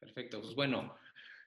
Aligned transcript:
Perfecto, 0.00 0.40
pues 0.40 0.54
bueno, 0.54 0.94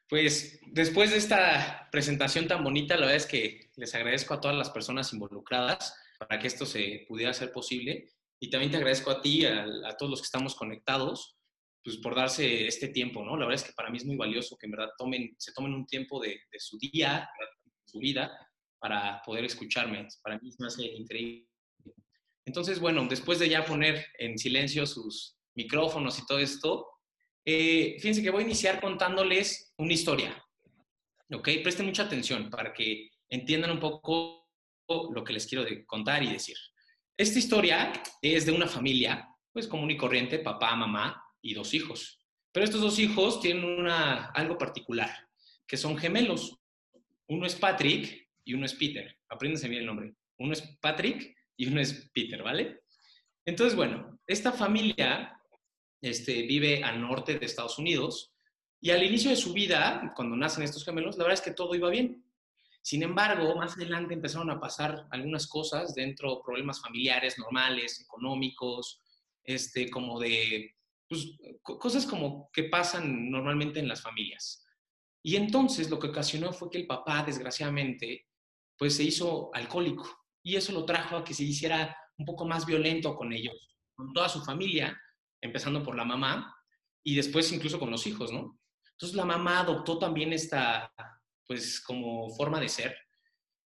pues 0.09 0.59
después 0.67 1.11
de 1.11 1.17
esta 1.17 1.87
presentación 1.91 2.47
tan 2.47 2.63
bonita, 2.63 2.95
la 2.95 3.01
verdad 3.01 3.15
es 3.15 3.25
que 3.25 3.71
les 3.77 3.95
agradezco 3.95 4.33
a 4.33 4.41
todas 4.41 4.57
las 4.57 4.69
personas 4.69 5.13
involucradas 5.13 5.95
para 6.19 6.39
que 6.39 6.47
esto 6.47 6.65
se 6.65 7.05
pudiera 7.07 7.31
hacer 7.31 7.51
posible. 7.51 8.11
Y 8.39 8.49
también 8.49 8.71
te 8.71 8.77
agradezco 8.77 9.11
a 9.11 9.21
ti, 9.21 9.45
a, 9.45 9.65
a 9.85 9.95
todos 9.97 10.09
los 10.09 10.21
que 10.21 10.25
estamos 10.25 10.55
conectados, 10.55 11.37
pues 11.83 11.97
por 11.97 12.15
darse 12.15 12.67
este 12.67 12.89
tiempo, 12.89 13.23
¿no? 13.23 13.37
La 13.37 13.45
verdad 13.45 13.61
es 13.61 13.67
que 13.67 13.73
para 13.73 13.89
mí 13.89 13.97
es 13.97 14.05
muy 14.05 14.17
valioso 14.17 14.57
que 14.57 14.65
en 14.65 14.71
verdad 14.71 14.89
tomen, 14.97 15.35
se 15.37 15.53
tomen 15.53 15.73
un 15.73 15.85
tiempo 15.85 16.19
de, 16.19 16.41
de 16.51 16.59
su 16.59 16.77
día, 16.77 17.29
de 17.39 17.45
su 17.85 17.99
vida, 17.99 18.31
para 18.79 19.21
poder 19.23 19.45
escucharme. 19.45 20.07
Para 20.23 20.39
mí 20.39 20.49
es 20.49 20.59
más 20.59 20.77
increíble. 20.77 21.47
Entonces, 22.45 22.79
bueno, 22.79 23.05
después 23.07 23.39
de 23.39 23.47
ya 23.49 23.63
poner 23.63 24.05
en 24.17 24.37
silencio 24.37 24.85
sus 24.85 25.37
micrófonos 25.55 26.17
y 26.19 26.25
todo 26.25 26.39
esto, 26.39 26.87
eh, 27.45 27.97
fíjense 27.99 28.21
que 28.21 28.29
voy 28.29 28.43
a 28.43 28.45
iniciar 28.45 28.79
contándoles 28.79 29.73
una 29.77 29.93
historia. 29.93 30.43
¿Ok? 31.33 31.49
Presten 31.63 31.85
mucha 31.85 32.03
atención 32.03 32.49
para 32.49 32.73
que 32.73 33.09
entiendan 33.29 33.71
un 33.71 33.79
poco 33.79 34.49
lo 34.87 35.23
que 35.23 35.33
les 35.33 35.47
quiero 35.47 35.65
contar 35.85 36.21
y 36.23 36.31
decir. 36.31 36.57
Esta 37.17 37.39
historia 37.39 37.93
es 38.21 38.45
de 38.45 38.51
una 38.51 38.67
familia, 38.67 39.29
pues 39.53 39.67
común 39.67 39.91
y 39.91 39.97
corriente, 39.97 40.39
papá, 40.39 40.75
mamá 40.75 41.23
y 41.41 41.53
dos 41.53 41.73
hijos. 41.73 42.19
Pero 42.51 42.65
estos 42.65 42.81
dos 42.81 42.99
hijos 42.99 43.39
tienen 43.39 43.63
una, 43.63 44.27
algo 44.31 44.57
particular, 44.57 45.09
que 45.65 45.77
son 45.77 45.97
gemelos. 45.97 46.57
Uno 47.27 47.45
es 47.45 47.55
Patrick 47.55 48.29
y 48.43 48.53
uno 48.53 48.65
es 48.65 48.73
Peter. 48.73 49.17
Apréndense 49.29 49.69
bien 49.69 49.81
el 49.81 49.87
nombre. 49.87 50.13
Uno 50.37 50.51
es 50.51 50.61
Patrick 50.81 51.33
y 51.55 51.67
uno 51.67 51.79
es 51.79 52.09
Peter, 52.13 52.43
¿vale? 52.43 52.81
Entonces, 53.45 53.75
bueno, 53.75 54.19
esta 54.27 54.51
familia 54.51 55.39
este, 56.01 56.43
vive 56.43 56.83
al 56.83 56.99
norte 56.99 57.37
de 57.37 57.45
Estados 57.45 57.77
Unidos 57.77 58.33
y 58.79 58.89
al 58.89 59.03
inicio 59.03 59.29
de 59.29 59.35
su 59.35 59.53
vida, 59.53 60.11
cuando 60.15 60.35
nacen 60.35 60.63
estos 60.63 60.83
gemelos, 60.83 61.17
la 61.17 61.25
verdad 61.25 61.39
es 61.39 61.45
que 61.45 61.55
todo 61.55 61.75
iba 61.75 61.89
bien. 61.89 62.25
Sin 62.81 63.03
embargo, 63.03 63.55
más 63.55 63.73
adelante 63.73 64.15
empezaron 64.15 64.49
a 64.49 64.59
pasar 64.59 65.05
algunas 65.11 65.45
cosas 65.45 65.93
dentro, 65.93 66.41
problemas 66.41 66.81
familiares 66.81 67.37
normales, 67.37 68.01
económicos, 68.01 68.99
este, 69.43 69.89
como 69.91 70.19
de, 70.19 70.75
pues, 71.07 71.37
cosas 71.61 72.07
como 72.07 72.49
que 72.51 72.63
pasan 72.63 73.29
normalmente 73.29 73.79
en 73.79 73.87
las 73.87 74.01
familias. 74.01 74.65
Y 75.21 75.35
entonces 75.35 75.91
lo 75.91 75.99
que 75.99 76.07
ocasionó 76.07 76.51
fue 76.51 76.71
que 76.71 76.79
el 76.79 76.87
papá, 76.87 77.23
desgraciadamente, 77.23 78.25
pues 78.77 78.95
se 78.95 79.03
hizo 79.03 79.51
alcohólico 79.53 80.09
y 80.41 80.55
eso 80.55 80.71
lo 80.71 80.85
trajo 80.85 81.17
a 81.17 81.23
que 81.23 81.35
se 81.35 81.43
hiciera 81.43 81.95
un 82.17 82.25
poco 82.25 82.45
más 82.45 82.65
violento 82.65 83.15
con 83.15 83.31
ellos, 83.31 83.69
con 83.93 84.11
toda 84.11 84.27
su 84.27 84.43
familia, 84.43 84.99
empezando 85.41 85.83
por 85.83 85.95
la 85.95 86.05
mamá 86.05 86.55
y 87.03 87.15
después 87.15 87.51
incluso 87.51 87.79
con 87.79 87.91
los 87.91 88.05
hijos, 88.07 88.31
¿no? 88.31 88.59
Entonces 88.91 89.15
la 89.15 89.25
mamá 89.25 89.59
adoptó 89.59 89.97
también 89.97 90.31
esta, 90.31 90.93
pues 91.45 91.81
como 91.81 92.29
forma 92.35 92.59
de 92.59 92.69
ser 92.69 92.95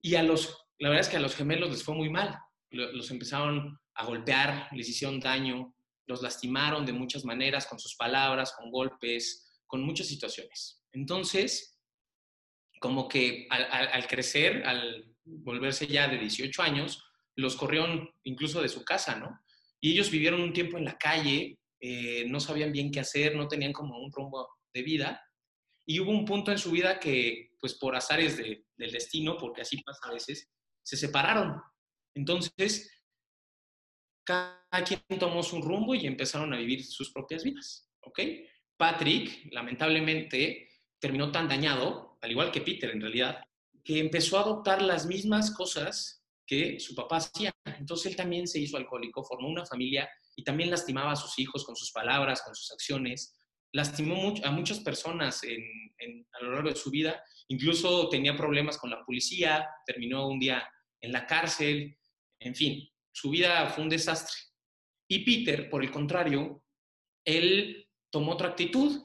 y 0.03 0.17
a 0.17 0.23
los, 0.23 0.67
la 0.78 0.89
verdad 0.89 1.06
es 1.06 1.09
que 1.09 1.17
a 1.17 1.20
los 1.20 1.37
gemelos 1.37 1.70
les 1.70 1.84
fue 1.84 1.95
muy 1.95 2.11
mal, 2.11 2.37
los 2.70 3.11
empezaron 3.11 3.78
a 3.95 4.05
golpear, 4.05 4.69
les 4.73 4.89
hicieron 4.89 5.20
daño, 5.20 5.75
los 6.06 6.23
lastimaron 6.23 6.84
de 6.84 6.93
muchas 6.93 7.25
maneras, 7.25 7.67
con 7.67 7.78
sus 7.78 7.95
palabras, 7.95 8.53
con 8.59 8.70
golpes, 8.70 9.48
con 9.67 9.83
muchas 9.83 10.09
situaciones. 10.09 10.83
Entonces, 10.91 11.78
como 12.81 13.09
que 13.09 13.47
al, 13.50 13.65
al 13.65 14.06
crecer, 14.09 14.67
al 14.67 15.15
volverse 15.25 15.87
ya 15.87 16.09
de 16.09 16.19
18 16.19 16.62
años, 16.62 17.05
los 17.37 17.55
corrieron 17.55 18.11
incluso 18.25 18.61
de 18.61 18.69
su 18.69 18.84
casa, 18.84 19.17
¿no? 19.17 19.41
Y 19.81 19.93
ellos 19.93 20.11
vivieron 20.11 20.41
un 20.41 20.53
tiempo 20.53 20.78
en 20.78 20.84
la 20.84 20.98
calle, 20.98 21.59
eh, 21.84 22.25
no 22.28 22.38
sabían 22.38 22.70
bien 22.70 22.92
qué 22.92 23.00
hacer, 23.00 23.34
no 23.34 23.48
tenían 23.48 23.72
como 23.72 23.98
un 23.98 24.12
rumbo 24.12 24.48
de 24.72 24.83
vida. 24.83 25.20
Y 25.84 25.98
hubo 25.98 26.12
un 26.12 26.25
punto 26.25 26.52
en 26.52 26.58
su 26.58 26.70
vida 26.70 27.00
que, 27.00 27.56
pues 27.58 27.75
por 27.75 27.97
azares 27.97 28.36
del 28.36 28.64
destino, 28.92 29.36
porque 29.36 29.62
así 29.62 29.83
pasa 29.83 29.98
a 30.08 30.12
veces, 30.12 30.48
se 30.80 30.97
separaron. 30.97 31.60
Entonces, 32.15 32.88
cada 34.25 34.84
quien 34.87 35.03
tomó 35.19 35.43
su 35.43 35.60
rumbo 35.60 35.97
y 35.97 36.06
empezaron 36.06 36.54
a 36.54 36.59
vivir 36.59 36.84
sus 36.84 37.12
propias 37.12 37.43
vidas, 37.43 37.91
¿ok? 38.03 38.20
Patrick, 38.76 39.53
lamentablemente, 39.53 40.69
terminó 41.00 41.32
tan 41.32 41.49
dañado, 41.49 42.16
al 42.20 42.31
igual 42.31 42.53
que 42.53 42.60
Peter 42.60 42.91
en 42.91 43.00
realidad, 43.00 43.43
que 43.82 43.99
empezó 43.99 44.38
a 44.38 44.43
adoptar 44.43 44.82
las 44.82 45.06
mismas 45.06 45.50
cosas 45.50 46.25
que 46.47 46.78
su 46.78 46.94
papá 46.94 47.16
hacía. 47.16 47.50
Entonces 47.64 48.12
él 48.12 48.16
también 48.16 48.47
se 48.47 48.60
hizo 48.60 48.76
alcohólico, 48.76 49.25
formó 49.25 49.49
una 49.49 49.66
familia 49.66 50.09
y 50.37 50.44
también 50.44 50.70
lastimaba 50.70 51.12
a 51.12 51.16
sus 51.16 51.38
hijos 51.38 51.65
con 51.65 51.76
sus 51.76 51.93
palabras, 51.93 52.43
con 52.43 52.54
sus 52.54 52.72
acciones. 52.72 53.38
Lastimó 53.72 54.34
a 54.44 54.50
muchas 54.50 54.81
personas 54.81 55.43
a 55.43 56.44
lo 56.44 56.53
largo 56.53 56.69
de 56.70 56.76
su 56.76 56.91
vida. 56.91 57.22
Incluso 57.48 58.09
tenía 58.09 58.37
problemas 58.37 58.78
con 58.78 58.91
la 58.91 59.04
policía, 59.04 59.69
terminó 59.87 60.28
un 60.28 60.38
día 60.38 60.69
en 61.00 61.12
la 61.12 61.26
cárcel. 61.26 61.97
En 62.41 62.54
fin, 62.54 62.88
su 63.12 63.31
vida 63.31 63.66
fue 63.69 63.84
un 63.84 63.91
desastre. 63.91 64.37
Y 65.09 65.25
Peter, 65.25 65.69
por 65.69 65.82
el 65.82 65.91
contrario, 65.91 66.64
él 67.25 67.88
tomó 68.10 68.32
otra 68.32 68.49
actitud 68.49 69.03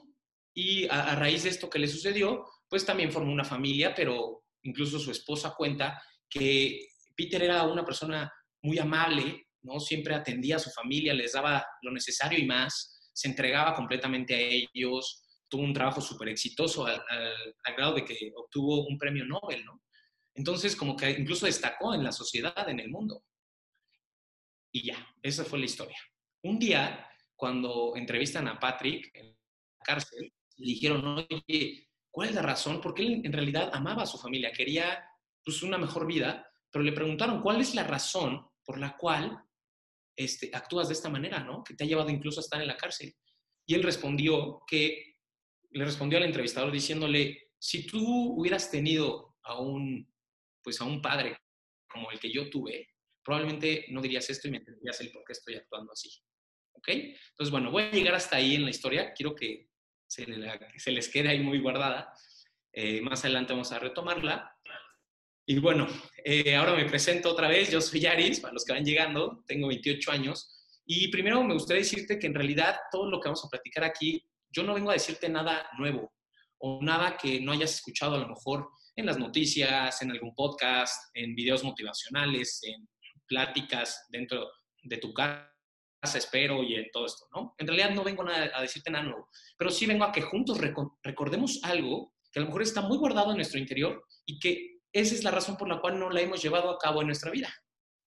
y 0.54 0.86
a, 0.88 1.12
a 1.12 1.16
raíz 1.16 1.44
de 1.44 1.50
esto 1.50 1.70
que 1.70 1.78
le 1.78 1.88
sucedió, 1.88 2.44
pues 2.68 2.84
también 2.84 3.12
formó 3.12 3.32
una 3.32 3.44
familia, 3.44 3.94
pero 3.94 4.44
incluso 4.62 4.98
su 4.98 5.10
esposa 5.10 5.54
cuenta 5.56 6.02
que 6.28 6.88
Peter 7.14 7.42
era 7.42 7.64
una 7.64 7.84
persona 7.84 8.32
muy 8.62 8.78
amable, 8.78 9.47
¿no? 9.62 9.80
Siempre 9.80 10.14
atendía 10.14 10.56
a 10.56 10.60
su 10.60 10.70
familia, 10.70 11.14
les 11.14 11.32
daba 11.32 11.66
lo 11.82 11.90
necesario 11.90 12.38
y 12.38 12.46
más, 12.46 13.10
se 13.12 13.28
entregaba 13.28 13.74
completamente 13.74 14.34
a 14.34 14.38
ellos, 14.38 15.24
tuvo 15.48 15.62
un 15.62 15.72
trabajo 15.72 16.00
súper 16.00 16.28
exitoso 16.28 16.86
al, 16.86 17.02
grado 17.76 17.94
de 17.94 18.04
que 18.04 18.32
obtuvo 18.36 18.86
un 18.86 18.98
premio 18.98 19.24
Nobel, 19.24 19.64
¿no? 19.64 19.82
Entonces, 20.34 20.76
como 20.76 20.96
que 20.96 21.10
incluso 21.10 21.46
destacó 21.46 21.94
en 21.94 22.04
la 22.04 22.12
sociedad, 22.12 22.68
en 22.68 22.78
el 22.78 22.90
mundo. 22.90 23.24
Y 24.70 24.86
ya, 24.86 25.14
esa 25.22 25.44
fue 25.44 25.58
la 25.58 25.64
historia. 25.64 25.98
Un 26.42 26.58
día, 26.58 27.08
cuando 27.34 27.94
entrevistan 27.96 28.46
a 28.46 28.58
Patrick 28.58 29.10
en 29.14 29.28
la 29.28 29.84
cárcel, 29.84 30.32
le 30.56 30.66
dijeron, 30.66 31.26
oye, 31.48 31.88
¿cuál 32.10 32.28
es 32.28 32.34
la 32.34 32.42
razón? 32.42 32.80
Porque 32.80 33.02
él 33.02 33.22
en 33.24 33.32
realidad 33.32 33.70
amaba 33.72 34.04
a 34.04 34.06
su 34.06 34.18
familia, 34.18 34.52
quería 34.52 35.04
pues, 35.44 35.62
una 35.62 35.78
mejor 35.78 36.06
vida, 36.06 36.46
pero 36.70 36.84
le 36.84 36.92
preguntaron, 36.92 37.42
¿cuál 37.42 37.60
es 37.60 37.74
la 37.74 37.84
razón 37.84 38.46
por 38.64 38.78
la 38.78 38.96
cual 38.96 39.42
este, 40.18 40.50
actúas 40.52 40.88
de 40.88 40.94
esta 40.94 41.08
manera, 41.08 41.38
¿no? 41.38 41.62
Que 41.62 41.74
te 41.74 41.84
ha 41.84 41.86
llevado 41.86 42.10
incluso 42.10 42.40
a 42.40 42.42
estar 42.42 42.60
en 42.60 42.66
la 42.66 42.76
cárcel. 42.76 43.14
Y 43.64 43.74
él 43.74 43.84
respondió 43.84 44.62
que, 44.66 45.14
le 45.70 45.84
respondió 45.84 46.18
al 46.18 46.24
entrevistador 46.24 46.72
diciéndole, 46.72 47.52
si 47.56 47.86
tú 47.86 48.34
hubieras 48.36 48.68
tenido 48.68 49.36
a 49.44 49.60
un, 49.60 50.12
pues 50.62 50.80
a 50.80 50.84
un 50.84 51.00
padre 51.00 51.38
como 51.88 52.10
el 52.10 52.18
que 52.18 52.32
yo 52.32 52.50
tuve, 52.50 52.88
probablemente 53.22 53.86
no 53.90 54.02
dirías 54.02 54.28
esto 54.28 54.48
y 54.48 54.50
me 54.50 54.56
entenderías 54.56 55.00
el 55.00 55.12
por 55.12 55.22
qué 55.24 55.34
estoy 55.34 55.54
actuando 55.54 55.92
así. 55.92 56.10
¿Ok? 56.72 56.88
Entonces, 56.88 57.52
bueno, 57.52 57.70
voy 57.70 57.84
a 57.84 57.90
llegar 57.92 58.14
hasta 58.14 58.36
ahí 58.36 58.56
en 58.56 58.64
la 58.64 58.70
historia. 58.70 59.12
Quiero 59.12 59.36
que 59.36 59.68
se, 60.08 60.26
les 60.90 61.08
quede 61.08 61.28
ahí 61.28 61.40
muy 61.40 61.60
guardada. 61.60 62.12
Eh, 62.72 63.00
más 63.02 63.24
adelante 63.24 63.52
vamos 63.52 63.70
a 63.70 63.78
retomarla. 63.78 64.57
Y 65.50 65.60
bueno, 65.60 65.86
eh, 66.26 66.54
ahora 66.54 66.74
me 66.74 66.84
presento 66.84 67.30
otra 67.30 67.48
vez. 67.48 67.70
Yo 67.70 67.80
soy 67.80 68.00
Yaris, 68.00 68.38
para 68.38 68.52
los 68.52 68.66
que 68.66 68.74
van 68.74 68.84
llegando, 68.84 69.42
tengo 69.46 69.68
28 69.68 70.10
años. 70.12 70.62
Y 70.84 71.08
primero 71.08 71.42
me 71.42 71.54
gustaría 71.54 71.80
decirte 71.80 72.18
que 72.18 72.26
en 72.26 72.34
realidad 72.34 72.76
todo 72.92 73.10
lo 73.10 73.18
que 73.18 73.28
vamos 73.28 73.42
a 73.46 73.48
platicar 73.48 73.82
aquí, 73.82 74.22
yo 74.50 74.62
no 74.62 74.74
vengo 74.74 74.90
a 74.90 74.92
decirte 74.92 75.26
nada 75.30 75.66
nuevo 75.78 76.12
o 76.58 76.80
nada 76.82 77.16
que 77.16 77.40
no 77.40 77.52
hayas 77.52 77.76
escuchado 77.76 78.16
a 78.16 78.18
lo 78.18 78.28
mejor 78.28 78.68
en 78.94 79.06
las 79.06 79.18
noticias, 79.18 80.02
en 80.02 80.10
algún 80.10 80.34
podcast, 80.34 81.04
en 81.14 81.34
videos 81.34 81.64
motivacionales, 81.64 82.60
en 82.64 82.86
pláticas 83.26 84.04
dentro 84.10 84.50
de 84.82 84.98
tu 84.98 85.14
casa, 85.14 85.48
espero, 86.14 86.62
y 86.62 86.74
en 86.74 86.90
todo 86.92 87.06
esto, 87.06 87.24
¿no? 87.34 87.54
En 87.56 87.66
realidad 87.66 87.94
no 87.94 88.04
vengo 88.04 88.22
a 88.28 88.60
decirte 88.60 88.90
nada 88.90 89.04
nuevo, 89.04 89.30
pero 89.56 89.70
sí 89.70 89.86
vengo 89.86 90.04
a 90.04 90.12
que 90.12 90.20
juntos 90.20 90.58
recordemos 91.02 91.60
algo 91.62 92.12
que 92.30 92.38
a 92.38 92.42
lo 92.42 92.48
mejor 92.48 92.60
está 92.60 92.82
muy 92.82 92.98
guardado 92.98 93.30
en 93.30 93.36
nuestro 93.36 93.58
interior 93.58 94.04
y 94.26 94.38
que 94.38 94.77
esa 94.92 95.14
es 95.14 95.24
la 95.24 95.30
razón 95.30 95.56
por 95.56 95.68
la 95.68 95.80
cual 95.80 95.98
no 95.98 96.10
la 96.10 96.20
hemos 96.20 96.42
llevado 96.42 96.70
a 96.70 96.78
cabo 96.78 97.00
en 97.00 97.08
nuestra 97.08 97.30
vida. 97.30 97.52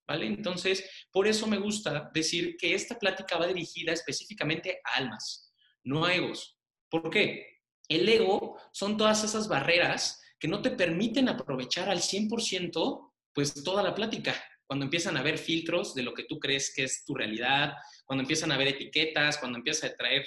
¿Vale? 0.07 0.25
Entonces, 0.25 0.89
por 1.11 1.27
eso 1.27 1.47
me 1.47 1.57
gusta 1.57 2.09
decir 2.13 2.57
que 2.57 2.73
esta 2.73 2.99
plática 2.99 3.37
va 3.37 3.47
dirigida 3.47 3.93
específicamente 3.93 4.81
a 4.83 4.97
almas, 4.97 5.53
no 5.83 6.03
a 6.03 6.13
egos. 6.13 6.57
¿Por 6.89 7.09
qué? 7.09 7.61
El 7.87 8.09
ego 8.09 8.57
son 8.73 8.97
todas 8.97 9.23
esas 9.23 9.47
barreras 9.47 10.21
que 10.39 10.47
no 10.47 10.61
te 10.61 10.71
permiten 10.71 11.29
aprovechar 11.29 11.89
al 11.89 11.99
100% 11.99 13.11
pues 13.33 13.63
toda 13.63 13.83
la 13.83 13.95
plática. 13.95 14.35
Cuando 14.65 14.85
empiezan 14.85 15.15
a 15.15 15.19
haber 15.19 15.37
filtros 15.37 15.93
de 15.93 16.03
lo 16.03 16.13
que 16.13 16.23
tú 16.23 16.39
crees 16.39 16.73
que 16.75 16.83
es 16.83 17.05
tu 17.05 17.13
realidad, 17.13 17.73
cuando 18.05 18.23
empiezan 18.23 18.51
a 18.51 18.55
haber 18.55 18.69
etiquetas, 18.69 19.37
cuando 19.37 19.57
empiezas 19.59 19.91
a 19.91 19.95
traer 19.95 20.25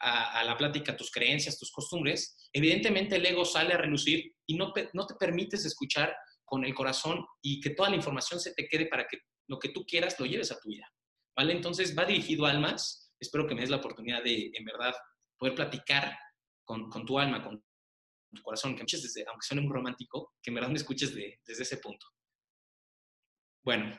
a, 0.00 0.44
la 0.44 0.56
plática 0.56 0.96
tus 0.96 1.10
creencias, 1.10 1.58
tus 1.58 1.72
costumbres, 1.72 2.36
evidentemente 2.52 3.16
el 3.16 3.26
ego 3.26 3.44
sale 3.44 3.74
a 3.74 3.78
relucir 3.78 4.32
y 4.46 4.56
no, 4.56 4.72
no 4.92 5.06
te 5.06 5.14
permites 5.14 5.64
escuchar 5.64 6.14
con 6.44 6.64
el 6.64 6.74
corazón 6.74 7.24
y 7.42 7.60
que 7.60 7.70
toda 7.70 7.90
la 7.90 7.96
información 7.96 8.40
se 8.40 8.54
te 8.54 8.66
quede 8.68 8.86
para 8.86 9.06
que 9.06 9.18
lo 9.48 9.58
que 9.58 9.70
tú 9.70 9.84
quieras 9.84 10.18
lo 10.18 10.26
lleves 10.26 10.50
a 10.52 10.58
tu 10.58 10.68
vida. 10.68 10.86
¿Vale? 11.36 11.52
Entonces 11.52 11.96
va 11.96 12.04
dirigido 12.04 12.46
a 12.46 12.50
almas. 12.50 13.12
Espero 13.20 13.46
que 13.46 13.54
me 13.54 13.60
des 13.60 13.70
la 13.70 13.76
oportunidad 13.76 14.22
de, 14.22 14.50
en 14.52 14.64
verdad, 14.64 14.94
poder 15.36 15.54
platicar 15.54 16.18
con, 16.64 16.88
con 16.90 17.04
tu 17.04 17.18
alma, 17.18 17.42
con 17.42 17.62
tu 18.34 18.42
corazón, 18.42 18.72
que 18.72 18.82
escuches 18.82 19.02
desde, 19.02 19.28
aunque 19.28 19.46
suene 19.46 19.62
muy 19.62 19.72
romántico, 19.72 20.34
que 20.42 20.50
en 20.50 20.54
verdad 20.54 20.70
me 20.70 20.78
escuches 20.78 21.14
desde 21.14 21.62
ese 21.62 21.76
punto. 21.78 22.06
Bueno, 23.64 23.98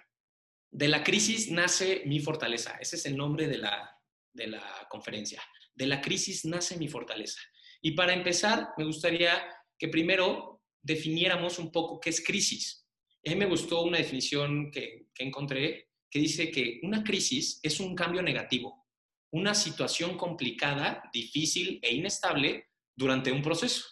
de 0.71 0.87
la 0.87 1.03
crisis 1.03 1.51
nace 1.51 2.03
mi 2.05 2.19
fortaleza. 2.19 2.77
Ese 2.79 2.95
es 2.95 3.05
el 3.05 3.17
nombre 3.17 3.47
de 3.47 3.57
la, 3.57 3.89
de 4.33 4.47
la 4.47 4.87
conferencia. 4.89 5.41
De 5.79 5.87
la 5.87 6.01
crisis 6.01 6.43
nace 6.43 6.77
mi 6.77 6.89
fortaleza. 6.89 7.39
Y 7.81 7.91
para 7.91 8.13
empezar, 8.13 8.67
me 8.77 8.83
gustaría 8.83 9.47
que 9.77 9.87
primero 9.87 10.61
definiéramos 10.81 11.57
un 11.57 11.71
poco 11.71 12.01
qué 12.01 12.09
es 12.09 12.21
crisis. 12.21 12.85
A 13.25 13.29
mí 13.29 13.37
me 13.37 13.45
gustó 13.45 13.83
una 13.83 13.97
definición 13.97 14.71
que, 14.71 15.07
encontré 15.19 15.87
que 16.11 16.19
dice 16.19 16.51
que 16.51 16.81
una 16.83 17.01
crisis 17.01 17.61
es 17.63 17.79
un 17.79 17.95
cambio 17.95 18.21
negativo, 18.21 18.89
una 19.31 19.55
situación 19.55 20.17
complicada, 20.17 21.01
difícil 21.13 21.79
e 21.81 21.95
inestable 21.95 22.71
durante 22.93 23.31
un 23.31 23.41
proceso. 23.41 23.85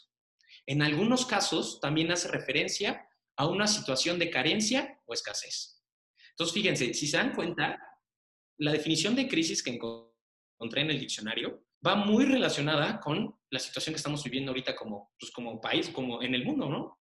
En 0.66 0.82
algunos 0.82 1.26
casos 1.26 1.80
también 1.80 2.12
hace 2.12 2.28
referencia 2.28 3.08
a 3.38 3.48
una 3.48 3.66
situación 3.66 4.20
de 4.20 4.30
carencia 4.30 5.00
o 5.06 5.14
escasez. 5.14 5.82
Entonces, 6.32 6.54
fíjense, 6.54 6.94
si 6.94 7.08
se 7.08 7.16
dan 7.16 7.34
cuenta, 7.34 7.80
la 8.58 8.74
definición 8.74 9.16
de 9.16 9.30
crisis 9.30 9.64
que 9.64 9.72
encontré 9.72 10.82
en 10.82 10.90
el 10.90 11.00
diccionario 11.00 11.67
va 11.86 11.96
muy 11.96 12.26
relacionada 12.26 13.00
con 13.00 13.36
la 13.50 13.60
situación 13.60 13.94
que 13.94 13.98
estamos 13.98 14.24
viviendo 14.24 14.52
ahorita 14.52 14.76
como, 14.76 15.12
pues, 15.20 15.32
como 15.32 15.60
país, 15.62 15.90
como 15.90 16.22
en 16.22 16.36
el 16.36 16.46
mundo, 16.46 16.70
¿no? 16.70 17.00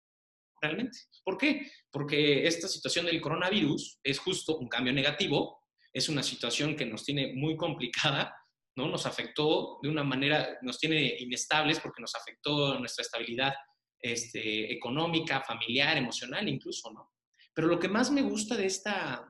Realmente. 0.60 0.98
¿Por 1.24 1.38
qué? 1.38 1.70
Porque 1.90 2.46
esta 2.46 2.68
situación 2.68 3.06
del 3.06 3.20
coronavirus 3.20 3.98
es 4.02 4.18
justo 4.18 4.58
un 4.58 4.68
cambio 4.68 4.92
negativo, 4.92 5.60
es 5.92 6.08
una 6.08 6.22
situación 6.22 6.76
que 6.76 6.86
nos 6.86 7.04
tiene 7.04 7.32
muy 7.34 7.56
complicada, 7.56 8.34
¿no? 8.76 8.88
Nos 8.88 9.06
afectó 9.06 9.78
de 9.82 9.88
una 9.88 10.04
manera, 10.04 10.58
nos 10.62 10.78
tiene 10.78 11.16
inestables 11.18 11.80
porque 11.80 12.02
nos 12.02 12.14
afectó 12.14 12.78
nuestra 12.78 13.02
estabilidad 13.02 13.54
este, 14.00 14.72
económica, 14.72 15.42
familiar, 15.42 15.96
emocional 15.96 16.48
incluso, 16.48 16.90
¿no? 16.92 17.10
Pero 17.54 17.66
lo 17.66 17.78
que 17.78 17.88
más 17.88 18.10
me 18.10 18.22
gusta 18.22 18.56
de 18.56 18.66
esta 18.66 19.26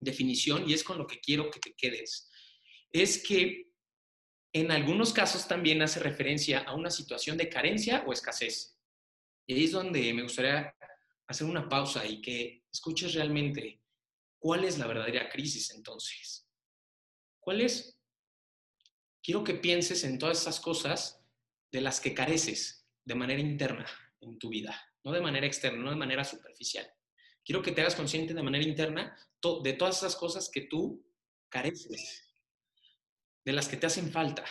definición, 0.00 0.68
y 0.68 0.74
es 0.74 0.84
con 0.84 0.98
lo 0.98 1.06
que 1.06 1.20
quiero 1.20 1.50
que 1.50 1.60
te 1.60 1.74
quedes, 1.74 2.30
es 2.92 3.22
que 3.26 3.69
en 4.52 4.70
algunos 4.70 5.12
casos 5.12 5.46
también 5.46 5.80
hace 5.82 6.00
referencia 6.00 6.60
a 6.60 6.74
una 6.74 6.90
situación 6.90 7.36
de 7.36 7.48
carencia 7.48 8.04
o 8.06 8.12
escasez. 8.12 8.76
Y 9.46 9.54
ahí 9.54 9.64
es 9.64 9.72
donde 9.72 10.12
me 10.12 10.22
gustaría 10.22 10.74
hacer 11.26 11.46
una 11.46 11.68
pausa 11.68 12.04
y 12.04 12.20
que 12.20 12.64
escuches 12.72 13.14
realmente 13.14 13.80
cuál 14.38 14.64
es 14.64 14.78
la 14.78 14.86
verdadera 14.86 15.28
crisis 15.28 15.70
entonces. 15.70 16.48
¿Cuál 17.38 17.60
es? 17.60 17.96
Quiero 19.22 19.44
que 19.44 19.54
pienses 19.54 20.02
en 20.04 20.18
todas 20.18 20.40
esas 20.40 20.60
cosas 20.60 21.22
de 21.70 21.80
las 21.80 22.00
que 22.00 22.14
careces 22.14 22.88
de 23.04 23.14
manera 23.14 23.40
interna 23.40 23.86
en 24.20 24.38
tu 24.38 24.48
vida, 24.48 24.80
no 25.04 25.12
de 25.12 25.20
manera 25.20 25.46
externa, 25.46 25.82
no 25.82 25.90
de 25.90 25.96
manera 25.96 26.24
superficial. 26.24 26.90
Quiero 27.44 27.62
que 27.62 27.72
te 27.72 27.80
hagas 27.80 27.94
consciente 27.94 28.34
de 28.34 28.42
manera 28.42 28.64
interna 28.64 29.16
de 29.62 29.72
todas 29.74 29.98
esas 29.98 30.16
cosas 30.16 30.50
que 30.50 30.62
tú 30.62 31.04
careces, 31.48 32.29
de 33.44 33.52
las 33.52 33.68
que 33.68 33.76
te 33.76 33.86
hacen 33.86 34.10
falta. 34.10 34.44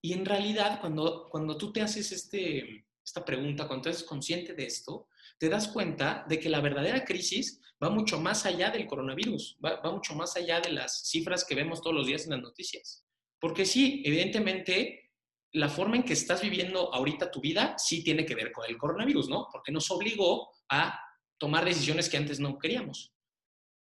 Y 0.00 0.12
en 0.12 0.24
realidad, 0.24 0.80
cuando, 0.80 1.28
cuando 1.30 1.56
tú 1.56 1.72
te 1.72 1.82
haces 1.82 2.12
este, 2.12 2.86
esta 3.04 3.24
pregunta, 3.24 3.66
cuando 3.66 3.84
te 3.84 3.90
haces 3.90 4.04
consciente 4.04 4.54
de 4.54 4.66
esto, 4.66 5.08
te 5.38 5.48
das 5.48 5.68
cuenta 5.68 6.24
de 6.28 6.38
que 6.38 6.48
la 6.48 6.60
verdadera 6.60 7.04
crisis 7.04 7.60
va 7.82 7.90
mucho 7.90 8.20
más 8.20 8.46
allá 8.46 8.70
del 8.70 8.86
coronavirus, 8.86 9.58
va, 9.64 9.80
va 9.80 9.92
mucho 9.92 10.14
más 10.14 10.36
allá 10.36 10.60
de 10.60 10.72
las 10.72 11.08
cifras 11.08 11.44
que 11.44 11.54
vemos 11.54 11.80
todos 11.82 11.96
los 11.96 12.06
días 12.06 12.24
en 12.24 12.30
las 12.30 12.42
noticias. 12.42 13.04
Porque 13.38 13.64
sí, 13.64 14.02
evidentemente, 14.04 15.12
la 15.52 15.68
forma 15.68 15.96
en 15.96 16.02
que 16.02 16.12
estás 16.12 16.42
viviendo 16.42 16.92
ahorita 16.92 17.30
tu 17.30 17.40
vida 17.40 17.76
sí 17.78 18.02
tiene 18.02 18.24
que 18.24 18.34
ver 18.34 18.52
con 18.52 18.64
el 18.68 18.76
coronavirus, 18.76 19.28
¿no? 19.28 19.48
Porque 19.50 19.72
nos 19.72 19.90
obligó 19.90 20.50
a 20.68 20.98
tomar 21.38 21.64
decisiones 21.64 22.08
que 22.08 22.16
antes 22.16 22.40
no 22.40 22.58
queríamos. 22.58 23.12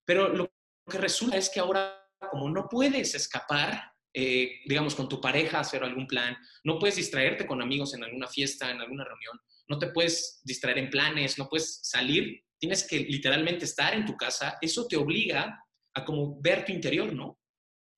Pero 0.05 0.29
lo 0.29 0.51
que 0.89 0.97
resulta 0.97 1.37
es 1.37 1.49
que 1.49 1.59
ahora, 1.59 2.06
como 2.31 2.49
no 2.49 2.67
puedes 2.69 3.15
escapar, 3.15 3.91
eh, 4.13 4.61
digamos, 4.65 4.95
con 4.95 5.07
tu 5.07 5.21
pareja 5.21 5.59
hacer 5.59 5.83
algún 5.83 6.07
plan, 6.07 6.35
no 6.63 6.79
puedes 6.79 6.95
distraerte 6.95 7.45
con 7.45 7.61
amigos 7.61 7.93
en 7.93 8.03
alguna 8.03 8.27
fiesta, 8.27 8.71
en 8.71 8.81
alguna 8.81 9.03
reunión, 9.03 9.39
no 9.67 9.77
te 9.77 9.87
puedes 9.87 10.41
distraer 10.43 10.79
en 10.79 10.89
planes, 10.89 11.37
no 11.37 11.47
puedes 11.47 11.79
salir, 11.83 12.43
tienes 12.59 12.87
que 12.87 12.99
literalmente 12.99 13.65
estar 13.65 13.93
en 13.93 14.05
tu 14.05 14.15
casa, 14.15 14.57
eso 14.61 14.87
te 14.87 14.97
obliga 14.97 15.63
a 15.93 16.05
como 16.05 16.39
ver 16.41 16.65
tu 16.65 16.71
interior, 16.71 17.13
¿no? 17.13 17.39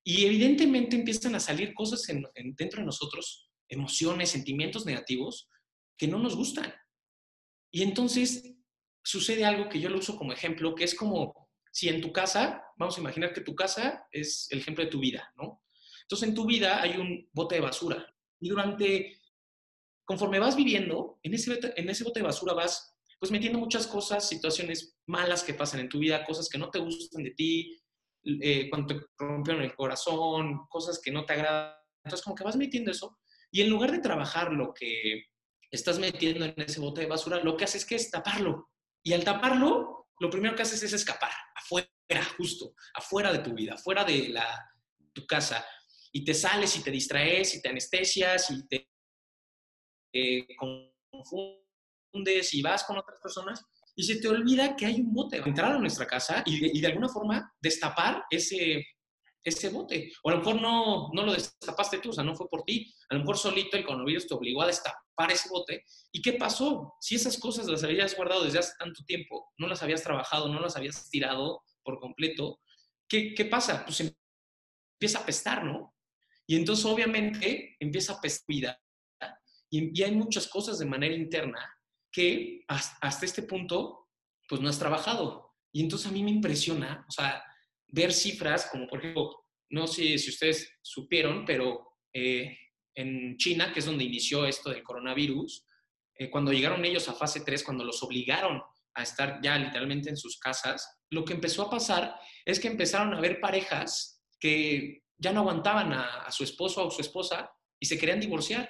Y 0.04 0.26
evidentemente 0.26 0.96
empiezan 0.96 1.36
a 1.36 1.40
salir 1.40 1.74
cosas 1.74 2.06
dentro 2.58 2.80
de 2.80 2.86
nosotros, 2.86 3.50
emociones, 3.70 4.32
sentimientos 4.32 4.86
negativos 4.86 5.48
que 5.98 6.08
no 6.08 6.18
nos 6.18 6.36
gustan. 6.36 6.74
Y 7.72 7.84
entonces 7.84 8.56
sucede 9.04 9.46
algo 9.46 9.70
que 9.70 9.80
yo 9.80 9.90
lo 9.90 10.00
uso 10.00 10.18
como 10.18 10.34
ejemplo, 10.34 10.74
que 10.74 10.86
es 10.86 10.96
como 10.96 11.49
si 11.80 11.88
en 11.88 12.02
tu 12.02 12.12
casa, 12.12 12.62
vamos 12.76 12.98
a 12.98 13.00
imaginar 13.00 13.32
que 13.32 13.40
tu 13.40 13.56
casa 13.56 14.06
es 14.12 14.48
el 14.52 14.60
ejemplo 14.60 14.84
de 14.84 14.90
tu 14.90 15.00
vida, 15.00 15.32
¿no? 15.38 15.64
Entonces 16.02 16.28
en 16.28 16.36
tu 16.36 16.46
vida 16.46 16.82
hay 16.82 16.98
un 16.98 17.30
bote 17.32 17.56
de 17.56 17.62
basura 17.62 18.06
y 18.42 18.50
durante, 18.50 19.18
conforme 20.04 20.40
vas 20.40 20.58
viviendo, 20.58 21.20
en 21.24 21.34
ese, 21.34 21.58
en 21.78 21.90
ese 21.90 22.04
bote 22.04 22.20
de 22.20 22.26
basura 22.26 22.54
vas 22.54 22.98
pues 23.18 23.32
metiendo 23.32 23.60
muchas 23.60 23.88
cosas, 23.88 24.28
situaciones 24.28 24.98
malas 25.06 25.42
que 25.42 25.54
pasan 25.54 25.80
en 25.80 25.90
tu 25.90 26.00
vida, 26.00 26.26
cosas 26.26 26.50
que 26.50 26.58
no 26.58 26.70
te 26.70 26.80
gustan 26.80 27.24
de 27.24 27.32
ti, 27.32 27.82
eh, 28.26 28.70
cuando 28.70 28.96
te 28.96 29.06
rompieron 29.18 29.64
el 29.64 29.74
corazón, 29.74 30.68
cosas 30.68 31.00
que 31.02 31.12
no 31.12 31.26
te 31.26 31.34
agradan. 31.34 31.76
Entonces 32.04 32.24
como 32.24 32.36
que 32.36 32.44
vas 32.44 32.58
metiendo 32.58 32.92
eso 32.92 33.20
y 33.52 33.62
en 33.62 33.70
lugar 33.70 33.92
de 33.94 34.00
trabajar 34.00 34.52
lo 34.52 34.74
que 34.74 35.28
estás 35.72 35.98
metiendo 35.98 36.44
en 36.44 36.56
ese 36.58 36.82
bote 36.82 37.02
de 37.02 37.08
basura, 37.08 37.42
lo 37.42 37.56
que 37.56 37.64
haces 37.64 37.84
es 37.84 37.88
que 37.88 37.96
es 37.96 38.12
taparlo. 38.12 38.70
Y 39.02 39.14
al 39.14 39.24
taparlo, 39.24 40.09
lo 40.20 40.30
primero 40.30 40.56
que 40.56 40.64
haces 40.64 40.84
es 40.84 40.94
escapar, 40.94 41.32
afuera, 41.56 41.90
justo, 42.38 42.74
afuera 42.94 43.32
de 43.32 43.40
tu 43.40 43.54
vida, 43.54 43.74
afuera 43.74 44.04
de 44.04 44.30
la, 44.30 44.70
tu 45.14 45.26
casa. 45.26 45.66
Y 46.12 46.24
te 46.24 46.34
sales 46.34 46.76
y 46.78 46.84
te 46.84 46.92
distraes 46.92 47.56
y 47.56 47.62
te 47.62 47.70
anestesias 47.70 48.50
y 48.52 48.68
te 48.68 48.90
confundes 50.58 52.54
y 52.54 52.62
vas 52.62 52.84
con 52.84 52.98
otras 52.98 53.20
personas 53.22 53.64
y 53.96 54.04
se 54.04 54.20
te 54.20 54.28
olvida 54.28 54.76
que 54.76 54.86
hay 54.86 55.02
un 55.02 55.14
bote. 55.14 55.38
Entrar 55.38 55.72
a 55.74 55.80
nuestra 55.80 56.08
casa 56.08 56.44
y 56.46 56.78
y 56.78 56.82
de 56.82 56.88
alguna 56.88 57.10
forma 57.10 57.54
destapar 57.62 58.24
ese, 58.30 58.86
ese 59.44 59.70
bote. 59.70 60.12
O 60.24 60.30
a 60.30 60.34
lo 60.34 60.40
mejor 60.40 60.62
no, 60.62 61.10
no 61.14 61.26
lo 61.26 61.34
destapaste 61.34 62.00
tú, 62.00 62.10
o 62.10 62.14
sea, 62.14 62.24
no 62.24 62.36
fue 62.36 62.50
por 62.50 62.64
ti. 62.64 62.94
A 63.10 63.16
lo 63.16 63.22
mejor 63.22 63.38
solito 63.38 63.78
el 63.78 63.86
coronavirus 63.86 64.28
te 64.28 64.34
obligó 64.34 64.62
a 64.62 64.68
destapar 64.68 65.32
ese 65.32 65.50
bote. 65.50 65.86
¿Y 66.12 66.22
qué 66.22 66.34
pasó? 66.34 66.96
Si 67.00 67.16
esas 67.16 67.38
cosas 67.38 67.68
las 67.68 67.84
habías 67.84 68.16
guardado 68.16 68.44
desde 68.44 68.60
hace 68.60 68.74
tanto 68.78 69.04
tiempo, 69.06 69.52
no 69.58 69.68
las 69.68 69.82
habías 69.84 70.04
trabajado, 70.04 70.50
no 70.50 70.60
las 70.60 70.76
habías 70.76 71.10
tirado 71.10 71.64
por 71.84 72.00
completo, 72.00 72.60
¿qué, 73.08 73.34
qué 73.34 73.46
pasa? 73.46 73.86
Pues 73.86 74.02
empieza 74.02 75.20
a 75.20 75.26
pestar, 75.26 75.64
¿no? 75.64 75.96
Y 76.46 76.56
entonces 76.56 76.86
obviamente 76.86 77.78
empieza 77.80 78.14
a 78.14 78.22
pestar. 78.22 78.78
Y, 79.70 80.00
y 80.00 80.04
hay 80.04 80.12
muchas 80.12 80.48
cosas 80.48 80.80
de 80.80 80.86
manera 80.86 81.14
interna 81.14 81.74
que 82.12 82.64
hasta, 82.68 82.98
hasta 83.08 83.26
este 83.26 83.44
punto, 83.44 84.08
pues 84.48 84.60
no 84.62 84.70
has 84.70 84.80
trabajado. 84.80 85.54
Y 85.72 85.84
entonces 85.84 86.08
a 86.08 86.12
mí 86.12 86.24
me 86.24 86.32
impresiona, 86.32 87.06
o 87.08 87.12
sea, 87.12 87.44
ver 87.92 88.14
cifras 88.14 88.70
como, 88.72 88.88
por 88.88 89.00
ejemplo, 89.00 89.46
no 89.72 89.88
sé 89.88 90.18
si 90.18 90.30
ustedes 90.30 90.78
supieron, 90.82 91.46
pero 91.46 91.96
eh, 92.14 92.58
en 92.96 93.38
China, 93.38 93.72
que 93.72 93.80
es 93.80 93.86
donde 93.86 94.04
inició 94.04 94.46
esto 94.46 94.70
del 94.70 94.84
coronavirus, 94.84 95.66
eh, 96.16 96.30
cuando 96.30 96.52
llegaron 96.52 96.84
ellos 96.84 97.08
a 97.08 97.14
fase 97.14 97.42
3, 97.42 97.64
cuando 97.64 97.84
los 97.84 98.02
obligaron 98.04 98.62
a 98.94 99.04
estar 99.04 99.40
ya 99.42 99.58
literalmente 99.58 100.10
en 100.10 100.18
sus 100.18 100.38
casas, 100.40 101.00
lo 101.10 101.24
que 101.24 101.34
empezó 101.34 101.64
a 101.64 101.70
pasar 101.70 102.16
es 102.46 102.60
que 102.60 102.68
empezaron 102.68 103.14
a 103.14 103.18
haber 103.18 103.40
parejas 103.40 104.22
que 104.40 105.04
ya 105.18 105.32
no 105.32 105.42
aguantaban 105.42 105.94
a, 105.94 106.30
su 106.32 106.44
esposo 106.44 106.86
o 106.86 106.92
su 106.92 107.02
esposa 107.02 107.52
y 107.80 107.86
se 107.86 107.98
querían 107.98 108.20
divorciar. 108.20 108.70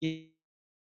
Y 0.00 0.36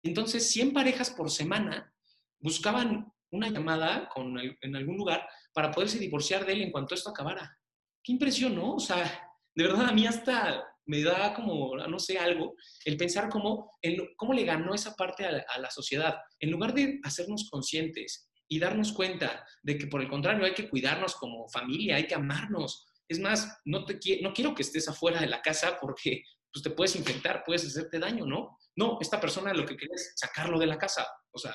entonces 0.02 0.50
100 0.50 0.73
parejas 0.73 1.11
por 1.11 1.31
semana 1.31 1.93
buscaban 2.38 3.12
una 3.31 3.49
llamada 3.49 4.09
con 4.09 4.39
en 4.39 4.77
algún 4.77 4.97
lugar 4.97 5.29
para 5.53 5.71
poderse 5.71 5.99
divorciar 5.99 6.45
de 6.45 6.53
él 6.53 6.63
en 6.63 6.71
cuanto 6.71 6.95
esto 6.95 7.11
acabara. 7.11 7.57
Qué 8.03 8.13
impresión, 8.13 8.55
¿no? 8.55 8.75
O 8.75 8.81
sea, 8.81 9.31
de 9.55 9.65
verdad 9.65 9.89
a 9.89 9.93
mí 9.93 10.07
hasta 10.07 10.65
me 10.87 11.03
da 11.03 11.35
como, 11.35 11.77
no 11.77 11.99
sé, 12.01 12.19
algo, 12.19 12.57
el 12.85 12.97
pensar 12.97 13.29
cómo, 13.29 13.79
cómo 14.17 14.33
le 14.33 14.45
ganó 14.45 14.75
esa 14.75 14.95
parte 14.95 15.25
a 15.25 15.59
la, 15.59 15.71
sociedad. 15.71 16.17
En 16.41 16.51
lugar 16.51 16.75
de 16.75 16.99
hacernos 17.05 17.49
conscientes 17.49 18.29
y 18.49 18.59
darnos 18.59 18.93
cuenta 18.93 19.47
de 19.63 19.79
que 19.79 19.87
por 19.87 20.01
el 20.01 20.09
contrario 20.09 20.45
hay 20.45 20.55
que 20.55 20.69
cuidarnos 20.69 21.15
como 21.15 21.49
familia, 21.49 21.97
hay 21.97 22.09
que 22.09 22.17
amarnos. 22.17 22.89
Es 23.09 23.21
más, 23.21 23.61
no, 23.65 23.85
te, 23.85 24.01
no 24.21 24.33
quiero 24.33 24.55
que 24.55 24.63
estés 24.63 24.89
afuera 24.89 25.21
de 25.21 25.29
la 25.29 25.43
casa 25.43 25.79
porque 25.81 26.25
pues, 26.53 26.63
te 26.65 26.71
puedes 26.71 26.97
infectar, 26.97 27.45
puedes 27.47 27.65
hacerte 27.65 28.01
daño, 28.01 28.27
¿no? 28.27 28.59
No, 28.75 28.99
esta 29.01 29.21
persona 29.21 29.55
lo 29.55 29.65
que 29.65 29.77
quiere 29.77 29.95
es 29.95 30.15
sacarlo 30.17 30.59
de 30.59 30.67
la 30.67 30.79
casa. 30.79 31.07
O 31.31 31.39
sea, 31.39 31.55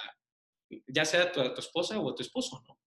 ya 0.88 1.06
sea 1.06 1.32
tu, 1.32 1.42
tu 1.54 1.60
esposa 1.60 2.00
o 2.00 2.16
tu 2.16 2.22
esposo, 2.22 2.64
¿no? 2.68 2.80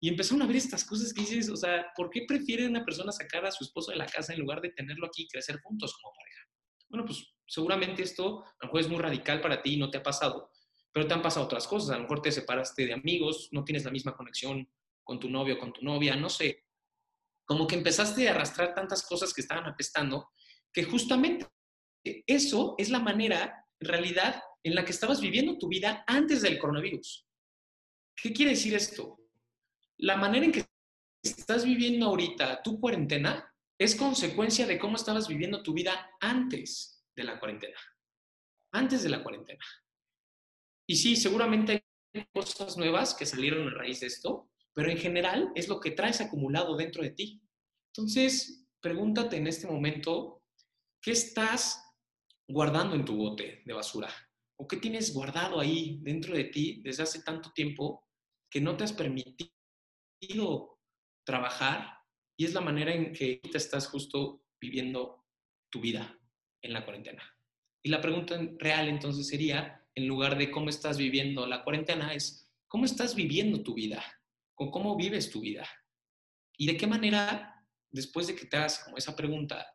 Y 0.00 0.08
empezaron 0.08 0.42
a 0.42 0.46
ver 0.46 0.56
estas 0.56 0.84
cosas 0.84 1.12
que 1.12 1.22
dices, 1.22 1.48
o 1.48 1.56
sea, 1.56 1.86
¿por 1.96 2.08
qué 2.10 2.24
prefiere 2.26 2.66
una 2.66 2.84
persona 2.84 3.10
sacar 3.10 3.44
a 3.44 3.50
su 3.50 3.64
esposo 3.64 3.90
de 3.90 3.96
la 3.96 4.06
casa 4.06 4.32
en 4.32 4.40
lugar 4.40 4.60
de 4.60 4.70
tenerlo 4.70 5.06
aquí 5.06 5.22
y 5.22 5.28
crecer 5.28 5.60
juntos 5.60 5.96
como 6.00 6.14
pareja? 6.14 6.42
Bueno, 6.88 7.04
pues 7.04 7.34
seguramente 7.46 8.02
esto 8.02 8.44
a 8.44 8.56
lo 8.62 8.66
mejor 8.66 8.80
es 8.80 8.88
muy 8.88 8.98
radical 8.98 9.40
para 9.40 9.60
ti 9.60 9.74
y 9.74 9.76
no 9.76 9.90
te 9.90 9.98
ha 9.98 10.02
pasado, 10.02 10.50
pero 10.92 11.06
te 11.06 11.14
han 11.14 11.22
pasado 11.22 11.46
otras 11.46 11.66
cosas. 11.66 11.90
A 11.90 11.96
lo 11.96 12.02
mejor 12.02 12.22
te 12.22 12.30
separaste 12.30 12.86
de 12.86 12.92
amigos, 12.92 13.48
no 13.50 13.64
tienes 13.64 13.84
la 13.84 13.90
misma 13.90 14.16
conexión 14.16 14.68
con 15.08 15.18
tu 15.18 15.30
novio 15.30 15.58
con 15.58 15.72
tu 15.72 15.82
novia, 15.82 16.14
no 16.16 16.28
sé. 16.28 16.66
Como 17.46 17.66
que 17.66 17.76
empezaste 17.76 18.28
a 18.28 18.32
arrastrar 18.32 18.74
tantas 18.74 19.02
cosas 19.02 19.32
que 19.32 19.40
estaban 19.40 19.64
apestando, 19.64 20.28
que 20.70 20.84
justamente 20.84 21.46
eso 22.04 22.74
es 22.76 22.90
la 22.90 22.98
manera, 22.98 23.66
en 23.80 23.88
realidad, 23.88 24.42
en 24.62 24.74
la 24.74 24.84
que 24.84 24.92
estabas 24.92 25.20
viviendo 25.20 25.58
tu 25.58 25.68
vida 25.68 26.04
antes 26.06 26.42
del 26.42 26.58
coronavirus. 26.58 27.26
¿Qué 28.20 28.32
quiere 28.32 28.52
decir 28.52 28.74
esto? 28.74 29.18
La 29.98 30.16
manera 30.16 30.44
en 30.46 30.52
que 30.52 30.64
estás 31.22 31.64
viviendo 31.64 32.06
ahorita 32.06 32.62
tu 32.62 32.80
cuarentena 32.80 33.54
es 33.78 33.94
consecuencia 33.94 34.66
de 34.66 34.78
cómo 34.78 34.96
estabas 34.96 35.28
viviendo 35.28 35.62
tu 35.62 35.72
vida 35.72 36.10
antes 36.20 37.04
de 37.14 37.24
la 37.24 37.38
cuarentena. 37.38 37.78
Antes 38.72 39.02
de 39.02 39.08
la 39.08 39.22
cuarentena. 39.22 39.64
Y 40.86 40.96
sí, 40.96 41.16
seguramente 41.16 41.84
hay 42.14 42.24
cosas 42.32 42.76
nuevas 42.76 43.14
que 43.14 43.26
salieron 43.26 43.68
a 43.68 43.74
raíz 43.74 44.00
de 44.00 44.08
esto, 44.08 44.50
pero 44.74 44.90
en 44.90 44.98
general 44.98 45.52
es 45.54 45.68
lo 45.68 45.80
que 45.80 45.92
traes 45.92 46.20
acumulado 46.20 46.76
dentro 46.76 47.02
de 47.02 47.10
ti. 47.10 47.40
Entonces, 47.92 48.66
pregúntate 48.80 49.36
en 49.36 49.46
este 49.46 49.66
momento, 49.66 50.42
¿qué 51.00 51.12
estás 51.12 51.84
guardando 52.48 52.94
en 52.94 53.04
tu 53.04 53.16
bote 53.16 53.62
de 53.64 53.72
basura? 53.74 54.08
¿O 54.60 54.66
qué 54.66 54.76
tienes 54.76 55.14
guardado 55.14 55.60
ahí 55.60 55.98
dentro 56.02 56.34
de 56.34 56.44
ti 56.44 56.80
desde 56.82 57.04
hace 57.04 57.22
tanto 57.22 57.52
tiempo 57.52 58.04
que 58.50 58.60
no 58.60 58.76
te 58.76 58.84
has 58.84 58.92
permitido 58.92 59.52
trabajar 61.24 61.98
y 62.36 62.44
es 62.44 62.54
la 62.54 62.60
manera 62.60 62.92
en 62.92 63.12
que 63.12 63.40
te 63.50 63.58
estás 63.58 63.86
justo 63.86 64.42
viviendo 64.60 65.24
tu 65.70 65.80
vida 65.80 66.18
en 66.62 66.72
la 66.72 66.84
cuarentena. 66.84 67.22
Y 67.82 67.90
la 67.90 68.00
pregunta 68.00 68.38
real 68.58 68.88
entonces 68.88 69.28
sería, 69.28 69.84
en 69.94 70.08
lugar 70.08 70.36
de 70.36 70.50
cómo 70.50 70.68
estás 70.68 70.98
viviendo 70.98 71.46
la 71.46 71.62
cuarentena, 71.62 72.14
es 72.14 72.50
cómo 72.66 72.84
estás 72.84 73.14
viviendo 73.14 73.62
tu 73.62 73.74
vida, 73.74 74.04
o 74.56 74.70
cómo 74.70 74.96
vives 74.96 75.30
tu 75.30 75.40
vida. 75.40 75.68
Y 76.56 76.66
de 76.66 76.76
qué 76.76 76.86
manera, 76.86 77.64
después 77.90 78.26
de 78.26 78.34
que 78.34 78.46
te 78.46 78.56
hagas 78.56 78.80
como 78.84 78.96
esa 78.96 79.14
pregunta, 79.14 79.66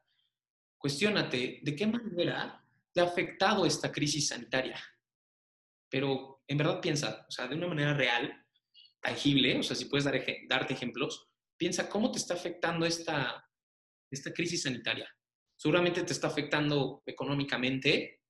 cuestiónate 0.78 1.62
de 1.63 1.75
qué 1.75 1.88
manera 1.88 2.62
te 2.93 3.01
ha 3.01 3.05
afectado 3.05 3.65
esta 3.65 3.91
crisis 3.91 4.27
sanitaria. 4.29 4.81
Pero 5.89 6.43
en 6.47 6.57
verdad 6.57 6.81
piensa, 6.81 7.25
o 7.27 7.31
sea, 7.31 7.47
de 7.47 7.55
una 7.55 7.67
manera 7.67 7.93
real, 7.93 8.45
tangible, 9.01 9.59
o 9.59 9.63
sea, 9.63 9.75
si 9.75 9.85
puedes 9.85 10.05
dar, 10.05 10.23
darte 10.47 10.73
ejemplos, 10.73 11.29
piensa 11.57 11.89
cómo 11.89 12.12
te 12.12 12.17
está 12.17 12.33
afectando 12.33 12.85
esta, 12.85 13.50
esta 14.12 14.31
crisis 14.33 14.63
sanitaria. 14.63 15.09
Seguramente 15.57 16.03
te 16.03 16.13
está 16.13 16.27
afectando 16.27 17.03
económicamente, 17.05 18.21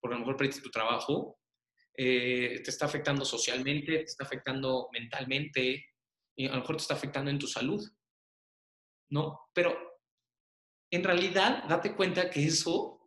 porque 0.00 0.14
a 0.14 0.18
lo 0.18 0.24
mejor 0.24 0.36
perdiste 0.36 0.62
tu 0.62 0.70
trabajo, 0.70 1.38
eh, 1.96 2.60
te 2.64 2.70
está 2.70 2.86
afectando 2.86 3.24
socialmente, 3.24 3.98
te 3.98 4.02
está 4.02 4.24
afectando 4.24 4.88
mentalmente, 4.92 5.86
y 6.36 6.46
a 6.46 6.52
lo 6.52 6.60
mejor 6.60 6.76
te 6.76 6.82
está 6.82 6.94
afectando 6.94 7.30
en 7.30 7.38
tu 7.38 7.46
salud. 7.46 7.82
¿No? 9.10 9.50
Pero 9.52 10.00
en 10.90 11.04
realidad, 11.04 11.64
date 11.68 11.94
cuenta 11.94 12.30
que 12.30 12.44
eso, 12.44 13.01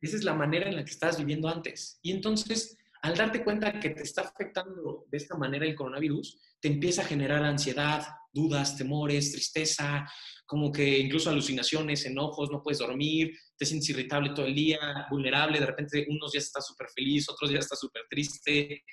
esa 0.00 0.16
es 0.16 0.24
la 0.24 0.34
manera 0.34 0.68
en 0.68 0.76
la 0.76 0.84
que 0.84 0.90
estabas 0.90 1.18
viviendo 1.18 1.48
antes. 1.48 1.98
Y 2.02 2.12
entonces, 2.12 2.76
al 3.02 3.16
darte 3.16 3.44
cuenta 3.44 3.78
que 3.80 3.90
te 3.90 4.02
está 4.02 4.22
afectando 4.22 5.06
de 5.10 5.16
esta 5.16 5.36
manera 5.36 5.66
el 5.66 5.74
coronavirus, 5.74 6.40
te 6.60 6.68
empieza 6.68 7.02
a 7.02 7.06
generar 7.06 7.42
ansiedad, 7.44 8.06
dudas, 8.32 8.76
temores, 8.76 9.32
tristeza, 9.32 10.08
como 10.46 10.72
que 10.72 10.98
incluso 10.98 11.30
alucinaciones, 11.30 12.06
enojos, 12.06 12.50
no 12.50 12.62
puedes 12.62 12.78
dormir, 12.78 13.36
te 13.56 13.66
sientes 13.66 13.90
irritable 13.90 14.30
todo 14.30 14.46
el 14.46 14.54
día, 14.54 15.06
vulnerable, 15.10 15.60
de 15.60 15.66
repente 15.66 16.06
unos 16.08 16.32
días 16.32 16.44
estás 16.44 16.66
súper 16.66 16.88
feliz, 16.88 17.28
otros 17.28 17.50
días 17.50 17.64
estás 17.64 17.80
súper 17.80 18.02
triste. 18.08 18.84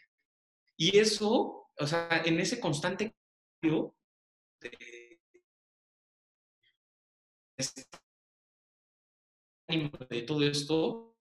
Y 0.77 0.97
eso, 0.97 1.69
o 1.77 1.87
sea, 1.87 2.23
en 2.25 2.39
ese 2.39 2.59
constante 2.59 3.15
cambio 3.61 3.95
de, 9.67 9.91
de 10.09 10.21
todo 10.23 10.43
esto, 10.43 11.15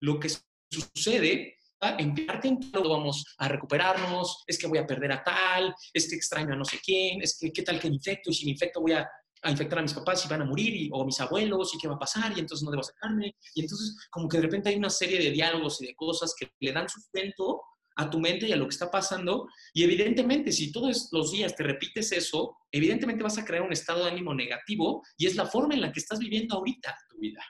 lo 0.00 0.18
que 0.18 0.28
sucede 0.70 1.56
en 1.98 2.26
parte 2.26 2.56
vamos 2.72 3.24
a 3.38 3.48
recuperarnos, 3.48 4.44
es 4.46 4.58
que 4.58 4.66
voy 4.66 4.78
a 4.78 4.86
perder 4.86 5.12
a 5.12 5.24
tal, 5.24 5.74
es 5.92 6.08
que 6.08 6.16
extraño 6.16 6.54
a 6.54 6.56
no 6.56 6.64
sé 6.64 6.78
quién, 6.84 7.20
es 7.22 7.38
que 7.38 7.52
qué 7.52 7.62
tal 7.62 7.80
que 7.80 7.88
infecto 7.88 8.30
y 8.30 8.34
si 8.34 8.44
me 8.44 8.52
infecto 8.52 8.80
voy 8.80 8.92
a, 8.92 9.08
infectar 9.44 9.80
a 9.80 9.82
mis 9.82 9.92
papás 9.92 10.24
y 10.24 10.28
van 10.28 10.42
a 10.42 10.44
morir, 10.44 10.88
o 10.92 11.02
a 11.02 11.04
mis 11.04 11.20
abuelos 11.20 11.74
y 11.74 11.78
qué 11.78 11.88
va 11.88 11.96
a 11.96 11.98
pasar 11.98 12.32
y 12.36 12.38
entonces 12.38 12.64
no 12.64 12.70
debo 12.70 12.84
sacarme. 12.84 13.34
Y 13.56 13.62
entonces 13.62 13.96
como 14.08 14.28
que 14.28 14.36
de 14.36 14.44
repente 14.44 14.68
hay 14.68 14.76
una 14.76 14.88
serie 14.88 15.18
de 15.18 15.32
diálogos 15.32 15.82
y 15.82 15.86
de 15.86 15.96
cosas 15.96 16.32
que 16.38 16.48
le 16.60 16.70
dan 16.70 16.88
sustento 16.88 17.60
a 17.96 18.08
tu 18.08 18.20
mente 18.20 18.46
y 18.46 18.52
a 18.52 18.56
lo 18.56 18.66
que 18.66 18.74
está 18.74 18.88
pasando. 18.88 19.48
Y 19.74 19.82
evidentemente, 19.82 20.52
si 20.52 20.70
todos 20.70 21.08
los 21.10 21.32
días 21.32 21.56
te 21.56 21.64
repites 21.64 22.12
eso, 22.12 22.56
evidentemente 22.70 23.24
vas 23.24 23.36
a 23.36 23.44
crear 23.44 23.64
un 23.64 23.72
estado 23.72 24.04
de 24.04 24.12
ánimo 24.12 24.32
negativo 24.32 25.02
y 25.18 25.26
es 25.26 25.34
la 25.34 25.46
forma 25.46 25.74
en 25.74 25.80
la 25.80 25.90
que 25.90 25.98
estás 25.98 26.20
viviendo 26.20 26.54
ahorita 26.54 26.96
tu 27.10 27.18
vida. 27.18 27.44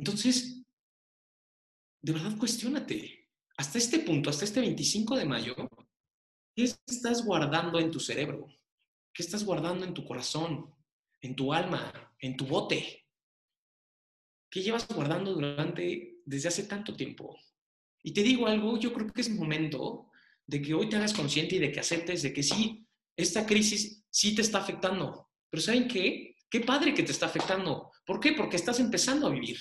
Entonces, 0.00 0.62
de 2.00 2.12
verdad 2.14 2.38
cuestiónate. 2.38 3.28
Hasta 3.58 3.76
este 3.76 3.98
punto, 3.98 4.30
hasta 4.30 4.46
este 4.46 4.60
25 4.60 5.14
de 5.14 5.26
mayo, 5.26 5.54
¿qué 6.56 6.64
estás 6.86 7.22
guardando 7.22 7.78
en 7.78 7.90
tu 7.90 8.00
cerebro? 8.00 8.46
¿Qué 9.12 9.22
estás 9.22 9.44
guardando 9.44 9.84
en 9.84 9.92
tu 9.92 10.06
corazón, 10.06 10.74
en 11.20 11.36
tu 11.36 11.52
alma, 11.52 11.92
en 12.18 12.34
tu 12.34 12.46
bote? 12.46 13.06
¿Qué 14.50 14.62
llevas 14.62 14.88
guardando 14.88 15.34
durante, 15.34 16.22
desde 16.24 16.48
hace 16.48 16.62
tanto 16.64 16.96
tiempo? 16.96 17.38
Y 18.02 18.14
te 18.14 18.22
digo 18.22 18.46
algo, 18.46 18.78
yo 18.78 18.94
creo 18.94 19.06
que 19.12 19.20
es 19.20 19.28
momento 19.28 20.08
de 20.46 20.62
que 20.62 20.72
hoy 20.72 20.88
te 20.88 20.96
hagas 20.96 21.12
consciente 21.12 21.56
y 21.56 21.58
de 21.58 21.70
que 21.70 21.80
aceptes 21.80 22.22
de 22.22 22.32
que 22.32 22.42
sí, 22.42 22.86
esta 23.14 23.44
crisis 23.44 24.02
sí 24.08 24.34
te 24.34 24.40
está 24.40 24.60
afectando. 24.60 25.28
Pero 25.50 25.62
¿saben 25.62 25.86
qué? 25.86 26.36
Qué 26.48 26.60
padre 26.60 26.94
que 26.94 27.02
te 27.02 27.12
está 27.12 27.26
afectando. 27.26 27.92
¿Por 28.06 28.18
qué? 28.18 28.32
Porque 28.32 28.56
estás 28.56 28.80
empezando 28.80 29.26
a 29.26 29.30
vivir. 29.30 29.58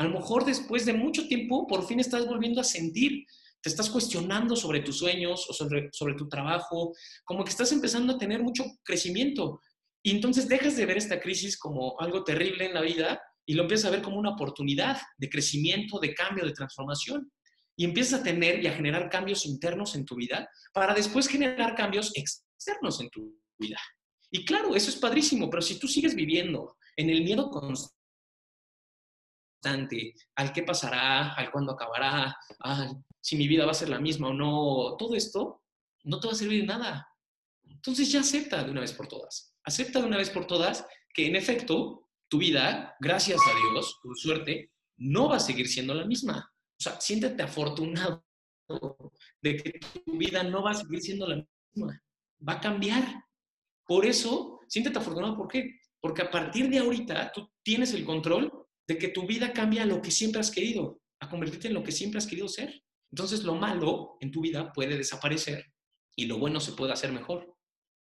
A 0.00 0.04
lo 0.04 0.18
mejor 0.18 0.46
después 0.46 0.86
de 0.86 0.94
mucho 0.94 1.28
tiempo, 1.28 1.66
por 1.66 1.86
fin 1.86 2.00
estás 2.00 2.26
volviendo 2.26 2.58
a 2.58 2.64
sentir, 2.64 3.26
te 3.60 3.68
estás 3.68 3.90
cuestionando 3.90 4.56
sobre 4.56 4.80
tus 4.80 4.96
sueños 4.96 5.44
o 5.46 5.52
sobre, 5.52 5.90
sobre 5.92 6.14
tu 6.14 6.26
trabajo, 6.26 6.94
como 7.22 7.44
que 7.44 7.50
estás 7.50 7.70
empezando 7.70 8.14
a 8.14 8.18
tener 8.18 8.42
mucho 8.42 8.64
crecimiento. 8.82 9.60
Y 10.02 10.12
entonces 10.12 10.48
dejas 10.48 10.78
de 10.78 10.86
ver 10.86 10.96
esta 10.96 11.20
crisis 11.20 11.58
como 11.58 12.00
algo 12.00 12.24
terrible 12.24 12.64
en 12.64 12.72
la 12.72 12.80
vida 12.80 13.20
y 13.44 13.52
lo 13.52 13.64
empiezas 13.64 13.88
a 13.88 13.90
ver 13.90 14.00
como 14.00 14.18
una 14.18 14.30
oportunidad 14.30 14.98
de 15.18 15.28
crecimiento, 15.28 15.98
de 15.98 16.14
cambio, 16.14 16.46
de 16.46 16.54
transformación. 16.54 17.30
Y 17.76 17.84
empiezas 17.84 18.20
a 18.20 18.22
tener 18.22 18.64
y 18.64 18.68
a 18.68 18.72
generar 18.72 19.10
cambios 19.10 19.44
internos 19.44 19.94
en 19.96 20.06
tu 20.06 20.14
vida 20.14 20.48
para 20.72 20.94
después 20.94 21.28
generar 21.28 21.74
cambios 21.74 22.10
externos 22.14 23.02
en 23.02 23.10
tu 23.10 23.38
vida. 23.58 23.78
Y 24.30 24.46
claro, 24.46 24.74
eso 24.74 24.88
es 24.88 24.96
padrísimo, 24.96 25.50
pero 25.50 25.60
si 25.60 25.78
tú 25.78 25.86
sigues 25.86 26.14
viviendo 26.14 26.78
en 26.96 27.10
el 27.10 27.22
miedo 27.22 27.50
constante, 27.50 27.99
al 29.62 30.52
qué 30.52 30.62
pasará, 30.62 31.34
al 31.34 31.50
cuándo 31.50 31.72
acabará, 31.72 32.36
si 33.20 33.36
mi 33.36 33.46
vida 33.46 33.64
va 33.64 33.72
a 33.72 33.74
ser 33.74 33.88
la 33.88 34.00
misma 34.00 34.28
o 34.28 34.32
no, 34.32 34.96
todo 34.96 35.14
esto 35.14 35.62
no 36.04 36.18
te 36.18 36.26
va 36.26 36.32
a 36.32 36.36
servir 36.36 36.62
de 36.62 36.66
nada. 36.66 37.08
Entonces 37.68 38.10
ya 38.10 38.20
acepta 38.20 38.64
de 38.64 38.70
una 38.70 38.80
vez 38.80 38.92
por 38.92 39.06
todas. 39.06 39.54
Acepta 39.64 40.00
de 40.00 40.06
una 40.06 40.16
vez 40.16 40.30
por 40.30 40.46
todas 40.46 40.86
que 41.12 41.26
en 41.26 41.36
efecto 41.36 42.08
tu 42.28 42.38
vida, 42.38 42.96
gracias 43.00 43.40
a 43.46 43.72
Dios, 43.72 43.98
por 44.02 44.16
suerte, 44.16 44.72
no 44.96 45.28
va 45.28 45.36
a 45.36 45.40
seguir 45.40 45.68
siendo 45.68 45.94
la 45.94 46.04
misma. 46.04 46.50
O 46.78 46.82
sea, 46.82 47.00
siéntete 47.00 47.42
afortunado 47.42 48.24
de 49.42 49.56
que 49.56 49.80
tu 50.04 50.16
vida 50.16 50.42
no 50.42 50.62
va 50.62 50.70
a 50.70 50.74
seguir 50.74 51.00
siendo 51.00 51.26
la 51.26 51.44
misma. 51.74 52.02
Va 52.46 52.54
a 52.54 52.60
cambiar. 52.60 53.24
Por 53.86 54.06
eso, 54.06 54.60
siéntete 54.68 54.98
afortunado. 54.98 55.36
¿Por 55.36 55.48
qué? 55.48 55.80
Porque 56.00 56.22
a 56.22 56.30
partir 56.30 56.70
de 56.70 56.78
ahorita 56.78 57.32
tú 57.32 57.50
tienes 57.62 57.92
el 57.92 58.04
control 58.04 58.59
de 58.90 58.98
que 58.98 59.06
tu 59.06 59.24
vida 59.24 59.52
cambia 59.52 59.84
a 59.84 59.86
lo 59.86 60.02
que 60.02 60.10
siempre 60.10 60.40
has 60.40 60.50
querido, 60.50 61.00
a 61.20 61.28
convertirte 61.28 61.68
en 61.68 61.74
lo 61.74 61.84
que 61.84 61.92
siempre 61.92 62.18
has 62.18 62.26
querido 62.26 62.48
ser. 62.48 62.82
Entonces 63.12 63.44
lo 63.44 63.54
malo 63.54 64.16
en 64.18 64.32
tu 64.32 64.40
vida 64.40 64.72
puede 64.72 64.96
desaparecer 64.96 65.64
y 66.16 66.26
lo 66.26 66.38
bueno 66.38 66.58
se 66.58 66.72
puede 66.72 66.92
hacer 66.92 67.12
mejor. 67.12 67.56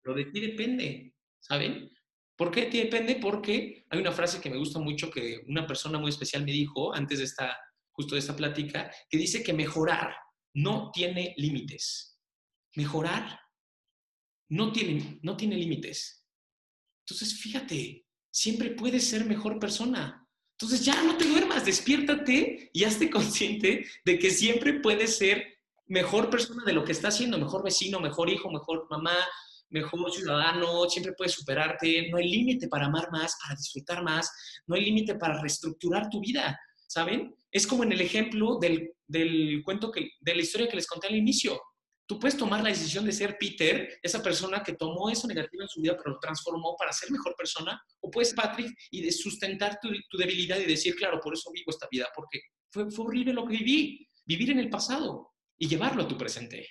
Lo 0.03 0.13
de 0.13 0.25
ti 0.25 0.41
depende, 0.41 1.15
¿saben? 1.39 1.89
¿Por 2.35 2.51
qué 2.51 2.65
de 2.65 2.67
ti 2.67 2.77
depende? 2.79 3.15
Porque 3.15 3.85
hay 3.89 3.97
una 3.97 4.11
frase 4.11 4.41
que 4.41 4.49
me 4.49 4.57
gusta 4.57 4.77
mucho 4.77 5.09
que 5.09 5.39
una 5.47 5.65
persona 5.65 5.97
muy 5.99 6.09
especial 6.09 6.43
me 6.43 6.51
dijo 6.51 6.93
antes 6.93 7.19
de 7.19 7.23
esta, 7.23 7.57
justo 7.93 8.15
de 8.15 8.19
esta 8.19 8.35
plática, 8.35 8.91
que 9.09 9.17
dice 9.17 9.41
que 9.41 9.53
mejorar 9.53 10.13
no 10.53 10.91
tiene 10.91 11.33
límites. 11.37 12.19
Mejorar 12.75 13.39
no 14.49 14.73
tiene, 14.73 15.17
no 15.21 15.37
tiene 15.37 15.55
límites. 15.55 16.25
Entonces, 17.05 17.39
fíjate, 17.39 18.05
siempre 18.29 18.71
puedes 18.71 19.07
ser 19.07 19.23
mejor 19.23 19.59
persona. 19.59 20.22
Entonces 20.63 20.85
ya 20.85 21.03
no 21.03 21.17
te 21.17 21.27
duermas, 21.27 21.65
despiértate 21.65 22.69
y 22.71 22.85
hazte 22.85 23.09
consciente 23.09 23.85
de 24.05 24.17
que 24.17 24.29
siempre 24.29 24.79
puedes 24.79 25.17
ser 25.17 25.43
mejor 25.87 26.29
persona 26.29 26.63
de 26.65 26.71
lo 26.71 26.85
que 26.85 26.93
estás 26.93 27.15
haciendo, 27.15 27.37
mejor 27.37 27.65
vecino, 27.65 27.99
mejor 27.99 28.29
hijo, 28.29 28.49
mejor 28.49 28.87
mamá, 28.89 29.17
mejor 29.69 30.09
ciudadano, 30.09 30.89
siempre 30.89 31.11
puedes 31.17 31.33
superarte, 31.33 32.07
no 32.09 32.17
hay 32.17 32.29
límite 32.29 32.69
para 32.69 32.85
amar 32.85 33.11
más, 33.11 33.35
para 33.43 33.55
disfrutar 33.55 34.03
más, 34.03 34.31
no 34.65 34.75
hay 34.75 34.85
límite 34.85 35.15
para 35.15 35.41
reestructurar 35.41 36.09
tu 36.09 36.21
vida, 36.21 36.57
¿saben? 36.87 37.35
Es 37.51 37.67
como 37.67 37.83
en 37.83 37.91
el 37.91 37.99
ejemplo 37.99 38.57
del, 38.57 38.93
del 39.05 39.61
cuento, 39.65 39.91
que, 39.91 40.11
de 40.21 40.35
la 40.35 40.41
historia 40.41 40.69
que 40.69 40.77
les 40.77 40.87
conté 40.87 41.07
al 41.07 41.15
inicio. 41.17 41.59
Tú 42.13 42.19
puedes 42.19 42.37
tomar 42.37 42.61
la 42.61 42.69
decisión 42.69 43.05
de 43.05 43.11
ser 43.11 43.39
Peter, 43.39 43.99
esa 44.03 44.21
persona 44.21 44.61
que 44.61 44.73
tomó 44.73 45.09
eso 45.09 45.25
negativo 45.25 45.63
en 45.63 45.67
su 45.67 45.81
vida, 45.81 45.97
pero 45.97 46.11
lo 46.11 46.19
transformó 46.19 46.75
para 46.77 46.93
ser 46.93 47.09
mejor 47.09 47.33
persona, 47.35 47.83
o 48.01 48.11
puedes 48.11 48.35
Patrick 48.35 48.71
y 48.91 49.01
de 49.01 49.11
sustentar 49.11 49.79
tu, 49.81 49.89
tu, 50.07 50.15
debilidad 50.15 50.59
y 50.59 50.65
decir, 50.65 50.93
claro, 50.93 51.19
por 51.19 51.33
eso 51.33 51.49
vivo 51.51 51.71
esta 51.71 51.87
vida, 51.89 52.07
porque 52.15 52.39
fue, 52.69 52.91
fue 52.91 53.05
horrible 53.05 53.33
lo 53.33 53.47
que 53.47 53.57
viví, 53.57 54.07
vivir 54.25 54.51
en 54.51 54.59
el 54.59 54.69
pasado 54.69 55.31
y 55.57 55.67
llevarlo 55.67 56.03
a 56.03 56.07
tu 56.07 56.15
presente. 56.15 56.69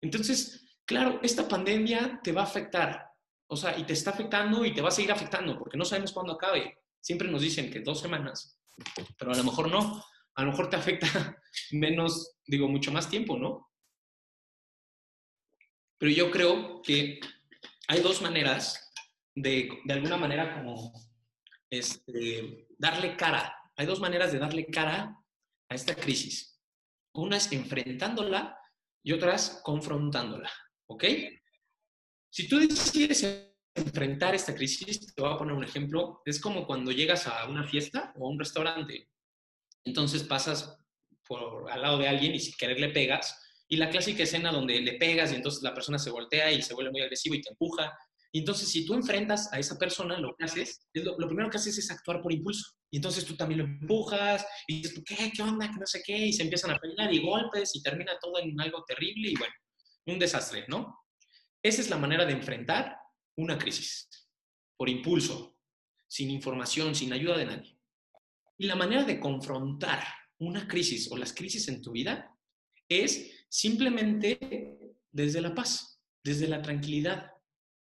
Entonces, 0.00 0.78
claro, 0.86 1.20
esta 1.22 1.46
pandemia 1.46 2.18
te 2.24 2.32
va 2.32 2.40
a 2.40 2.44
afectar, 2.44 3.04
o 3.48 3.58
sea, 3.58 3.78
y 3.78 3.84
te 3.84 3.92
está 3.92 4.12
afectando 4.12 4.64
y 4.64 4.72
te 4.72 4.80
va 4.80 4.88
a 4.88 4.92
seguir 4.92 5.12
afectando, 5.12 5.58
porque 5.58 5.76
no 5.76 5.84
sabemos 5.84 6.12
cuándo 6.12 6.32
acabe. 6.32 6.78
Siempre 7.02 7.30
nos 7.30 7.42
dicen 7.42 7.70
que 7.70 7.80
dos 7.80 8.00
semanas, 8.00 8.58
pero 9.18 9.32
a 9.32 9.36
lo 9.36 9.44
mejor 9.44 9.70
no, 9.70 10.02
a 10.36 10.42
lo 10.42 10.52
mejor 10.52 10.70
te 10.70 10.76
afecta 10.76 11.36
menos, 11.72 12.38
digo, 12.46 12.66
mucho 12.66 12.90
más 12.92 13.10
tiempo, 13.10 13.36
¿no? 13.36 13.69
Pero 16.00 16.12
yo 16.12 16.30
creo 16.30 16.80
que 16.80 17.20
hay 17.86 18.00
dos 18.00 18.22
maneras 18.22 18.90
de, 19.34 19.68
de 19.84 19.92
alguna 19.92 20.16
manera, 20.16 20.54
como 20.54 20.94
este, 21.68 22.66
darle 22.78 23.16
cara. 23.16 23.54
Hay 23.76 23.84
dos 23.84 24.00
maneras 24.00 24.32
de 24.32 24.38
darle 24.38 24.64
cara 24.64 25.14
a 25.68 25.74
esta 25.74 25.94
crisis. 25.94 26.58
Una 27.12 27.36
es 27.36 27.52
enfrentándola 27.52 28.58
y 29.04 29.12
otra 29.12 29.34
es 29.34 29.60
confrontándola. 29.62 30.50
¿Ok? 30.86 31.04
Si 32.30 32.48
tú 32.48 32.58
decides 32.58 33.52
enfrentar 33.74 34.34
esta 34.34 34.54
crisis, 34.54 35.14
te 35.14 35.20
voy 35.20 35.34
a 35.34 35.36
poner 35.36 35.54
un 35.54 35.64
ejemplo, 35.64 36.22
es 36.24 36.40
como 36.40 36.66
cuando 36.66 36.92
llegas 36.92 37.26
a 37.26 37.46
una 37.46 37.64
fiesta 37.64 38.14
o 38.16 38.26
a 38.26 38.30
un 38.30 38.38
restaurante. 38.38 39.10
Entonces 39.84 40.22
pasas 40.22 40.78
por 41.26 41.70
al 41.70 41.82
lado 41.82 41.98
de 41.98 42.08
alguien 42.08 42.34
y 42.34 42.40
sin 42.40 42.54
querer 42.54 42.80
le 42.80 42.88
pegas 42.88 43.38
y 43.72 43.76
la 43.76 43.88
clásica 43.88 44.24
escena 44.24 44.50
donde 44.50 44.80
le 44.80 44.94
pegas 44.94 45.32
y 45.32 45.36
entonces 45.36 45.62
la 45.62 45.72
persona 45.72 45.96
se 45.96 46.10
voltea 46.10 46.50
y 46.50 46.60
se 46.60 46.74
vuelve 46.74 46.90
muy 46.90 47.02
agresivo 47.02 47.36
y 47.36 47.40
te 47.40 47.50
empuja. 47.50 47.96
Y 48.32 48.40
entonces, 48.40 48.68
si 48.68 48.84
tú 48.84 48.94
enfrentas 48.94 49.52
a 49.52 49.60
esa 49.60 49.78
persona, 49.78 50.18
lo 50.18 50.34
que 50.36 50.44
haces, 50.44 50.88
lo, 50.92 51.16
lo, 51.16 51.28
primero 51.28 51.48
que 51.48 51.56
haces 51.56 51.78
es 51.78 51.90
actuar 51.90 52.20
por 52.20 52.32
impulso. 52.32 52.64
Y 52.90 52.96
entonces 52.96 53.24
tú 53.24 53.36
también 53.36 53.60
lo 53.60 53.64
empujas 53.64 54.44
y 54.66 54.82
dices, 54.82 55.00
¿qué? 55.06 55.30
¿Qué 55.32 55.42
onda? 55.42 55.70
Que 55.70 55.78
no 55.78 55.86
sé 55.86 56.02
qué. 56.04 56.16
Y 56.16 56.32
se 56.32 56.42
empiezan 56.42 56.72
a 56.72 56.78
pelear 56.78 57.14
y 57.14 57.22
golpes 57.22 57.74
y 57.76 57.82
termina 57.82 58.18
todo 58.20 58.40
en 58.40 58.60
algo 58.60 58.84
terrible 58.84 59.30
y 59.30 59.36
bueno, 59.36 59.54
un 60.06 60.18
desastre, 60.18 60.64
¿no? 60.66 61.06
Esa 61.62 61.80
es 61.80 61.90
la 61.90 61.96
manera 61.96 62.26
de 62.26 62.32
enfrentar 62.32 62.96
una 63.36 63.56
crisis, 63.56 64.08
por 64.76 64.88
impulso, 64.88 65.56
sin 66.08 66.30
información, 66.30 66.94
sin 66.96 67.12
ayuda 67.12 67.36
de 67.36 67.46
nadie. 67.46 67.78
Y 68.58 68.66
la 68.66 68.74
manera 68.74 69.04
de 69.04 69.20
confrontar 69.20 70.04
una 70.38 70.66
crisis 70.66 71.10
o 71.12 71.16
las 71.16 71.32
crisis 71.32 71.68
en 71.68 71.80
tu 71.80 71.92
vida 71.92 72.36
es 72.88 73.39
Simplemente 73.50 74.78
desde 75.10 75.40
la 75.40 75.54
paz, 75.54 76.00
desde 76.22 76.46
la 76.46 76.62
tranquilidad. 76.62 77.32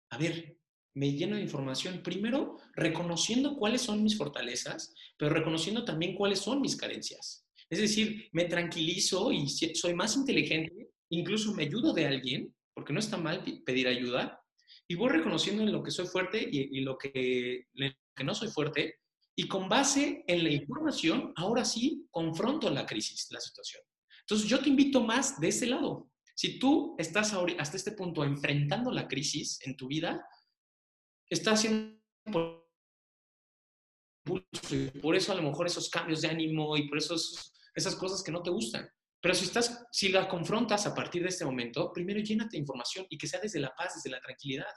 A 0.10 0.18
ver, 0.18 0.58
me 0.96 1.12
lleno 1.12 1.36
de 1.36 1.42
información, 1.44 2.02
primero 2.02 2.58
reconociendo 2.74 3.56
cuáles 3.58 3.82
son 3.82 4.02
mis 4.02 4.18
fortalezas, 4.18 4.96
pero 5.18 5.34
reconociendo 5.34 5.84
también 5.84 6.16
cuáles 6.16 6.40
son 6.40 6.62
mis 6.62 6.76
carencias. 6.76 7.46
Es 7.70 7.80
decir, 7.80 8.30
me 8.32 8.46
tranquilizo 8.46 9.32
y 9.32 9.48
soy 9.50 9.94
más 9.94 10.16
inteligente, 10.16 10.90
incluso 11.10 11.54
me 11.54 11.64
ayudo 11.64 11.94
de 11.94 12.08
alguien, 12.08 12.56
porque 12.74 12.94
no 12.94 13.00
está 13.00 13.18
mal 13.18 13.44
pedir 13.66 13.88
ayuda, 13.88 14.42
y 14.88 14.96
voy 14.96 15.10
reconociendo 15.10 15.64
en 15.64 15.72
lo 15.72 15.84
que 15.84 15.92
soy 15.92 16.08
fuerte 16.08 16.42
y, 16.50 16.78
y 16.78 16.82
lo 16.82 16.98
que, 16.98 17.66
que 18.16 18.24
no 18.24 18.34
soy 18.34 18.48
fuerte, 18.48 18.96
y 19.36 19.48
con 19.48 19.68
base 19.68 20.24
en 20.28 20.44
la 20.44 20.50
información, 20.50 21.34
ahora 21.36 21.66
sí 21.66 22.08
confronto 22.10 22.70
la 22.70 22.86
crisis, 22.86 23.28
la 23.32 23.42
situación. 23.42 23.84
Entonces, 24.30 24.50
yo 24.50 24.60
te 24.60 24.68
invito 24.68 25.02
más 25.02 25.40
de 25.40 25.48
ese 25.48 25.68
lado. 25.68 26.10
Si 26.36 26.60
tú 26.60 26.96
estás 27.00 27.34
hasta 27.34 27.78
este 27.78 27.94
punto 27.94 28.26
enfrentando 28.26 28.92
la 28.92 29.08
crisis 29.08 29.58
en 29.62 29.78
tu 29.78 29.88
vida, 29.88 30.28
estás 31.30 31.60
haciendo 31.60 31.98
por, 32.30 32.68
por 35.02 35.16
eso 35.16 35.32
a 35.32 35.36
lo 35.36 35.44
mejor 35.44 35.66
esos 35.66 35.90
cambios 35.90 36.22
de 36.22 36.28
ánimo 36.28 36.76
y 36.76 36.90
por 36.90 36.98
eso 36.98 37.16
esas 37.74 37.96
cosas 37.96 38.22
que 38.22 38.34
no 38.34 38.44
te 38.44 38.50
gustan. 38.50 38.90
Pero 39.22 39.34
si, 39.34 39.46
estás, 39.46 39.86
si 39.94 40.10
la 40.10 40.28
confrontas 40.28 40.86
a 40.86 40.94
partir 40.94 41.24
de 41.24 41.30
este 41.30 41.46
momento, 41.46 41.94
primero 41.94 42.20
llénate 42.20 42.58
de 42.58 42.62
información 42.62 43.08
y 43.10 43.18
que 43.18 43.28
sea 43.28 43.40
desde 43.40 43.62
la 43.62 43.74
paz, 43.76 43.96
desde 43.96 44.10
la 44.10 44.20
tranquilidad. 44.20 44.68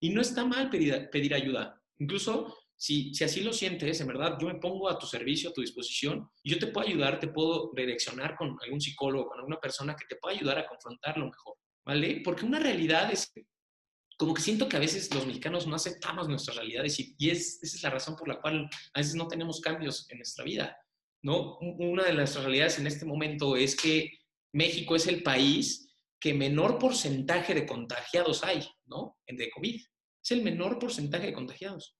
Y 0.00 0.10
no 0.10 0.20
está 0.20 0.44
mal 0.44 0.68
pedir, 0.68 1.08
pedir 1.10 1.32
ayuda. 1.32 1.82
Incluso 1.98 2.54
si, 2.78 3.12
si 3.12 3.24
así 3.24 3.40
lo 3.40 3.52
sientes, 3.52 4.00
en 4.00 4.06
verdad, 4.06 4.38
yo 4.40 4.46
me 4.46 4.54
pongo 4.54 4.88
a 4.88 4.96
tu 4.96 5.04
servicio, 5.04 5.50
a 5.50 5.52
tu 5.52 5.60
disposición, 5.60 6.30
y 6.44 6.50
yo 6.50 6.60
te 6.60 6.68
puedo 6.68 6.86
ayudar, 6.86 7.18
te 7.18 7.26
puedo 7.26 7.72
redireccionar 7.74 8.36
con 8.36 8.56
algún 8.62 8.80
psicólogo, 8.80 9.26
con 9.26 9.38
alguna 9.38 9.58
persona 9.58 9.96
que 9.96 10.06
te 10.06 10.14
pueda 10.14 10.36
ayudar 10.36 10.60
a 10.60 10.66
confrontarlo 10.66 11.26
mejor, 11.26 11.56
¿vale? 11.84 12.22
Porque 12.24 12.46
una 12.46 12.60
realidad 12.60 13.12
es 13.12 13.32
como 14.16 14.32
que 14.32 14.42
siento 14.42 14.68
que 14.68 14.76
a 14.76 14.80
veces 14.80 15.12
los 15.12 15.26
mexicanos 15.26 15.66
no 15.66 15.74
aceptamos 15.74 16.28
nuestras 16.28 16.56
realidades 16.56 17.00
y, 17.00 17.16
y 17.18 17.30
es, 17.30 17.60
esa 17.62 17.76
es 17.76 17.82
la 17.82 17.90
razón 17.90 18.14
por 18.14 18.28
la 18.28 18.40
cual 18.40 18.68
a 18.92 18.98
veces 19.00 19.16
no 19.16 19.26
tenemos 19.26 19.60
cambios 19.60 20.08
en 20.10 20.18
nuestra 20.18 20.44
vida, 20.44 20.76
¿no? 21.22 21.58
Una 21.58 22.04
de 22.04 22.14
las 22.14 22.36
realidades 22.36 22.78
en 22.78 22.86
este 22.86 23.04
momento 23.04 23.56
es 23.56 23.74
que 23.74 24.20
México 24.52 24.94
es 24.94 25.08
el 25.08 25.24
país 25.24 25.92
que 26.20 26.32
menor 26.32 26.78
porcentaje 26.78 27.54
de 27.54 27.66
contagiados 27.66 28.44
hay, 28.44 28.64
¿no? 28.86 29.18
De 29.26 29.50
COVID. 29.50 29.80
Es 30.22 30.30
el 30.30 30.42
menor 30.42 30.78
porcentaje 30.78 31.26
de 31.26 31.32
contagiados 31.32 31.97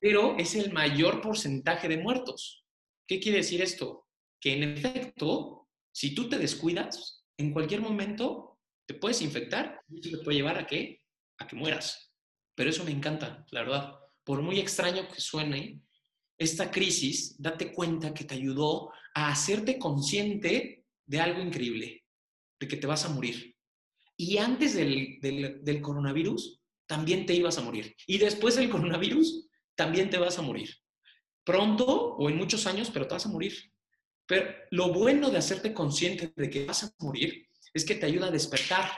pero 0.00 0.36
es 0.38 0.54
el 0.54 0.72
mayor 0.72 1.20
porcentaje 1.20 1.88
de 1.88 1.98
muertos. 1.98 2.64
¿Qué 3.06 3.20
quiere 3.20 3.38
decir 3.38 3.60
esto? 3.62 4.06
Que 4.40 4.54
en 4.54 4.62
efecto, 4.62 5.68
si 5.92 6.14
tú 6.14 6.28
te 6.28 6.38
descuidas, 6.38 7.24
en 7.36 7.52
cualquier 7.52 7.80
momento 7.80 8.58
te 8.86 8.94
puedes 8.94 9.22
infectar 9.22 9.80
y 9.88 10.00
eso 10.00 10.18
te 10.18 10.24
puede 10.24 10.38
llevar 10.38 10.58
a 10.58 10.66
qué? 10.66 11.00
A 11.38 11.46
que 11.46 11.56
mueras. 11.56 12.12
Pero 12.54 12.70
eso 12.70 12.84
me 12.84 12.90
encanta, 12.90 13.44
la 13.50 13.62
verdad. 13.62 13.94
Por 14.24 14.42
muy 14.42 14.58
extraño 14.58 15.08
que 15.08 15.20
suene, 15.20 15.80
esta 16.38 16.70
crisis, 16.70 17.36
date 17.38 17.72
cuenta 17.72 18.14
que 18.14 18.24
te 18.24 18.34
ayudó 18.34 18.90
a 19.14 19.30
hacerte 19.30 19.78
consciente 19.78 20.84
de 21.06 21.20
algo 21.20 21.40
increíble, 21.40 22.04
de 22.58 22.68
que 22.68 22.76
te 22.76 22.86
vas 22.86 23.04
a 23.04 23.10
morir. 23.10 23.54
Y 24.16 24.38
antes 24.38 24.74
del, 24.74 25.18
del 25.20 25.80
coronavirus, 25.82 26.60
también 26.86 27.26
te 27.26 27.34
ibas 27.34 27.58
a 27.58 27.62
morir. 27.62 27.94
Y 28.06 28.18
después 28.18 28.56
del 28.56 28.70
coronavirus, 28.70 29.49
también 29.80 30.10
te 30.10 30.18
vas 30.18 30.38
a 30.38 30.42
morir. 30.42 30.76
Pronto 31.42 31.86
o 31.86 32.28
en 32.28 32.36
muchos 32.36 32.66
años, 32.66 32.90
pero 32.92 33.08
te 33.08 33.14
vas 33.14 33.24
a 33.24 33.30
morir. 33.30 33.72
Pero 34.26 34.44
lo 34.72 34.92
bueno 34.92 35.30
de 35.30 35.38
hacerte 35.38 35.72
consciente 35.72 36.34
de 36.36 36.50
que 36.50 36.66
vas 36.66 36.84
a 36.84 36.92
morir 36.98 37.46
es 37.72 37.86
que 37.86 37.94
te 37.94 38.04
ayuda 38.04 38.26
a 38.26 38.30
despertar 38.30 38.90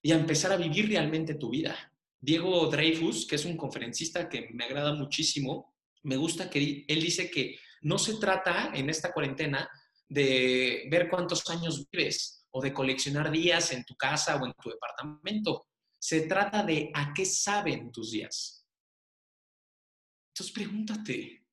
y 0.00 0.10
a 0.10 0.14
empezar 0.16 0.50
a 0.50 0.56
vivir 0.56 0.88
realmente 0.88 1.34
tu 1.34 1.50
vida. 1.50 1.76
Diego 2.18 2.66
Dreyfus, 2.68 3.26
que 3.26 3.34
es 3.34 3.44
un 3.44 3.58
conferencista 3.58 4.30
que 4.30 4.48
me 4.54 4.64
agrada 4.64 4.94
muchísimo, 4.94 5.74
me 6.04 6.16
gusta 6.16 6.48
que 6.48 6.86
él 6.88 7.02
dice 7.02 7.30
que 7.30 7.58
no 7.82 7.98
se 7.98 8.14
trata 8.14 8.70
en 8.72 8.88
esta 8.88 9.12
cuarentena 9.12 9.68
de 10.08 10.88
ver 10.90 11.10
cuántos 11.10 11.46
años 11.50 11.86
vives 11.90 12.46
o 12.52 12.62
de 12.62 12.72
coleccionar 12.72 13.30
días 13.30 13.70
en 13.72 13.84
tu 13.84 13.94
casa 13.96 14.36
o 14.36 14.46
en 14.46 14.54
tu 14.54 14.70
departamento. 14.70 15.66
Se 15.98 16.22
trata 16.22 16.62
de 16.62 16.90
a 16.94 17.12
qué 17.12 17.26
saben 17.26 17.92
tus 17.92 18.12
días. 18.12 18.61
Entonces 20.32 20.54
pregúntate, 20.54 21.44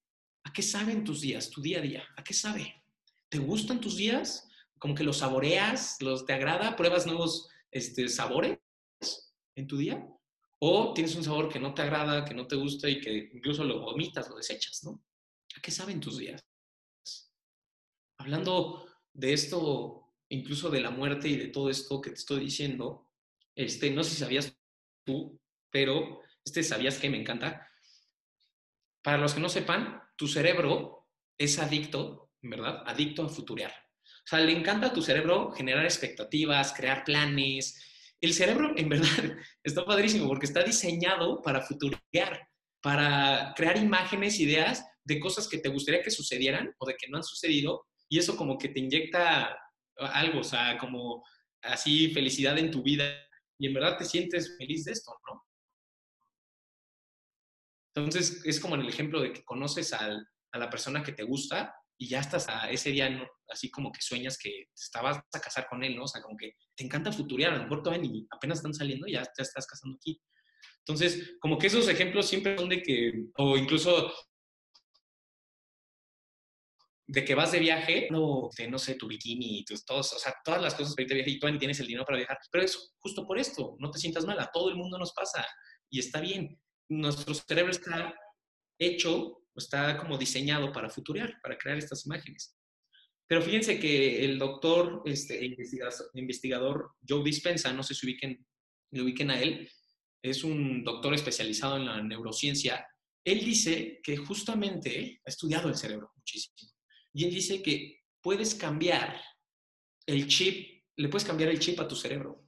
¿a 0.46 0.54
qué 0.54 0.62
saben 0.62 1.04
tus 1.04 1.20
días, 1.20 1.50
tu 1.50 1.62
día 1.62 1.80
a 1.80 1.82
día? 1.82 2.04
¿A 2.16 2.24
qué 2.24 2.34
sabe? 2.34 2.82
¿Te 3.28 3.38
gustan 3.38 3.82
tus 3.82 3.98
días? 3.98 4.48
¿Como 4.78 4.96
que 4.96 5.04
los 5.04 5.18
saboreas? 5.18 5.98
¿Los 6.00 6.26
te 6.26 6.32
agrada? 6.32 6.78
¿Pruebas 6.78 7.06
nuevos 7.06 7.50
este, 7.72 8.08
sabores 8.08 8.58
en 9.56 9.68
tu 9.68 9.76
día? 9.76 10.08
¿O 10.60 10.94
tienes 10.94 11.14
un 11.16 11.26
sabor 11.26 11.50
que 11.50 11.60
no 11.60 11.74
te 11.74 11.82
agrada, 11.82 12.24
que 12.24 12.34
no 12.34 12.48
te 12.48 12.56
gusta 12.56 12.90
y 12.90 13.02
que 13.02 13.30
incluso 13.34 13.66
lo 13.66 13.82
vomitas, 13.82 14.30
lo 14.30 14.38
desechas, 14.38 14.82
¿no? 14.86 15.04
¿A 15.58 15.62
qué 15.62 15.72
saben 15.72 16.00
tus 16.00 16.18
días? 16.18 16.42
Hablando 18.18 18.88
de 19.14 19.34
esto, 19.34 20.14
incluso 20.30 20.70
de 20.70 20.80
la 20.80 20.90
muerte 20.90 21.28
y 21.28 21.36
de 21.36 21.48
todo 21.48 21.70
esto 21.70 22.00
que 22.00 22.12
te 22.12 22.16
estoy 22.18 22.40
diciendo, 22.46 23.10
este, 23.56 23.92
no 23.92 24.06
sé 24.06 24.12
si 24.12 24.18
sabías 24.18 24.58
tú, 25.06 25.38
pero 25.70 26.22
este 26.46 26.64
sabías 26.64 26.98
que 26.98 27.10
me 27.10 27.20
encanta, 27.20 27.69
para 29.02 29.18
los 29.18 29.34
que 29.34 29.40
no 29.40 29.50
sepan, 29.50 30.02
tu 30.16 30.28
cerebro 30.28 31.08
es 31.38 31.60
adicto, 31.60 32.32
¿verdad? 32.42 32.84
Adicto 32.86 33.24
a 33.24 33.30
futurear. 33.30 33.72
O 33.72 34.28
sea, 34.30 34.40
le 34.40 34.52
encanta 34.52 34.88
a 34.88 34.94
tu 34.94 35.02
cerebro 35.02 35.52
generar 35.52 35.86
expectativas, 35.86 36.74
crear 36.74 37.04
planes. 37.04 38.16
El 38.22 38.34
cerebro, 38.34 38.74
en 38.76 38.90
verdad, 38.90 39.08
está 39.64 39.86
padrísimo 39.86 40.28
porque 40.28 40.46
está 40.46 40.64
diseñado 40.64 41.42
para 41.42 41.62
futurear, 41.62 42.48
para 42.82 43.54
crear 43.56 43.78
imágenes, 43.78 44.40
ideas 44.40 44.86
de 45.04 45.20
cosas 45.20 45.48
que 45.48 45.58
te 45.58 45.70
gustaría 45.70 46.04
que 46.04 46.12
sucedieran 46.12 46.74
o 46.78 46.86
de 46.86 46.96
que 46.96 47.08
no 47.08 47.18
han 47.18 47.24
sucedido. 47.24 47.86
Y 48.10 48.20
eso 48.20 48.36
como 48.36 48.58
que 48.58 48.70
te 48.70 48.80
inyecta 48.80 49.58
algo, 49.98 50.40
o 50.40 50.44
sea, 50.44 50.78
como 50.78 51.24
así 51.62 52.14
felicidad 52.14 52.58
en 52.58 52.72
tu 52.72 52.84
vida. 52.84 53.06
Y 53.58 53.68
en 53.68 53.74
verdad 53.74 53.98
te 53.98 54.06
sientes 54.06 54.56
feliz 54.58 54.86
de 54.86 54.92
esto, 54.92 55.12
¿no? 55.28 55.44
Entonces, 58.00 58.42
es 58.46 58.60
como 58.60 58.76
en 58.76 58.82
el 58.82 58.90
ejemplo 58.90 59.22
de 59.22 59.34
que 59.34 59.44
conoces 59.44 59.94
a 59.94 60.10
la 60.54 60.70
persona 60.70 61.04
que 61.04 61.14
te 61.14 61.24
gusta 61.24 61.76
y 61.98 62.08
ya 62.08 62.22
estás 62.22 62.48
a 62.48 62.70
ese 62.72 62.92
día, 62.92 63.10
así 63.50 63.70
como 63.70 63.92
que 63.92 64.02
sueñas 64.02 64.38
que 64.38 64.50
te 64.50 64.82
estabas 64.82 65.18
a 65.18 65.40
casar 65.40 65.68
con 65.68 65.84
él, 65.84 65.96
¿no? 65.96 66.04
O 66.04 66.08
sea, 66.08 66.22
como 66.22 66.38
que 66.38 66.54
te 66.76 66.86
encanta 66.86 67.12
futurear, 67.12 67.54
a 67.54 67.58
lo 67.58 67.64
mejor 67.64 67.84
todavía 67.84 68.10
ni 68.10 68.26
apenas 68.32 68.60
están 68.60 68.74
saliendo 68.74 69.06
y 69.06 69.14
ya 69.14 69.24
te 69.24 69.44
estás 69.44 69.68
casando 69.68 69.98
aquí. 69.98 70.22
Entonces, 70.80 71.36
como 71.40 71.58
que 71.58 71.68
esos 71.68 71.88
ejemplos 71.90 72.28
siempre 72.28 72.58
son 72.58 72.70
de 72.70 72.82
que, 72.82 73.26
o 73.36 73.58
incluso 73.58 74.14
de 77.06 77.26
que 77.26 77.36
vas 77.36 77.52
de 77.52 77.60
viaje, 77.60 78.08
no, 78.12 78.50
de, 78.56 78.70
no 78.70 78.78
sé, 78.78 78.96
tu 78.96 79.08
bikini, 79.08 79.66
tus, 79.66 79.84
todos, 79.84 80.14
o 80.14 80.20
sea, 80.20 80.34
todas 80.46 80.62
las 80.62 80.76
cosas 80.76 80.96
para 80.96 81.04
irte 81.04 81.16
de 81.16 81.22
viaje 81.24 81.32
y 81.32 81.40
tú 81.40 81.58
tienes 81.58 81.80
el 81.80 81.88
dinero 81.88 82.06
para 82.06 82.18
viajar. 82.18 82.38
Pero 82.52 82.64
es 82.64 82.94
justo 83.00 83.26
por 83.28 83.38
esto, 83.40 83.76
no 83.80 83.92
te 83.92 84.00
sientas 84.00 84.26
mal, 84.26 84.40
a 84.40 84.50
todo 84.52 84.70
el 84.70 84.76
mundo 84.76 84.98
nos 84.98 85.12
pasa 85.12 85.46
y 85.90 86.00
está 86.00 86.22
bien. 86.22 86.58
Nuestro 86.90 87.34
cerebro 87.34 87.72
está 87.72 88.14
hecho, 88.80 89.44
está 89.56 89.98
como 89.98 90.18
diseñado 90.18 90.72
para 90.72 90.90
futurear, 90.90 91.40
para 91.42 91.58
crear 91.58 91.78
estas 91.78 92.06
imágenes. 92.06 92.56
Pero 93.28 93.42
fíjense 93.42 93.80
que 93.80 94.26
el 94.26 94.40
doctor, 94.40 95.04
este, 95.06 95.46
investigador, 95.46 96.10
investigador 96.16 96.92
Joe 97.08 97.24
Dispensa, 97.24 97.72
no 97.72 97.84
sé 97.84 97.94
si 97.94 98.08
ubiquen, 98.08 98.46
le 98.92 99.02
ubiquen 99.04 99.30
a 99.30 99.40
él, 99.40 99.70
es 100.22 100.44
un 100.44 100.84
doctor 100.84 101.14
especializado 101.14 101.78
en 101.78 101.86
la 101.86 102.02
neurociencia. 102.02 102.88
Él 103.24 103.46
dice 103.46 104.00
que 104.04 104.18
justamente 104.18 105.22
ha 105.26 105.30
estudiado 105.30 105.70
el 105.70 105.76
cerebro 105.76 106.12
muchísimo 106.16 106.56
y 107.14 107.26
él 107.26 107.34
dice 107.34 107.62
que 107.62 108.02
puedes 108.22 108.56
cambiar 108.56 109.22
el 110.06 110.28
chip, 110.28 110.84
le 110.96 111.10
puedes 111.10 111.28
cambiar 111.28 111.50
el 111.50 111.60
chip 111.60 111.80
a 111.80 111.88
tu 111.88 111.96
cerebro. 111.96 112.46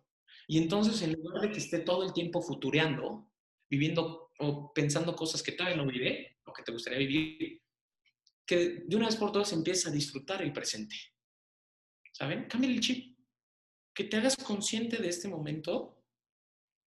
Y 0.47 0.58
entonces, 0.58 1.01
en 1.01 1.13
lugar 1.13 1.41
de 1.41 1.51
que 1.51 1.60
esté 1.60 1.80
todo 1.80 2.04
el 2.04 2.13
tiempo 2.13 2.41
futureando, 2.41 3.30
viviendo 3.69 4.30
o 4.41 4.73
pensando 4.73 5.15
cosas 5.15 5.43
que 5.43 5.51
todavía 5.51 5.77
no 5.77 5.89
vive, 5.89 6.39
o 6.45 6.54
que 6.54 6.63
te 6.63 6.71
gustaría 6.71 6.99
vivir, 6.99 7.62
que 8.45 8.84
de 8.86 8.95
una 8.95 9.06
vez 9.06 9.15
por 9.15 9.32
todas 9.32 9.54
empieza 9.54 9.89
a 9.89 9.93
disfrutar 9.93 10.41
el 10.41 10.51
presente. 10.51 10.95
¿Saben? 12.12 12.47
Cambia 12.47 12.69
el 12.69 12.80
chip. 12.80 13.17
Que 13.93 14.06
te 14.06 14.17
hagas 14.17 14.36
consciente 14.38 14.97
de 14.97 15.10
este 15.10 15.27
momento 15.27 16.04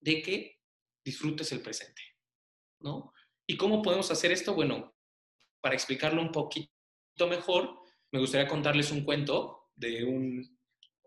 de 0.00 0.20
que 0.20 0.60
disfrutes 1.04 1.52
el 1.52 1.62
presente. 1.62 2.02
¿No? 2.80 3.12
¿Y 3.46 3.56
cómo 3.56 3.82
podemos 3.82 4.10
hacer 4.10 4.32
esto? 4.32 4.54
Bueno, 4.54 4.94
para 5.60 5.74
explicarlo 5.74 6.20
un 6.20 6.32
poquito 6.32 6.70
mejor, 7.28 7.78
me 8.10 8.20
gustaría 8.20 8.48
contarles 8.48 8.90
un 8.90 9.04
cuento 9.04 9.70
de 9.74 10.04
un 10.04 10.58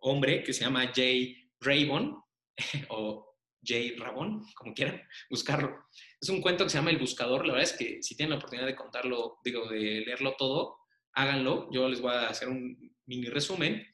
hombre 0.02 0.44
que 0.44 0.54
se 0.54 0.64
llama 0.64 0.92
Jay 0.94 1.52
Raybon, 1.60 2.24
o 2.90 3.27
Jay 3.63 3.96
Rabon, 3.96 4.46
como 4.56 4.74
quieran, 4.74 5.02
buscarlo. 5.30 5.86
Es 6.20 6.30
un 6.30 6.41
cuento 6.41 6.63
que 6.63 6.70
se 6.70 6.78
llama 6.78 6.91
El 6.91 7.00
Buscador. 7.00 7.46
La 7.46 7.54
verdad 7.54 7.70
es 7.72 7.78
que 7.78 8.02
si 8.02 8.15
tienen 8.15 8.32
la 8.32 8.38
oportunidad 8.38 8.67
de 8.67 8.76
contarlo, 8.76 9.39
digo, 9.43 9.67
de 9.70 10.02
leerlo 10.06 10.36
todo, 10.38 10.78
háganlo. 11.13 11.70
Yo 11.72 11.88
les 11.89 12.02
voy 12.02 12.13
a 12.13 12.30
hacer 12.30 12.50
un 12.50 12.96
mini 13.06 13.28
resumen. 13.28 13.86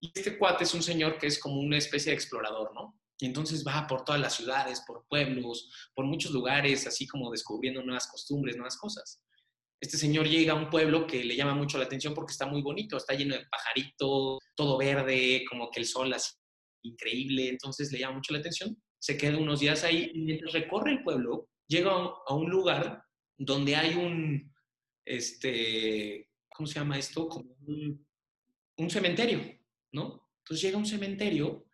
Y 0.00 0.12
este 0.14 0.38
cuate 0.38 0.64
es 0.64 0.74
un 0.74 0.82
señor 0.82 1.18
que 1.18 1.26
es 1.26 1.38
como 1.40 1.60
una 1.60 1.76
especie 1.76 2.10
de 2.10 2.16
explorador, 2.16 2.72
¿no? 2.74 2.98
Y 3.20 3.26
entonces 3.26 3.64
va 3.66 3.86
por 3.88 4.04
todas 4.04 4.20
las 4.20 4.34
ciudades, 4.34 4.82
por 4.86 5.04
pueblos, 5.08 5.72
por 5.94 6.04
muchos 6.04 6.30
lugares, 6.30 6.86
así 6.86 7.06
como 7.06 7.32
descubriendo 7.32 7.82
nuevas 7.82 8.06
costumbres, 8.06 8.56
nuevas 8.56 8.76
cosas 8.76 9.22
este 9.80 9.96
señor 9.96 10.28
llega 10.28 10.52
a 10.52 10.56
un 10.56 10.70
pueblo 10.70 11.06
que 11.06 11.24
le 11.24 11.36
llama 11.36 11.54
mucho 11.54 11.78
la 11.78 11.84
atención 11.84 12.14
porque 12.14 12.32
está 12.32 12.46
muy 12.46 12.62
bonito, 12.62 12.96
está 12.96 13.14
lleno 13.14 13.36
de 13.36 13.46
pajaritos, 13.46 14.38
todo 14.54 14.78
verde, 14.78 15.44
como 15.48 15.70
que 15.70 15.80
el 15.80 15.86
sol 15.86 16.12
así 16.12 16.34
increíble, 16.82 17.48
entonces 17.48 17.92
le 17.92 17.98
llama 17.98 18.16
mucho 18.16 18.32
la 18.32 18.40
atención. 18.40 18.76
Se 18.98 19.16
queda 19.16 19.38
unos 19.38 19.60
días 19.60 19.84
ahí 19.84 20.10
y 20.14 20.20
mientras 20.20 20.52
recorre 20.52 20.92
el 20.92 21.02
pueblo, 21.02 21.48
llega 21.66 21.92
a 21.92 22.34
un 22.34 22.50
lugar 22.50 23.04
donde 23.36 23.76
hay 23.76 23.94
un, 23.94 24.52
este, 25.04 26.28
¿cómo 26.48 26.66
se 26.66 26.78
llama 26.78 26.98
esto? 26.98 27.28
Como 27.28 27.56
un, 27.66 28.06
cementerio, 28.90 29.40
¿no? 29.92 30.28
Entonces 30.38 30.62
llega 30.62 30.76
a 30.76 30.80
un 30.80 30.86
cementerio 30.86 31.66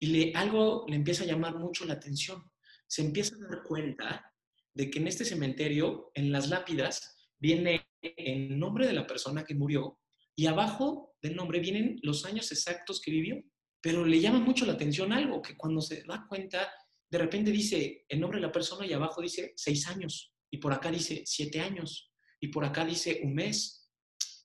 y 0.00 0.06
le, 0.06 0.32
algo 0.34 0.84
le 0.88 0.96
empieza 0.96 1.24
a 1.24 1.26
llamar 1.26 1.56
mucho 1.56 1.84
la 1.84 1.94
atención. 1.94 2.42
Se 2.86 3.02
empieza 3.02 3.34
a 3.36 3.48
dar 3.48 3.62
cuenta 3.62 4.32
de 4.74 4.90
que 4.90 4.98
en 4.98 5.08
este 5.08 5.24
cementerio, 5.24 6.10
en 6.14 6.30
las 6.30 6.48
lápidas, 6.48 7.30
viene 7.38 7.88
el 8.00 8.58
nombre 8.58 8.86
de 8.86 8.92
la 8.92 9.06
persona 9.06 9.44
que 9.44 9.54
murió 9.54 9.98
y 10.36 10.46
abajo 10.46 11.16
del 11.20 11.34
nombre 11.34 11.58
vienen 11.58 11.98
los 12.02 12.24
años 12.24 12.52
exactos 12.52 13.00
que 13.00 13.10
vivió. 13.10 13.42
Pero 13.80 14.04
le 14.04 14.20
llama 14.20 14.40
mucho 14.40 14.66
la 14.66 14.72
atención 14.72 15.12
algo, 15.12 15.40
que 15.40 15.56
cuando 15.56 15.80
se 15.80 16.02
da 16.02 16.26
cuenta, 16.28 16.70
de 17.10 17.18
repente 17.18 17.50
dice 17.50 18.04
el 18.08 18.20
nombre 18.20 18.40
de 18.40 18.46
la 18.46 18.52
persona 18.52 18.86
y 18.86 18.92
abajo 18.92 19.22
dice 19.22 19.52
seis 19.56 19.86
años, 19.86 20.32
y 20.50 20.58
por 20.58 20.72
acá 20.72 20.90
dice 20.90 21.22
siete 21.26 21.60
años, 21.60 22.12
y 22.40 22.48
por 22.48 22.64
acá 22.64 22.84
dice 22.84 23.20
un 23.22 23.34
mes, 23.34 23.90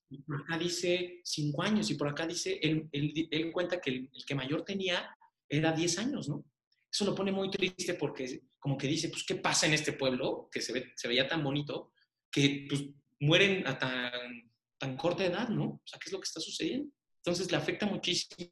y 0.10 0.20
por 0.22 0.42
acá 0.42 0.58
dice 0.58 1.22
cinco 1.24 1.64
años, 1.64 1.90
y 1.90 1.96
por 1.96 2.08
acá 2.08 2.28
dice, 2.28 2.60
él, 2.62 2.88
él, 2.92 3.52
cuenta 3.52 3.82
que 3.82 3.90
el, 3.90 4.10
que 4.26 4.36
mayor 4.36 4.64
tenía 4.64 5.16
era 5.50 5.72
diez 5.72 5.98
años, 5.98 6.30
¿no? 6.30 6.46
Eso 6.92 7.06
lo 7.06 7.16
pone 7.16 7.32
muy 7.32 7.50
triste 7.50 7.96
porque 7.96 8.44
como 8.60 8.78
que 8.78 8.88
dice, 8.88 9.10
pues, 9.10 9.24
¿qué 9.24 9.36
pasa 9.36 9.66
en 9.66 9.74
este 9.74 9.94
pueblo 9.94 10.48
que 10.52 10.62
se, 10.62 10.74
ve, 10.74 10.94
se 10.96 11.08
veía 11.08 11.28
tan 11.28 11.44
bonito? 11.44 11.92
que 12.34 12.66
pues, 12.68 12.84
mueren 13.20 13.66
a 13.68 13.78
tan, 13.78 14.52
tan 14.78 14.98
corta 14.98 15.24
edad, 15.24 15.48
¿no? 15.48 15.66
O 15.66 15.82
sea, 15.86 16.00
¿qué 16.00 16.10
es 16.10 16.12
lo 16.12 16.20
que 16.20 16.28
está 16.28 16.42
sucediendo? 16.42 16.92
Entonces 17.18 17.50
le 17.50 17.58
afecta 17.58 17.86
muchísimo, 17.86 18.52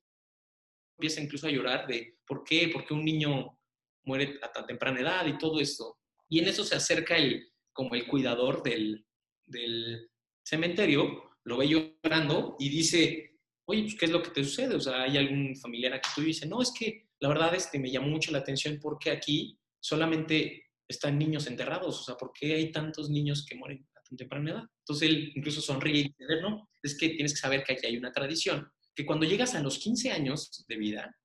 empieza 1.02 1.22
incluso 1.22 1.48
a 1.48 1.52
llorar 1.52 1.88
de 1.88 2.20
por 2.28 2.44
qué, 2.44 2.70
por 2.70 2.86
qué 2.86 2.94
un 2.94 3.04
niño 3.04 3.58
muere 4.06 4.40
a 4.44 4.52
tan 4.52 4.68
temprana 4.68 5.00
edad 5.00 5.26
y 5.26 5.38
todo 5.40 5.60
esto. 5.60 5.98
Y 6.30 6.38
en 6.38 6.48
eso 6.48 6.64
se 6.64 6.76
acerca 6.76 7.18
el, 7.18 7.52
como 7.74 7.96
el 7.96 8.06
cuidador 8.06 8.62
del, 8.62 9.04
del 9.48 10.12
cementerio, 10.46 11.32
lo 11.44 11.58
ve 11.58 11.68
llorando 11.68 12.56
y 12.60 12.70
dice, 12.70 13.40
oye, 13.66 13.82
pues, 13.82 13.96
¿qué 13.96 14.06
es 14.06 14.12
lo 14.12 14.22
que 14.22 14.30
te 14.30 14.44
sucede? 14.44 14.76
O 14.76 14.80
sea, 14.80 15.02
¿hay 15.04 15.18
algún 15.18 15.56
familiar 15.58 15.94
aquí 15.94 16.10
tú? 16.14 16.22
Y 16.22 16.26
dice, 16.26 16.46
no, 16.46 16.62
es 16.62 16.72
que 16.72 17.08
la 17.20 17.30
verdad 17.30 17.56
este, 17.56 17.80
me 17.80 17.90
llamó 17.90 18.08
mucho 18.08 18.32
la 18.32 18.40
atención 18.40 18.78
porque 18.80 19.10
aquí 19.10 19.58
solamente 19.80 20.66
están 20.88 21.18
niños 21.18 21.48
enterrados, 21.48 22.00
o 22.00 22.04
sea, 22.04 22.16
¿por 22.16 22.32
qué 22.32 22.54
hay 22.54 22.72
tantos 22.72 23.10
niños 23.10 23.46
que 23.46 23.56
mueren 23.56 23.88
a 23.96 24.02
tan 24.04 24.18
temprana 24.18 24.52
edad? 24.52 24.64
Entonces 24.80 25.10
él 25.10 25.32
incluso 25.36 25.62
sonríe 25.62 26.02
y 26.02 26.04
dice, 26.04 26.42
no, 26.42 26.70
es 26.84 26.98
que 26.98 27.10
tienes 27.10 27.34
que 27.34 27.40
saber 27.40 27.64
que 27.64 27.74
aquí 27.74 27.88
hay 27.88 27.98
una 27.98 28.12
tradición, 28.12 28.70
que 28.96 29.06
cuando 29.06 29.26
llegas 29.26 29.56
a 29.56 29.62
los 29.62 29.78
15 29.80 30.12
años 30.12 30.66
de 30.68 30.78
vida, 30.78 31.18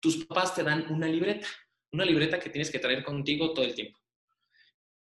tus 0.00 0.24
papás 0.26 0.54
te 0.54 0.62
dan 0.62 0.90
una 0.92 1.06
libreta, 1.06 1.46
una 1.92 2.04
libreta 2.04 2.38
que 2.38 2.50
tienes 2.50 2.70
que 2.70 2.78
traer 2.78 3.04
contigo 3.04 3.52
todo 3.52 3.64
el 3.64 3.74
tiempo. 3.74 3.98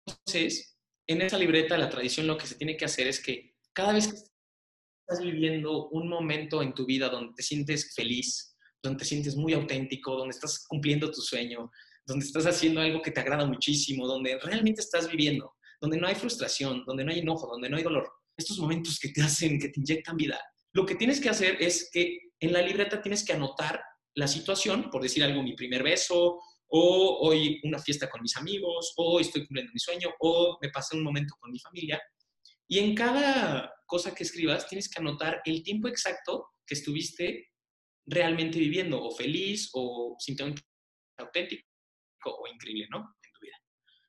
Entonces, 0.06 0.78
en 1.08 1.21
esa 1.21 1.38
libreta, 1.38 1.78
la 1.78 1.89
tradición 1.89 2.28
lo 2.28 2.38
que 2.38 2.47
se 2.47 2.56
tiene 2.56 2.78
que 2.78 2.86
hacer 2.86 3.08
es 3.08 3.21
que 3.21 3.56
cada 3.73 3.93
vez 3.93 4.08
que 4.08 4.15
estás 4.15 5.23
viviendo 5.23 5.89
un 5.89 6.10
momento 6.10 6.62
en 6.62 6.73
tu 6.73 6.86
vida 6.86 7.10
donde 7.10 7.34
te 7.36 7.43
sientes 7.43 7.93
feliz, 7.95 8.56
donde 8.84 9.00
te 9.00 9.06
sientes 9.06 9.36
muy 9.36 9.54
auténtico, 9.54 10.15
donde 10.15 10.36
estás 10.36 10.65
cumpliendo 10.67 11.12
tu 11.12 11.21
sueño, 11.21 11.71
donde 12.06 12.26
estás 12.26 12.45
haciendo 12.45 12.82
algo 12.82 13.02
que 13.02 13.12
te 13.12 13.19
agrada 13.19 13.45
muchísimo, 13.45 14.08
donde 14.08 14.39
realmente 14.39 14.82
estás 14.82 15.10
viviendo, 15.10 15.56
donde 15.82 15.97
no 15.97 16.08
hay 16.08 16.15
frustración, 16.15 16.84
donde 16.86 17.04
no 17.04 17.12
hay 17.12 17.19
enojo, 17.19 17.47
donde 17.47 17.69
no 17.69 17.78
hay 17.78 17.84
dolor. 17.84 18.10
Estos 18.38 18.60
momentos 18.60 19.00
que 19.00 19.10
te 19.10 19.21
hacen, 19.21 19.60
que 19.60 19.69
te 19.69 19.80
inyectan 19.80 20.15
vida. 20.15 20.39
Lo 20.73 20.86
que 20.86 20.95
tienes 20.95 21.19
que 21.19 21.30
hacer 21.30 21.62
es 21.62 21.89
que 21.91 22.19
en 22.39 22.53
la 22.53 22.62
libreta 22.62 23.01
tienes 23.01 23.25
que 23.25 23.34
anotar 23.34 23.82
la 24.15 24.27
situación, 24.27 24.89
por 24.89 25.01
decir 25.01 25.23
algo, 25.23 25.43
mi 25.43 25.53
primer 25.53 25.84
beso, 25.84 26.39
o 26.69 27.19
hoy 27.21 27.60
una 27.63 27.80
fiesta 27.80 28.10
con 28.10 28.21
mis 28.21 28.36
amigos, 28.36 28.93
o 28.97 29.19
estoy 29.19 29.45
cumpliendo 29.45 29.71
mi 29.73 29.80
sueño, 29.80 30.10
o 30.19 30.58
me 30.62 30.69
pasé 30.69 30.97
un 30.97 31.03
momento 31.03 31.36
con 31.39 31.51
mi 31.51 31.60
familia. 31.60 32.01
Y 32.67 32.80
en 32.80 32.95
cada 32.95 33.73
cosa 33.86 34.13
que 34.13 34.23
escribas 34.23 34.67
tienes 34.67 34.89
que 34.89 34.99
anotar 34.99 35.41
el 35.45 35.63
tiempo 35.63 35.88
exacto 35.88 36.49
que 36.65 36.75
estuviste 36.75 37.49
realmente 38.06 38.60
viviendo, 38.60 39.01
o 39.01 39.12
feliz, 39.12 39.69
o 39.73 40.15
simplemente 40.19 40.63
auténtico, 41.17 41.63
o 42.25 42.47
increíble, 42.47 42.88
¿no? 42.89 42.97
En 42.97 43.32
tu 43.34 43.39
vida. 43.41 43.56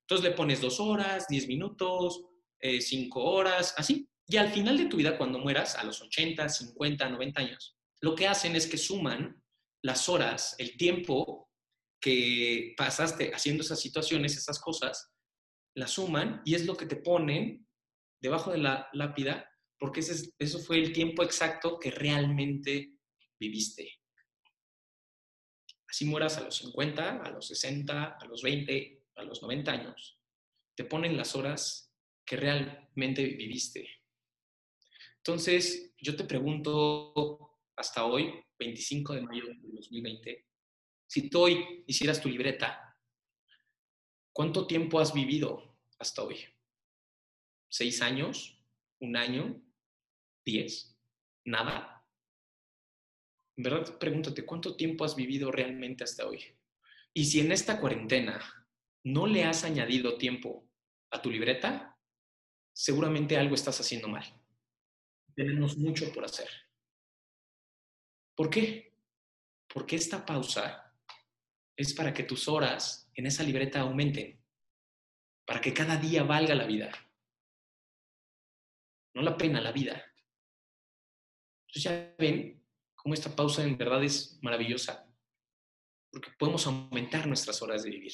Entonces 0.00 0.30
le 0.30 0.36
pones 0.36 0.60
dos 0.60 0.80
horas, 0.80 1.26
diez 1.28 1.46
minutos, 1.46 2.22
eh, 2.60 2.80
cinco 2.80 3.22
horas, 3.22 3.74
así. 3.76 4.08
Y 4.28 4.36
al 4.36 4.50
final 4.50 4.76
de 4.76 4.86
tu 4.86 4.98
vida, 4.98 5.16
cuando 5.16 5.38
mueras, 5.38 5.74
a 5.76 5.84
los 5.84 6.00
80, 6.00 6.48
50, 6.48 7.08
90 7.08 7.40
años, 7.40 7.76
lo 8.00 8.14
que 8.14 8.28
hacen 8.28 8.54
es 8.54 8.66
que 8.66 8.78
suman 8.78 9.42
las 9.82 10.08
horas, 10.08 10.54
el 10.58 10.76
tiempo 10.76 11.50
que 12.00 12.74
pasaste 12.76 13.32
haciendo 13.34 13.62
esas 13.62 13.80
situaciones, 13.80 14.36
esas 14.36 14.60
cosas, 14.60 15.10
las 15.74 15.92
suman 15.92 16.42
y 16.44 16.54
es 16.54 16.66
lo 16.66 16.76
que 16.76 16.86
te 16.86 16.96
ponen 16.96 17.66
debajo 18.20 18.52
de 18.52 18.58
la 18.58 18.88
lápida, 18.92 19.48
porque 19.78 20.00
ese, 20.00 20.30
eso 20.38 20.58
fue 20.58 20.78
el 20.78 20.92
tiempo 20.92 21.22
exacto 21.22 21.78
que 21.78 21.90
realmente 21.90 22.92
viviste 23.40 23.98
así 25.88 26.04
mueras 26.04 26.36
a 26.38 26.42
los 26.42 26.56
50, 26.56 27.22
a 27.22 27.30
los 27.30 27.46
60, 27.48 28.18
a 28.20 28.24
los 28.26 28.42
20, 28.42 29.04
a 29.16 29.22
los 29.22 29.42
90 29.42 29.72
años, 29.72 30.20
te 30.76 30.84
ponen 30.84 31.16
las 31.16 31.34
horas 31.34 31.92
que 32.24 32.36
realmente 32.36 33.24
viviste. 33.24 33.88
Entonces, 35.28 35.94
yo 35.98 36.16
te 36.16 36.24
pregunto 36.24 37.60
hasta 37.76 38.06
hoy, 38.06 38.32
25 38.58 39.12
de 39.12 39.20
mayo 39.20 39.44
de 39.44 39.56
2020, 39.74 40.46
si 41.06 41.28
tú 41.28 41.42
hoy 41.42 41.84
hicieras 41.86 42.22
tu 42.22 42.30
libreta, 42.30 42.96
¿cuánto 44.32 44.66
tiempo 44.66 44.98
has 44.98 45.12
vivido 45.12 45.76
hasta 45.98 46.22
hoy? 46.22 46.38
seis 47.68 48.00
años, 48.00 48.58
un 49.00 49.18
año, 49.18 49.62
diez, 50.46 50.98
nada. 51.44 52.02
En 53.58 53.64
verdad, 53.64 53.98
pregúntate, 53.98 54.46
¿cuánto 54.46 54.76
tiempo 54.76 55.04
has 55.04 55.14
vivido 55.14 55.52
realmente 55.52 56.04
hasta 56.04 56.26
hoy? 56.26 56.42
Y 57.12 57.26
si 57.26 57.40
en 57.40 57.52
esta 57.52 57.78
cuarentena 57.78 58.40
no 59.04 59.26
le 59.26 59.44
has 59.44 59.64
añadido 59.64 60.16
tiempo 60.16 60.66
a 61.10 61.20
tu 61.20 61.30
libreta, 61.30 62.00
seguramente 62.72 63.36
algo 63.36 63.54
estás 63.54 63.78
haciendo 63.78 64.08
mal. 64.08 64.37
Tenemos 65.38 65.78
mucho 65.78 66.12
por 66.12 66.24
hacer. 66.24 66.48
¿Por 68.34 68.50
qué? 68.50 68.92
Porque 69.72 69.94
esta 69.94 70.26
pausa 70.26 70.92
es 71.76 71.94
para 71.94 72.12
que 72.12 72.24
tus 72.24 72.48
horas 72.48 73.08
en 73.14 73.24
esa 73.24 73.44
libreta 73.44 73.82
aumenten, 73.82 74.42
para 75.46 75.60
que 75.60 75.72
cada 75.72 75.96
día 75.96 76.24
valga 76.24 76.56
la 76.56 76.66
vida. 76.66 76.90
No 79.14 79.22
la 79.22 79.36
pena, 79.36 79.60
la 79.60 79.70
vida. 79.70 80.04
Entonces 81.68 81.82
ya 81.84 82.16
ven 82.18 82.60
cómo 82.96 83.14
esta 83.14 83.36
pausa 83.36 83.62
en 83.62 83.78
verdad 83.78 84.02
es 84.02 84.40
maravillosa, 84.42 85.08
porque 86.10 86.32
podemos 86.36 86.66
aumentar 86.66 87.28
nuestras 87.28 87.62
horas 87.62 87.84
de 87.84 87.90
vivir. 87.90 88.12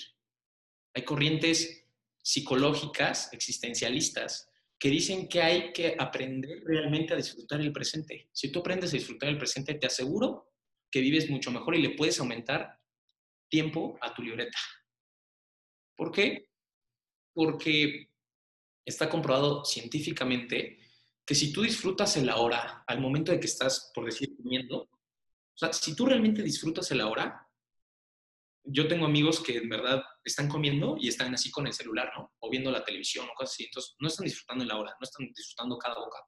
Hay 0.95 1.07
corrientes 1.07 1.89
psicológicas, 2.23 3.33
existencialistas, 3.33 4.51
que 4.79 4.91
dicen 4.91 5.29
que 5.29 5.43
hay 5.43 5.73
que 5.73 5.97
aprender 5.99 6.63
realmente 6.65 7.15
a 7.15 7.17
disfrutar 7.17 7.61
el 7.61 7.73
presente. 7.73 8.29
Si 8.33 8.51
tú 8.51 8.61
aprendes 8.61 8.91
a 8.91 8.97
disfrutar 8.97 9.29
el 9.29 9.39
presente, 9.39 9.75
te 9.75 9.87
aseguro 9.87 10.53
que 10.91 11.01
vives 11.01 11.31
mucho 11.31 11.51
mejor 11.51 11.75
y 11.75 11.83
le 11.83 11.97
puedes 11.97 12.19
aumentar 12.21 12.81
tiempo 13.49 13.99
a 14.01 14.13
tu 14.15 14.23
libreta. 14.23 14.59
¿Por 15.97 16.11
qué? 16.13 16.51
Porque 17.33 18.11
está 18.85 19.09
comprobado 19.09 19.65
científicamente 19.65 20.79
que 21.25 21.35
si 21.35 21.53
tú 21.53 21.63
disfrutas 21.63 22.17
el 22.17 22.29
ahora 22.29 22.85
al 22.87 23.01
momento 23.01 23.33
de 23.33 23.41
que 23.41 23.47
estás, 23.47 23.91
por 23.95 24.05
decir, 24.05 24.37
comiendo, 24.37 24.83
o 24.83 25.57
sea, 25.57 25.73
si 25.73 25.95
tú 25.97 26.07
realmente 26.07 26.43
disfrutas 26.43 26.91
el 26.91 27.01
ahora, 27.01 27.44
yo 28.65 28.89
tengo 28.89 29.07
amigos 29.07 29.41
que 29.41 29.59
en 29.59 29.69
verdad 29.69 30.03
están 30.25 30.49
comiendo 30.49 30.97
y 30.99 31.09
están 31.09 31.33
así 31.35 31.51
con 31.51 31.67
el 31.67 31.73
celular, 31.73 32.11
¿no? 32.17 32.33
O 32.41 32.51
viendo 32.51 32.71
la 32.71 32.85
televisión 32.85 33.27
o 33.27 33.35
cosas 33.35 33.55
así. 33.55 33.65
Entonces, 33.65 33.95
no 33.99 34.09
están 34.09 34.25
disfrutando 34.25 34.65
la 34.65 34.77
hora, 34.77 34.97
no 34.99 35.05
están 35.05 35.27
disfrutando 35.35 35.79
cada 35.79 35.97
boca. 35.97 36.19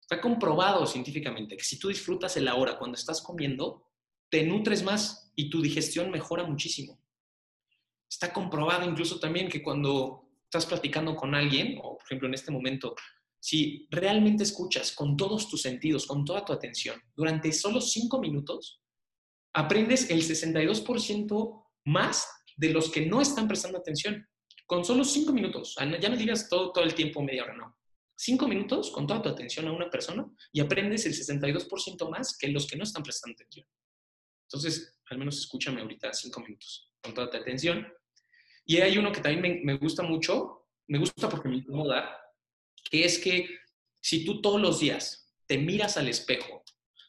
Está 0.00 0.20
comprobado 0.20 0.86
científicamente 0.86 1.56
que 1.56 1.64
si 1.64 1.78
tú 1.78 1.88
disfrutas 1.88 2.36
el 2.36 2.46
ahora 2.46 2.78
cuando 2.78 2.96
estás 2.96 3.20
comiendo, 3.20 3.90
te 4.28 4.44
nutres 4.44 4.82
más 4.84 5.32
y 5.34 5.50
tu 5.50 5.60
digestión 5.60 6.10
mejora 6.10 6.44
muchísimo. 6.44 7.00
Está 8.08 8.32
comprobado 8.32 8.88
incluso 8.88 9.18
también 9.18 9.48
que 9.48 9.62
cuando 9.62 10.28
estás 10.44 10.66
platicando 10.66 11.16
con 11.16 11.34
alguien, 11.34 11.78
o 11.82 11.96
por 11.96 12.04
ejemplo 12.06 12.28
en 12.28 12.34
este 12.34 12.52
momento, 12.52 12.94
si 13.40 13.86
realmente 13.90 14.44
escuchas 14.44 14.92
con 14.92 15.16
todos 15.16 15.48
tus 15.48 15.62
sentidos, 15.62 16.06
con 16.06 16.24
toda 16.24 16.44
tu 16.44 16.52
atención, 16.52 17.00
durante 17.14 17.52
solo 17.52 17.80
cinco 17.80 18.20
minutos, 18.20 18.80
aprendes 19.56 20.10
el 20.10 20.22
62% 20.22 21.64
más 21.86 22.28
de 22.56 22.70
los 22.70 22.90
que 22.90 23.06
no 23.06 23.22
están 23.22 23.48
prestando 23.48 23.78
atención. 23.78 24.28
Con 24.66 24.84
solo 24.84 25.02
cinco 25.04 25.32
minutos. 25.32 25.76
Ah, 25.78 25.86
ya 25.98 26.08
no 26.08 26.16
digas 26.16 26.48
todo, 26.48 26.72
todo 26.72 26.84
el 26.84 26.94
tiempo, 26.94 27.22
media 27.22 27.44
hora, 27.44 27.56
no. 27.56 27.78
Cinco 28.14 28.48
minutos 28.48 28.90
con 28.90 29.06
toda 29.06 29.22
tu 29.22 29.28
atención 29.30 29.66
a 29.68 29.72
una 29.72 29.88
persona 29.88 30.26
y 30.52 30.60
aprendes 30.60 31.06
el 31.06 31.14
62% 31.14 32.10
más 32.10 32.36
que 32.36 32.48
los 32.48 32.66
que 32.66 32.76
no 32.76 32.82
están 32.82 33.02
prestando 33.02 33.34
atención. 33.34 33.66
Entonces, 34.42 34.98
al 35.08 35.18
menos 35.18 35.38
escúchame 35.38 35.80
ahorita 35.80 36.12
cinco 36.12 36.40
minutos 36.40 36.92
con 37.02 37.14
toda 37.14 37.30
tu 37.30 37.36
atención. 37.38 37.86
Y 38.66 38.78
hay 38.78 38.98
uno 38.98 39.12
que 39.12 39.20
también 39.20 39.40
me, 39.40 39.72
me 39.72 39.78
gusta 39.78 40.02
mucho, 40.02 40.66
me 40.88 40.98
gusta 40.98 41.28
porque 41.28 41.48
me 41.48 41.56
incomoda, 41.56 42.18
que 42.90 43.04
es 43.04 43.18
que 43.18 43.48
si 44.00 44.24
tú 44.24 44.42
todos 44.42 44.60
los 44.60 44.80
días 44.80 45.34
te 45.46 45.56
miras 45.56 45.96
al 45.96 46.08
espejo 46.08 46.62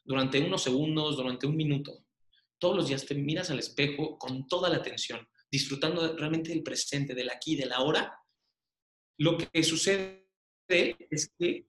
durante 0.05 0.39
unos 0.39 0.63
segundos, 0.63 1.17
durante 1.17 1.47
un 1.47 1.55
minuto, 1.55 2.06
todos 2.59 2.75
los 2.75 2.87
días 2.87 3.05
te 3.05 3.15
miras 3.15 3.49
al 3.49 3.59
espejo 3.59 4.17
con 4.17 4.47
toda 4.47 4.69
la 4.69 4.77
atención, 4.77 5.27
disfrutando 5.51 6.15
realmente 6.17 6.49
del 6.49 6.63
presente, 6.63 7.13
del 7.13 7.29
aquí, 7.29 7.55
del 7.55 7.71
ahora, 7.71 8.17
lo 9.19 9.37
que 9.37 9.63
sucede 9.63 10.27
es 10.69 11.33
que 11.37 11.67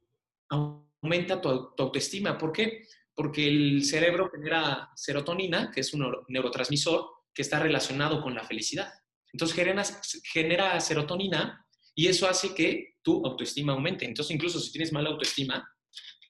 aumenta 0.50 1.40
tu, 1.40 1.48
autoestima. 1.48 2.36
¿Por 2.36 2.52
qué? 2.52 2.86
Porque 3.14 3.46
el 3.46 3.84
cerebro 3.84 4.30
genera 4.30 4.90
serotonina, 4.94 5.70
que 5.70 5.80
es 5.80 5.92
un 5.94 6.14
neurotransmisor 6.28 7.06
que 7.32 7.42
está 7.42 7.58
relacionado 7.58 8.22
con 8.22 8.34
la 8.34 8.44
felicidad. 8.44 8.92
Entonces 9.32 9.56
genera, 9.56 9.84
genera 10.32 10.80
serotonina 10.80 11.66
y 11.94 12.06
eso 12.06 12.28
hace 12.28 12.54
que 12.54 12.96
tu 13.02 13.24
autoestima 13.24 13.72
aumente. 13.72 14.04
Entonces 14.04 14.34
incluso 14.34 14.60
si 14.60 14.72
tienes 14.72 14.92
mala 14.92 15.10
autoestima, 15.10 15.66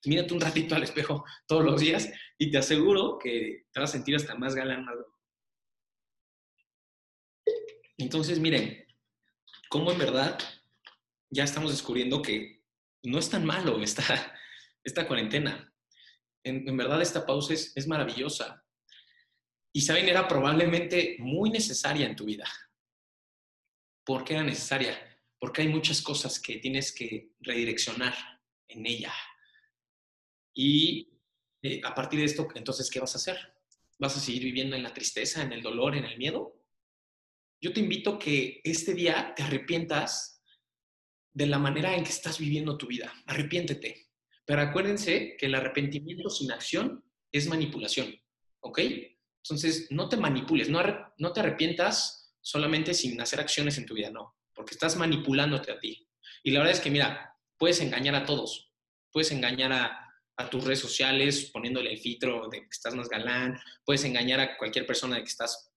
mírate 0.04 0.34
un 0.34 0.40
ratito 0.40 0.74
al 0.74 0.82
espejo 0.82 1.24
todos 1.46 1.64
los 1.64 1.80
días 1.80 2.08
y 2.38 2.50
te 2.50 2.58
aseguro 2.58 3.18
que 3.18 3.66
te 3.72 3.80
vas 3.80 3.90
a 3.90 3.92
sentir 3.94 4.16
hasta 4.16 4.34
más 4.34 4.54
galán. 4.54 4.86
Entonces, 7.96 8.38
miren, 8.38 8.86
cómo 9.68 9.90
en 9.92 9.98
verdad 9.98 10.38
ya 11.30 11.44
estamos 11.44 11.70
descubriendo 11.70 12.22
que 12.22 12.62
no 13.02 13.18
es 13.18 13.28
tan 13.28 13.44
malo 13.44 13.82
esta, 13.82 14.02
esta 14.84 15.06
cuarentena. 15.06 15.72
En, 16.44 16.76
verdad 16.76 17.02
esta 17.02 17.26
pausa 17.26 17.54
es, 17.54 17.76
es 17.76 17.86
maravillosa. 17.86 18.64
Y 19.72 19.82
saben, 19.82 20.08
era 20.08 20.26
probablemente 20.26 21.16
muy 21.18 21.50
necesaria 21.50 22.06
en 22.06 22.16
tu 22.16 22.24
vida. 22.24 22.46
¿Por 24.04 24.24
qué 24.24 24.34
era 24.34 24.42
necesaria? 24.42 24.96
Porque 25.38 25.62
hay 25.62 25.68
muchas 25.68 26.00
cosas 26.00 26.40
que 26.40 26.56
tienes 26.56 26.94
que 26.94 27.32
redireccionar 27.40 28.14
en 28.68 28.86
ella. 28.86 29.12
Y 30.58 31.08
eh, 31.62 31.80
a 31.84 31.94
partir 31.94 32.18
de 32.18 32.24
esto, 32.24 32.48
entonces, 32.56 32.90
¿qué 32.90 32.98
vas 32.98 33.14
a 33.14 33.18
hacer? 33.18 33.38
¿Vas 33.96 34.16
a 34.16 34.20
seguir 34.20 34.42
viviendo 34.42 34.74
en 34.74 34.82
la 34.82 34.92
tristeza, 34.92 35.40
en 35.40 35.52
el 35.52 35.62
dolor, 35.62 35.96
en 35.96 36.04
el 36.04 36.18
miedo? 36.18 36.60
Yo 37.60 37.72
te 37.72 37.78
invito 37.78 38.18
que 38.18 38.60
este 38.64 38.92
día 38.92 39.34
te 39.36 39.44
arrepientas 39.44 40.42
de 41.32 41.46
la 41.46 41.60
manera 41.60 41.94
en 41.94 42.02
que 42.02 42.10
estás 42.10 42.40
viviendo 42.40 42.76
tu 42.76 42.88
vida. 42.88 43.12
Arrepiéntete. 43.26 44.08
Pero 44.44 44.62
acuérdense 44.62 45.36
que 45.38 45.46
el 45.46 45.54
arrepentimiento 45.54 46.28
sin 46.28 46.50
acción 46.50 47.04
es 47.30 47.46
manipulación. 47.46 48.12
¿Ok? 48.58 48.80
Entonces, 49.44 49.86
no 49.90 50.08
te 50.08 50.16
manipules, 50.16 50.68
no, 50.68 50.82
no 51.18 51.32
te 51.32 51.38
arrepientas 51.38 52.34
solamente 52.40 52.94
sin 52.94 53.20
hacer 53.20 53.38
acciones 53.38 53.78
en 53.78 53.86
tu 53.86 53.94
vida, 53.94 54.10
no, 54.10 54.36
porque 54.52 54.74
estás 54.74 54.96
manipulándote 54.96 55.70
a 55.70 55.78
ti. 55.78 56.08
Y 56.42 56.50
la 56.50 56.58
verdad 56.58 56.74
es 56.74 56.80
que, 56.80 56.90
mira, 56.90 57.36
puedes 57.56 57.80
engañar 57.80 58.16
a 58.16 58.26
todos. 58.26 58.72
Puedes 59.12 59.30
engañar 59.30 59.72
a, 59.72 60.07
a 60.38 60.48
tus 60.48 60.64
redes 60.64 60.78
sociales 60.78 61.50
poniéndole 61.52 61.90
el 61.90 61.98
filtro 61.98 62.48
de 62.48 62.60
que 62.60 62.68
estás 62.70 62.94
más 62.94 63.08
galán, 63.08 63.58
puedes 63.84 64.04
engañar 64.04 64.38
a 64.40 64.56
cualquier 64.56 64.86
persona 64.86 65.16
de 65.16 65.22
que 65.22 65.28
estás 65.28 65.72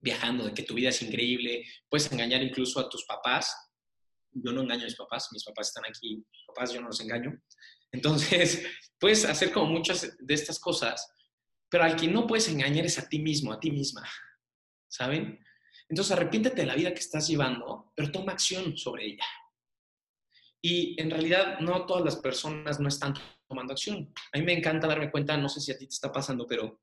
viajando, 0.00 0.44
de 0.46 0.54
que 0.54 0.62
tu 0.62 0.74
vida 0.74 0.90
es 0.90 1.02
increíble, 1.02 1.66
puedes 1.88 2.10
engañar 2.12 2.42
incluso 2.42 2.78
a 2.78 2.88
tus 2.88 3.04
papás. 3.04 3.54
Yo 4.30 4.52
no 4.52 4.62
engaño 4.62 4.82
a 4.82 4.84
mis 4.84 4.96
papás, 4.96 5.28
mis 5.32 5.44
papás 5.44 5.68
están 5.68 5.84
aquí, 5.88 6.24
papás 6.46 6.72
yo 6.72 6.80
no 6.80 6.88
los 6.88 7.00
engaño. 7.00 7.42
Entonces, 7.90 8.64
puedes 9.00 9.24
hacer 9.24 9.50
como 9.50 9.72
muchas 9.72 10.16
de 10.18 10.34
estas 10.34 10.60
cosas, 10.60 11.12
pero 11.68 11.82
al 11.82 11.96
que 11.96 12.06
no 12.06 12.26
puedes 12.26 12.48
engañar 12.48 12.86
es 12.86 12.98
a 12.98 13.08
ti 13.08 13.18
mismo, 13.18 13.52
a 13.52 13.58
ti 13.58 13.72
misma, 13.72 14.08
¿saben? 14.88 15.44
Entonces, 15.88 16.12
arrepiéntete 16.12 16.60
de 16.60 16.66
la 16.66 16.76
vida 16.76 16.94
que 16.94 17.00
estás 17.00 17.26
llevando, 17.26 17.92
pero 17.96 18.12
toma 18.12 18.32
acción 18.32 18.76
sobre 18.76 19.06
ella. 19.06 19.26
Y 20.62 21.00
en 21.00 21.10
realidad 21.10 21.58
no 21.60 21.84
todas 21.84 22.04
las 22.04 22.16
personas 22.16 22.78
no 22.80 22.88
están 22.88 23.14
tomando 23.54 23.72
acción. 23.72 24.12
A 24.32 24.38
mí 24.38 24.44
me 24.44 24.52
encanta 24.52 24.88
darme 24.88 25.10
cuenta, 25.10 25.36
no 25.36 25.48
sé 25.48 25.60
si 25.60 25.70
a 25.70 25.78
ti 25.78 25.86
te 25.86 25.94
está 25.94 26.10
pasando, 26.10 26.44
pero 26.46 26.80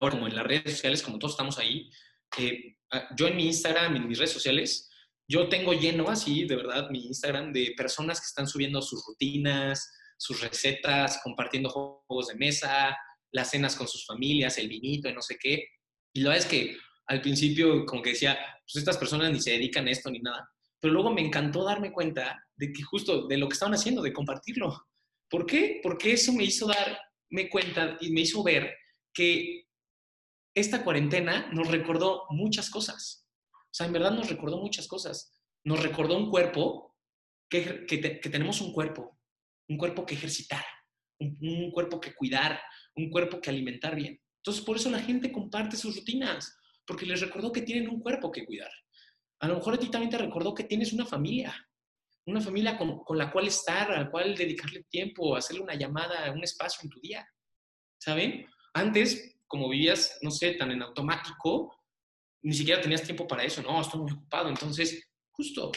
ahora 0.00 0.14
como 0.14 0.28
en 0.28 0.36
las 0.36 0.46
redes 0.46 0.72
sociales, 0.72 1.02
como 1.02 1.18
todos 1.18 1.32
estamos 1.32 1.58
ahí, 1.58 1.90
eh, 2.38 2.76
ah, 2.92 3.08
yo 3.16 3.26
en 3.26 3.36
mi 3.36 3.46
Instagram, 3.46 3.96
en 3.96 4.08
mis 4.08 4.18
redes 4.18 4.32
sociales, 4.32 4.88
yo 5.26 5.48
tengo 5.48 5.72
lleno 5.72 6.08
así, 6.08 6.44
de 6.44 6.56
verdad, 6.56 6.90
mi 6.90 7.06
Instagram 7.06 7.52
de 7.52 7.74
personas 7.76 8.20
que 8.20 8.26
están 8.26 8.46
subiendo 8.46 8.80
sus 8.82 9.04
rutinas, 9.04 9.92
sus 10.16 10.40
recetas, 10.40 11.20
compartiendo 11.24 11.70
juegos 11.70 12.28
de 12.28 12.36
mesa, 12.36 12.96
las 13.32 13.50
cenas 13.50 13.74
con 13.74 13.88
sus 13.88 14.06
familias, 14.06 14.58
el 14.58 14.68
vinito 14.68 15.08
y 15.08 15.12
no 15.12 15.22
sé 15.22 15.36
qué. 15.40 15.66
Y 16.12 16.20
la 16.20 16.30
verdad 16.30 16.46
es 16.46 16.50
que 16.50 16.76
al 17.06 17.20
principio 17.20 17.84
como 17.84 18.00
que 18.00 18.10
decía, 18.10 18.38
pues 18.62 18.76
estas 18.76 18.96
personas 18.96 19.32
ni 19.32 19.40
se 19.40 19.50
dedican 19.50 19.88
a 19.88 19.90
esto 19.90 20.10
ni 20.10 20.20
nada. 20.20 20.48
Pero 20.80 20.94
luego 20.94 21.10
me 21.10 21.22
encantó 21.22 21.64
darme 21.64 21.90
cuenta 21.90 22.44
de 22.56 22.72
que 22.72 22.82
justo 22.82 23.26
de 23.26 23.38
lo 23.38 23.48
que 23.48 23.54
estaban 23.54 23.74
haciendo, 23.74 24.02
de 24.02 24.12
compartirlo. 24.12 24.86
¿Por 25.34 25.46
qué? 25.46 25.80
Porque 25.82 26.12
eso 26.12 26.32
me 26.32 26.44
hizo 26.44 26.68
darme 26.68 27.50
cuenta 27.50 27.98
y 28.00 28.12
me 28.12 28.20
hizo 28.20 28.40
ver 28.44 28.72
que 29.12 29.66
esta 30.54 30.84
cuarentena 30.84 31.50
nos 31.52 31.72
recordó 31.72 32.26
muchas 32.30 32.70
cosas. 32.70 33.26
O 33.52 33.72
sea, 33.72 33.88
en 33.88 33.94
verdad 33.94 34.12
nos 34.12 34.28
recordó 34.30 34.58
muchas 34.58 34.86
cosas. 34.86 35.36
Nos 35.64 35.82
recordó 35.82 36.16
un 36.16 36.30
cuerpo, 36.30 36.96
que, 37.50 37.84
que, 37.84 37.98
tenemos 38.30 38.60
un 38.60 38.72
cuerpo, 38.72 39.18
un 39.68 39.76
cuerpo 39.76 40.06
que 40.06 40.14
ejercitar, 40.14 40.64
un, 41.18 41.36
un 41.40 41.72
cuerpo 41.72 42.00
que 42.00 42.14
cuidar, 42.14 42.60
un 42.94 43.10
cuerpo 43.10 43.40
que 43.40 43.50
alimentar 43.50 43.96
bien. 43.96 44.22
Entonces, 44.36 44.62
por 44.62 44.76
eso 44.76 44.88
la 44.88 45.02
gente 45.02 45.32
comparte 45.32 45.76
sus 45.76 45.96
rutinas, 45.96 46.56
porque 46.86 47.06
les 47.06 47.20
recordó 47.20 47.50
que 47.50 47.62
tienen 47.62 47.88
un 47.88 47.98
cuerpo 47.98 48.30
que 48.30 48.46
cuidar. 48.46 48.70
A 49.40 49.48
lo 49.48 49.56
mejor 49.56 49.74
a 49.74 49.78
ti 49.78 49.90
también 49.90 50.12
te 50.12 50.18
recordó 50.18 50.54
que 50.54 50.62
tienes 50.62 50.92
una 50.92 51.06
familia. 51.06 51.52
Una 52.26 52.40
familia 52.40 52.76
con, 52.76 53.04
con, 53.04 53.18
la 53.18 53.30
cual 53.30 53.46
estar, 53.46 53.90
a 53.90 54.00
la 54.00 54.10
cual 54.10 54.34
dedicarle 54.34 54.84
tiempo, 54.84 55.36
hacerle 55.36 55.62
una 55.62 55.74
llamada, 55.74 56.30
un 56.32 56.42
espacio 56.42 56.80
en 56.82 56.90
tu 56.90 57.00
día, 57.00 57.26
¿saben? 57.98 58.46
Antes, 58.72 59.38
como 59.46 59.68
vivías, 59.68 60.18
no 60.22 60.30
sé, 60.30 60.52
tan 60.52 60.70
en 60.70 60.82
automático, 60.82 61.84
ni 62.42 62.54
siquiera 62.54 62.80
tenías 62.80 63.02
tiempo 63.02 63.26
para 63.26 63.44
eso, 63.44 63.62
no, 63.62 63.80
estoy 63.80 64.00
muy 64.00 64.12
ocupado. 64.12 64.48
Entonces, 64.48 65.10
justo, 65.30 65.72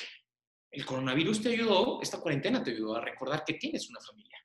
el 0.72 0.86
coronavirus 0.86 1.42
te 1.42 1.50
ayudó, 1.50 2.02
esta 2.02 2.20
cuarentena 2.20 2.64
te 2.64 2.72
ayudó 2.72 2.96
a 2.96 3.02
recordar 3.02 3.44
que 3.46 3.54
tienes 3.54 3.90
una 3.90 4.02
familia. 4.02 4.38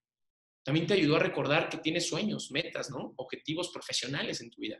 También 0.64 0.86
te 0.86 0.94
ayudó 0.94 1.16
a 1.16 1.20
recordar 1.20 1.68
que 1.68 1.78
tienes 1.78 2.08
sueños, 2.08 2.50
metas, 2.52 2.90
¿no? 2.90 3.14
Objetivos 3.16 3.70
profesionales 3.70 4.40
en 4.40 4.50
tu 4.50 4.60
vida. 4.60 4.78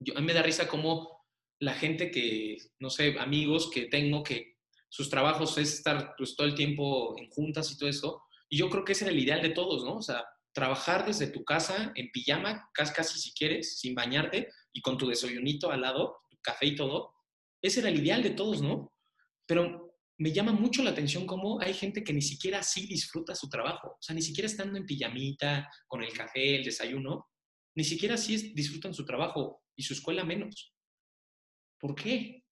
Yo, 0.00 0.16
a 0.16 0.20
mí 0.20 0.26
me 0.26 0.32
da 0.32 0.42
risa 0.42 0.66
como 0.66 1.24
la 1.60 1.74
gente 1.74 2.10
que, 2.10 2.56
no 2.80 2.90
sé, 2.90 3.16
amigos 3.18 3.70
que 3.70 3.86
tengo 3.86 4.24
que 4.24 4.53
sus 4.94 5.10
trabajos 5.10 5.58
es 5.58 5.74
estar 5.74 6.14
pues, 6.16 6.36
todo 6.36 6.46
el 6.46 6.54
tiempo 6.54 7.16
en 7.18 7.28
juntas 7.28 7.68
y 7.72 7.76
todo 7.76 7.88
eso. 7.88 8.22
Y 8.48 8.58
yo 8.58 8.70
creo 8.70 8.84
que 8.84 8.92
ese 8.92 9.04
era 9.04 9.12
el 9.12 9.18
ideal 9.18 9.42
de 9.42 9.50
todos, 9.50 9.84
¿no? 9.84 9.96
O 9.96 10.02
sea, 10.02 10.24
trabajar 10.52 11.04
desde 11.04 11.26
tu 11.26 11.44
casa 11.44 11.90
en 11.96 12.12
pijama, 12.12 12.70
casi, 12.72 13.18
si 13.18 13.32
quieres, 13.32 13.80
sin 13.80 13.96
bañarte 13.96 14.52
y 14.72 14.80
con 14.80 14.96
tu 14.96 15.08
desayunito 15.08 15.72
al 15.72 15.80
lado, 15.80 16.18
tu 16.30 16.36
café 16.40 16.66
y 16.66 16.76
todo. 16.76 17.12
Ese 17.60 17.80
era 17.80 17.88
el 17.88 17.98
ideal 17.98 18.22
de 18.22 18.30
todos, 18.30 18.62
¿no? 18.62 18.92
Pero 19.46 19.96
me 20.18 20.30
llama 20.30 20.52
mucho 20.52 20.84
la 20.84 20.90
atención 20.90 21.26
cómo 21.26 21.60
hay 21.60 21.74
gente 21.74 22.04
que 22.04 22.12
ni 22.12 22.22
siquiera 22.22 22.60
así 22.60 22.86
disfruta 22.86 23.34
su 23.34 23.48
trabajo. 23.48 23.96
O 23.98 24.02
sea, 24.02 24.14
ni 24.14 24.22
siquiera 24.22 24.46
estando 24.46 24.78
en 24.78 24.86
pijamita, 24.86 25.68
con 25.88 26.04
el 26.04 26.12
café, 26.12 26.54
el 26.54 26.62
desayuno, 26.62 27.26
ni 27.74 27.82
siquiera 27.82 28.14
así 28.14 28.52
disfrutan 28.54 28.94
su 28.94 29.04
trabajo 29.04 29.60
y 29.74 29.82
su 29.82 29.94
escuela 29.94 30.22
menos. 30.22 30.72
¿Por 31.80 31.96
qué? 31.96 32.43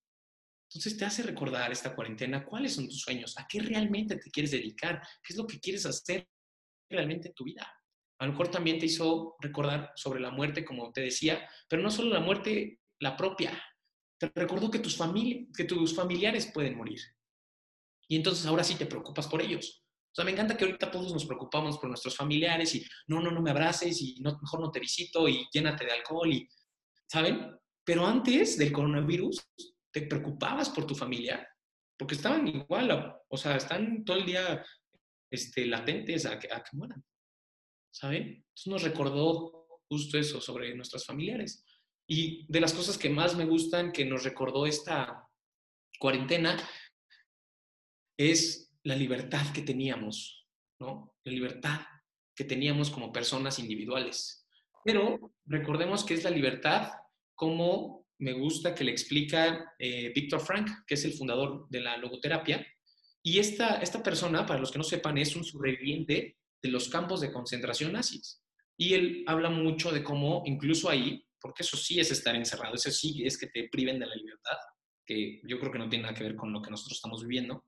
Entonces 0.74 0.96
te 0.96 1.04
hace 1.04 1.22
recordar 1.22 1.70
esta 1.70 1.94
cuarentena 1.94 2.44
cuáles 2.44 2.74
son 2.74 2.88
tus 2.88 3.00
sueños, 3.00 3.36
a 3.38 3.46
qué 3.46 3.60
realmente 3.60 4.16
te 4.16 4.30
quieres 4.30 4.52
dedicar, 4.52 5.02
qué 5.22 5.32
es 5.34 5.36
lo 5.36 5.46
que 5.46 5.60
quieres 5.60 5.84
hacer 5.84 6.26
realmente 6.88 7.28
en 7.28 7.34
tu 7.34 7.44
vida. 7.44 7.70
A 8.18 8.26
lo 8.26 8.32
mejor 8.32 8.48
también 8.48 8.78
te 8.78 8.86
hizo 8.86 9.36
recordar 9.40 9.92
sobre 9.96 10.20
la 10.20 10.30
muerte, 10.30 10.64
como 10.64 10.92
te 10.92 11.00
decía, 11.00 11.46
pero 11.68 11.82
no 11.82 11.90
solo 11.90 12.10
la 12.10 12.20
muerte, 12.20 12.80
la 13.00 13.16
propia. 13.16 13.60
Te 14.18 14.30
recordó 14.34 14.70
que 14.70 14.78
tus, 14.78 14.98
que 15.56 15.64
tus 15.64 15.94
familiares 15.94 16.50
pueden 16.54 16.76
morir. 16.76 17.00
Y 18.08 18.16
entonces 18.16 18.46
ahora 18.46 18.64
sí 18.64 18.76
te 18.76 18.86
preocupas 18.86 19.26
por 19.26 19.42
ellos. 19.42 19.84
O 20.12 20.14
sea, 20.14 20.24
me 20.24 20.30
encanta 20.30 20.56
que 20.56 20.64
ahorita 20.64 20.90
todos 20.90 21.12
nos 21.12 21.24
preocupamos 21.24 21.78
por 21.78 21.88
nuestros 21.88 22.16
familiares 22.16 22.74
y 22.74 22.86
no, 23.06 23.20
no, 23.20 23.30
no 23.30 23.40
me 23.40 23.50
abraces 23.50 24.00
y 24.00 24.20
no, 24.20 24.38
mejor 24.40 24.60
no 24.60 24.70
te 24.70 24.78
visito 24.78 25.26
y 25.28 25.48
llénate 25.52 25.86
de 25.86 25.92
alcohol 25.92 26.32
y, 26.32 26.48
¿saben? 27.06 27.58
Pero 27.82 28.06
antes 28.06 28.58
del 28.58 28.72
coronavirus, 28.72 29.40
te 29.92 30.02
preocupabas 30.02 30.70
por 30.70 30.86
tu 30.86 30.94
familia, 30.94 31.48
porque 31.98 32.14
estaban 32.14 32.48
igual, 32.48 33.14
o 33.28 33.36
sea, 33.36 33.56
están 33.56 34.04
todo 34.04 34.16
el 34.16 34.26
día 34.26 34.64
este, 35.30 35.66
latentes 35.66 36.26
a 36.26 36.38
que, 36.38 36.52
a 36.52 36.62
que 36.62 36.76
mueran, 36.76 37.04
¿saben? 37.92 38.22
Entonces 38.22 38.66
nos 38.66 38.82
recordó 38.82 39.66
justo 39.88 40.18
eso 40.18 40.40
sobre 40.40 40.74
nuestras 40.74 41.04
familiares. 41.04 41.64
Y 42.08 42.46
de 42.48 42.60
las 42.60 42.72
cosas 42.72 42.98
que 42.98 43.10
más 43.10 43.36
me 43.36 43.44
gustan 43.44 43.92
que 43.92 44.04
nos 44.04 44.24
recordó 44.24 44.66
esta 44.66 45.28
cuarentena 45.98 46.56
es 48.18 48.74
la 48.82 48.96
libertad 48.96 49.52
que 49.52 49.62
teníamos, 49.62 50.48
¿no? 50.80 51.14
La 51.24 51.32
libertad 51.32 51.80
que 52.34 52.44
teníamos 52.44 52.90
como 52.90 53.12
personas 53.12 53.58
individuales. 53.58 54.46
Pero 54.84 55.34
recordemos 55.46 56.04
que 56.04 56.14
es 56.14 56.24
la 56.24 56.30
libertad 56.30 56.92
como 57.34 58.01
me 58.22 58.32
gusta 58.32 58.74
que 58.74 58.84
le 58.84 58.92
explica 58.92 59.74
eh, 59.78 60.12
Víctor 60.14 60.40
Frank, 60.40 60.70
que 60.86 60.94
es 60.94 61.04
el 61.04 61.12
fundador 61.12 61.66
de 61.68 61.80
la 61.80 61.96
logoterapia. 61.96 62.64
Y 63.22 63.38
esta, 63.38 63.76
esta 63.76 64.02
persona, 64.02 64.46
para 64.46 64.60
los 64.60 64.70
que 64.70 64.78
no 64.78 64.84
sepan, 64.84 65.18
es 65.18 65.36
un 65.36 65.44
sobreviviente 65.44 66.38
de 66.62 66.70
los 66.70 66.88
campos 66.88 67.20
de 67.20 67.32
concentración 67.32 67.92
nazis. 67.92 68.42
Y 68.76 68.94
él 68.94 69.24
habla 69.26 69.50
mucho 69.50 69.92
de 69.92 70.02
cómo 70.02 70.42
incluso 70.46 70.88
ahí, 70.88 71.24
porque 71.40 71.62
eso 71.62 71.76
sí 71.76 72.00
es 72.00 72.10
estar 72.10 72.34
encerrado, 72.34 72.74
eso 72.74 72.90
sí 72.90 73.22
es 73.24 73.36
que 73.36 73.48
te 73.48 73.68
priven 73.68 73.98
de 73.98 74.06
la 74.06 74.14
libertad, 74.14 74.56
que 75.04 75.40
yo 75.44 75.58
creo 75.58 75.72
que 75.72 75.78
no 75.78 75.88
tiene 75.88 76.04
nada 76.04 76.14
que 76.14 76.24
ver 76.24 76.36
con 76.36 76.52
lo 76.52 76.62
que 76.62 76.70
nosotros 76.70 76.98
estamos 76.98 77.22
viviendo. 77.22 77.64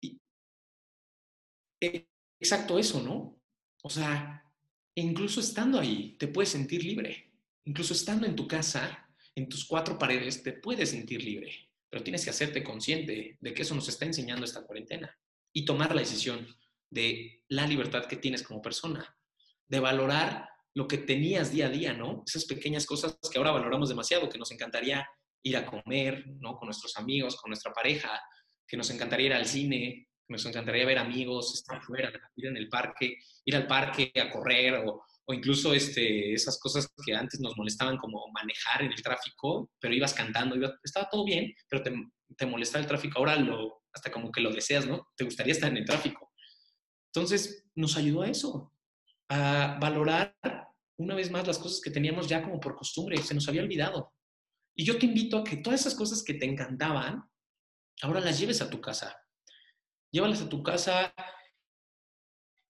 Y, 0.00 0.20
exacto 2.40 2.78
eso, 2.78 3.00
¿no? 3.02 3.40
O 3.82 3.90
sea, 3.90 4.44
incluso 4.96 5.40
estando 5.40 5.78
ahí, 5.78 6.16
te 6.18 6.28
puedes 6.28 6.50
sentir 6.50 6.84
libre 6.84 7.30
Incluso 7.64 7.92
estando 7.92 8.26
en 8.26 8.36
tu 8.36 8.48
casa, 8.48 9.08
en 9.34 9.48
tus 9.48 9.64
cuatro 9.64 9.98
paredes, 9.98 10.42
te 10.42 10.52
puedes 10.52 10.90
sentir 10.90 11.22
libre, 11.22 11.70
pero 11.88 12.02
tienes 12.02 12.24
que 12.24 12.30
hacerte 12.30 12.62
consciente 12.62 13.36
de 13.40 13.54
que 13.54 13.62
eso 13.62 13.74
nos 13.74 13.88
está 13.88 14.04
enseñando 14.04 14.44
esta 14.44 14.64
cuarentena 14.64 15.16
y 15.52 15.64
tomar 15.64 15.94
la 15.94 16.00
decisión 16.00 16.46
de 16.90 17.42
la 17.48 17.66
libertad 17.66 18.06
que 18.06 18.16
tienes 18.16 18.42
como 18.42 18.62
persona, 18.62 19.16
de 19.68 19.80
valorar 19.80 20.48
lo 20.74 20.86
que 20.86 20.98
tenías 20.98 21.52
día 21.52 21.66
a 21.66 21.70
día, 21.70 21.92
¿no? 21.92 22.22
Esas 22.26 22.44
pequeñas 22.44 22.86
cosas 22.86 23.18
que 23.30 23.38
ahora 23.38 23.52
valoramos 23.52 23.88
demasiado, 23.88 24.28
que 24.28 24.38
nos 24.38 24.50
encantaría 24.50 25.06
ir 25.42 25.56
a 25.56 25.66
comer, 25.66 26.24
¿no? 26.38 26.56
Con 26.56 26.66
nuestros 26.66 26.96
amigos, 26.96 27.36
con 27.36 27.50
nuestra 27.50 27.72
pareja, 27.72 28.20
que 28.66 28.76
nos 28.76 28.90
encantaría 28.90 29.26
ir 29.26 29.34
al 29.34 29.46
cine, 29.46 30.08
que 30.26 30.32
nos 30.32 30.44
encantaría 30.46 30.86
ver 30.86 30.98
amigos, 30.98 31.54
estar 31.54 31.82
fuera, 31.82 32.12
ir 32.36 32.46
en 32.46 32.56
el 32.56 32.68
parque, 32.68 33.18
ir 33.44 33.56
al 33.56 33.66
parque 33.66 34.12
a 34.20 34.30
correr 34.30 34.82
o, 34.86 35.04
o 35.30 35.32
incluso 35.32 35.72
este, 35.72 36.32
esas 36.34 36.58
cosas 36.58 36.92
que 37.06 37.14
antes 37.14 37.38
nos 37.38 37.56
molestaban 37.56 37.96
como 37.98 38.26
manejar 38.32 38.82
en 38.82 38.90
el 38.90 39.00
tráfico, 39.00 39.70
pero 39.78 39.94
ibas 39.94 40.12
cantando, 40.12 40.56
estaba 40.82 41.08
todo 41.08 41.24
bien, 41.24 41.54
pero 41.68 41.84
te, 41.84 41.94
te 42.36 42.46
molestaba 42.46 42.82
el 42.82 42.88
tráfico, 42.88 43.18
ahora 43.18 43.36
lo, 43.36 43.84
hasta 43.92 44.10
como 44.10 44.32
que 44.32 44.40
lo 44.40 44.50
deseas, 44.50 44.86
¿no? 44.86 45.06
Te 45.16 45.24
gustaría 45.24 45.52
estar 45.52 45.70
en 45.70 45.76
el 45.76 45.84
tráfico. 45.84 46.32
Entonces, 47.14 47.64
nos 47.76 47.96
ayudó 47.96 48.22
a 48.22 48.28
eso, 48.28 48.74
a 49.28 49.78
valorar 49.80 50.36
una 50.98 51.14
vez 51.14 51.30
más 51.30 51.46
las 51.46 51.60
cosas 51.60 51.80
que 51.80 51.92
teníamos 51.92 52.26
ya 52.26 52.42
como 52.42 52.58
por 52.58 52.74
costumbre, 52.74 53.16
se 53.18 53.34
nos 53.34 53.48
había 53.48 53.62
olvidado. 53.62 54.12
Y 54.74 54.84
yo 54.84 54.98
te 54.98 55.06
invito 55.06 55.38
a 55.38 55.44
que 55.44 55.58
todas 55.58 55.80
esas 55.80 55.94
cosas 55.94 56.24
que 56.24 56.34
te 56.34 56.44
encantaban, 56.44 57.22
ahora 58.02 58.18
las 58.18 58.40
lleves 58.40 58.60
a 58.62 58.68
tu 58.68 58.80
casa. 58.80 59.16
Llévalas 60.10 60.42
a 60.42 60.48
tu 60.48 60.60
casa 60.64 61.14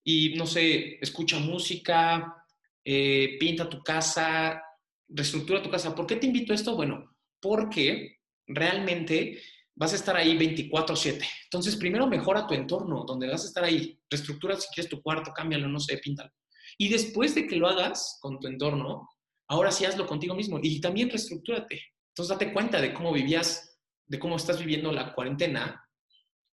y, 0.04 0.34
no 0.36 0.46
sé, 0.46 0.98
escucha 1.00 1.38
música, 1.38 2.39
eh, 2.84 3.36
pinta 3.38 3.68
tu 3.68 3.82
casa, 3.82 4.62
reestructura 5.08 5.62
tu 5.62 5.70
casa. 5.70 5.94
¿Por 5.94 6.06
qué 6.06 6.16
te 6.16 6.26
invito 6.26 6.52
a 6.52 6.56
esto? 6.56 6.76
Bueno, 6.76 7.16
porque 7.40 8.18
realmente 8.46 9.40
vas 9.74 9.92
a 9.92 9.96
estar 9.96 10.16
ahí 10.16 10.36
24/7. 10.36 11.26
Entonces, 11.44 11.76
primero 11.76 12.06
mejora 12.06 12.46
tu 12.46 12.54
entorno, 12.54 13.04
donde 13.06 13.28
vas 13.28 13.44
a 13.44 13.48
estar 13.48 13.64
ahí. 13.64 13.98
Reestructura 14.10 14.56
si 14.56 14.68
quieres 14.74 14.90
tu 14.90 15.00
cuarto, 15.02 15.32
cámbialo, 15.32 15.68
no 15.68 15.80
sé, 15.80 15.98
píntalo. 15.98 16.30
Y 16.78 16.88
después 16.88 17.34
de 17.34 17.46
que 17.46 17.56
lo 17.56 17.68
hagas 17.68 18.18
con 18.20 18.38
tu 18.38 18.46
entorno, 18.46 19.08
ahora 19.48 19.72
sí 19.72 19.84
hazlo 19.84 20.06
contigo 20.06 20.34
mismo 20.34 20.58
y 20.62 20.80
también 20.80 21.10
reestructúrate. 21.10 21.82
Entonces, 22.10 22.28
date 22.28 22.52
cuenta 22.52 22.80
de 22.80 22.92
cómo 22.92 23.12
vivías, 23.12 23.78
de 24.06 24.18
cómo 24.18 24.36
estás 24.36 24.58
viviendo 24.58 24.92
la 24.92 25.14
cuarentena 25.14 25.84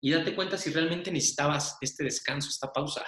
y 0.02 0.12
date 0.12 0.36
cuenta 0.36 0.58
si 0.58 0.72
realmente 0.72 1.12
necesitabas 1.12 1.78
este 1.82 2.04
descanso, 2.04 2.50
esta 2.50 2.72
pausa. 2.72 3.06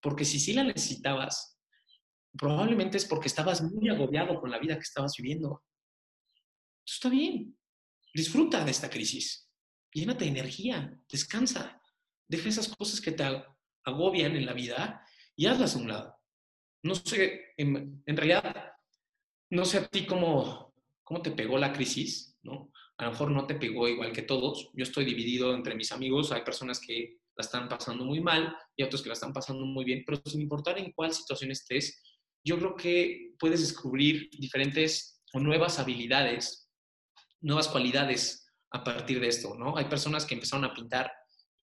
Porque 0.00 0.24
si 0.24 0.38
sí 0.40 0.52
la 0.52 0.64
necesitabas, 0.64 1.58
probablemente 2.36 2.96
es 2.96 3.04
porque 3.04 3.28
estabas 3.28 3.62
muy 3.62 3.88
agobiado 3.88 4.40
con 4.40 4.50
la 4.50 4.58
vida 4.58 4.76
que 4.76 4.82
estabas 4.82 5.14
viviendo. 5.16 5.62
Eso 6.84 6.94
está 6.94 7.08
bien. 7.08 7.56
Disfruta 8.14 8.64
de 8.64 8.70
esta 8.70 8.90
crisis. 8.90 9.48
Llénate 9.92 10.24
de 10.24 10.30
energía. 10.30 10.98
Descansa. 11.10 11.80
Deja 12.28 12.48
esas 12.48 12.68
cosas 12.68 13.00
que 13.00 13.12
te 13.12 13.24
agobian 13.84 14.36
en 14.36 14.46
la 14.46 14.52
vida 14.52 15.06
y 15.36 15.46
hazlas 15.46 15.76
a 15.76 15.78
un 15.78 15.88
lado. 15.88 16.18
No 16.82 16.94
sé, 16.94 17.52
en, 17.56 18.02
realidad, 18.06 18.72
no 19.50 19.64
sé 19.64 19.78
a 19.78 19.86
ti 19.86 20.04
cómo, 20.06 20.74
cómo 21.04 21.22
te 21.22 21.30
pegó 21.30 21.58
la 21.58 21.72
crisis, 21.72 22.36
¿no? 22.42 22.72
A 22.98 23.04
lo 23.04 23.12
mejor 23.12 23.30
no 23.30 23.46
te 23.46 23.54
pegó 23.54 23.88
igual 23.88 24.12
que 24.12 24.22
todos. 24.22 24.70
Yo 24.74 24.82
estoy 24.82 25.04
dividido 25.04 25.54
entre 25.54 25.74
mis 25.74 25.92
amigos. 25.92 26.32
Hay 26.32 26.42
personas 26.42 26.80
que 26.80 27.18
la 27.36 27.42
están 27.42 27.68
pasando 27.68 28.04
muy 28.04 28.20
mal 28.20 28.56
y 28.76 28.82
otros 28.82 29.02
que 29.02 29.08
la 29.08 29.14
están 29.14 29.32
pasando 29.32 29.64
muy 29.64 29.84
bien, 29.84 30.02
pero 30.06 30.20
sin 30.24 30.40
importar 30.40 30.78
en 30.78 30.92
cuál 30.92 31.12
situación 31.12 31.50
estés, 31.50 32.02
yo 32.44 32.58
creo 32.58 32.76
que 32.76 33.34
puedes 33.38 33.60
descubrir 33.60 34.30
diferentes 34.30 35.22
o 35.32 35.40
nuevas 35.40 35.78
habilidades, 35.78 36.68
nuevas 37.40 37.68
cualidades 37.68 38.46
a 38.70 38.82
partir 38.84 39.20
de 39.20 39.28
esto, 39.28 39.54
¿no? 39.54 39.76
Hay 39.76 39.86
personas 39.86 40.24
que 40.24 40.34
empezaron 40.34 40.64
a 40.64 40.74
pintar 40.74 41.12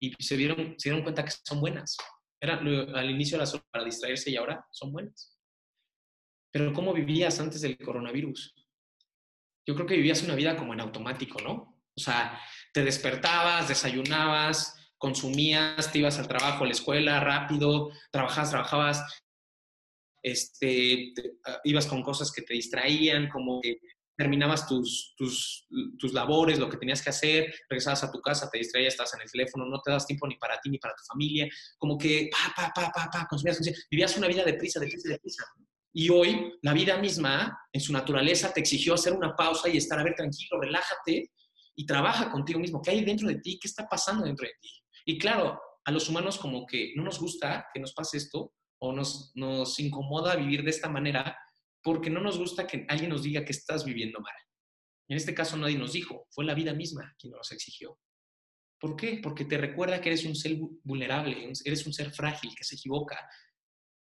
y 0.01 0.13
se 0.23 0.37
dieron, 0.37 0.75
se 0.79 0.89
dieron 0.89 1.03
cuenta 1.03 1.25
que 1.25 1.33
son 1.45 1.61
buenas. 1.61 1.97
Era, 2.41 2.59
al 2.59 3.11
inicio 3.11 3.41
era 3.41 3.51
para 3.71 3.85
distraerse 3.85 4.31
y 4.31 4.37
ahora 4.37 4.67
son 4.71 4.93
buenas. 4.93 5.37
Pero 6.53 6.73
¿cómo 6.73 6.93
vivías 6.93 7.39
antes 7.41 7.61
del 7.61 7.79
coronavirus? 7.79 8.55
Yo 9.67 9.75
creo 9.75 9.87
que 9.87 9.97
vivías 9.97 10.23
una 10.23 10.35
vida 10.35 10.57
como 10.57 10.75
en 10.75 10.81
automático, 10.81 11.41
¿no? 11.41 11.83
O 11.97 12.01
sea, 12.01 12.41
te 12.73 12.85
despertabas, 12.85 13.69
desayunabas, 13.69 14.77
consumías, 14.99 15.91
te 15.91 15.99
ibas 15.99 16.19
al 16.19 16.29
trabajo, 16.29 16.65
a 16.65 16.67
la 16.67 16.73
escuela 16.73 17.21
rápido, 17.21 17.91
trabajabas, 18.11 18.51
trabajabas, 18.51 19.26
este, 20.23 21.13
ah, 21.47 21.61
ibas 21.65 21.87
con 21.87 22.03
cosas 22.03 22.33
que 22.33 22.43
te 22.43 22.55
distraían, 22.55 23.29
como 23.29 23.61
que 23.61 23.79
terminabas 24.17 24.67
tus, 24.67 25.15
tus, 25.17 25.67
tus, 25.99 26.13
labores, 26.13 26.59
lo 26.59 26.71
que 26.71 26.79
tenías 26.79 27.03
que 27.03 27.11
hacer, 27.11 27.55
regresabas 27.69 28.03
a 28.05 28.11
tu 28.11 28.21
casa, 28.21 28.49
te 28.51 28.59
distraías, 28.59 28.95
estás 28.95 29.13
en 29.15 29.21
el 29.21 29.31
teléfono, 29.31 29.67
no 29.67 29.81
te 29.83 29.91
das 29.91 30.07
tiempo 30.07 30.27
ni 30.27 30.37
para 30.37 30.59
ti 30.59 30.71
ni 30.71 30.79
para 30.79 30.95
tu 30.95 31.05
familia, 31.05 31.47
como 31.77 31.99
que 31.99 32.31
pa, 32.33 32.55
pa, 32.57 32.73
pa, 32.75 32.91
pa, 32.91 33.11
pa, 33.13 33.27
consumías, 33.29 33.61
vivías 33.91 34.17
una 34.17 34.29
vida 34.29 34.43
deprisa, 34.43 34.81
deprisa, 34.81 35.11
deprisa. 35.11 35.45
Y 35.93 36.09
hoy 36.11 36.53
la 36.63 36.73
vida 36.73 36.97
misma, 36.99 37.59
en 37.73 37.81
su 37.81 37.93
naturaleza, 37.93 38.53
te 38.53 38.61
exigió 38.61 38.95
hacer 38.95 39.13
una 39.13 39.35
pausa 39.35 39.69
y 39.69 39.77
estar, 39.77 39.99
a 39.99 40.05
ver, 40.05 40.15
tranquilo, 40.15 40.61
relájate 40.61 41.31
y 41.75 41.87
trabaja 41.87 42.31
contigo 42.31 42.59
mismo. 42.59 42.81
¿Qué 42.83 42.91
hay 42.91 43.05
dentro 43.05 43.29
de 43.29 43.37
ti? 43.37 43.59
¿Qué 43.61 43.69
está 43.69 43.87
pasando 43.87 44.25
dentro 44.25 44.47
de 44.47 44.53
ti? 44.61 44.71
Y 45.05 45.19
claro, 45.19 45.61
a 45.85 45.91
los 45.91 46.09
humanos 46.09 46.39
como 46.39 46.67
que 46.67 46.93
no 46.97 47.05
nos 47.05 47.21
gusta 47.21 47.67
que 47.73 47.81
nos 47.81 47.93
pase 47.93 48.17
esto 48.17 48.53
o 48.79 48.93
nos, 48.93 49.33
incomoda 49.79 50.37
vivir 50.37 50.63
de 50.63 50.71
esta 50.71 50.89
manera 50.89 51.37
porque 51.83 52.11
no 52.11 52.21
nos 52.21 52.39
gusta 52.39 52.67
que 52.67 52.85
alguien 52.89 53.11
nos 53.11 53.23
diga 53.23 53.45
que 53.45 53.53
estás 53.53 53.85
viviendo 53.85 54.21
mal. 54.21 54.35
En 55.09 55.17
este 55.17 55.35
caso 55.35 55.57
nadie 55.57 55.79
nos 55.79 55.93
dijo, 55.93 56.27
fue 56.31 56.45
la 56.45 56.55
vida 56.55 56.75
misma 56.75 57.15
quien 57.19 57.33
nos 57.33 57.53
exigió. 57.53 57.99
¿Por 58.81 58.97
qué? 58.97 59.21
Porque 59.23 59.45
te 59.45 59.57
recuerda 59.57 60.01
que 60.01 60.11
eres 60.11 60.25
un 60.25 60.35
ser 60.35 60.57
vulnerable, 60.83 61.53
eres 61.65 61.87
un 61.87 61.93
ser 61.93 62.11
frágil, 62.11 62.55
que 62.55 62.65
se 62.65 62.75
equivoca. 62.75 63.29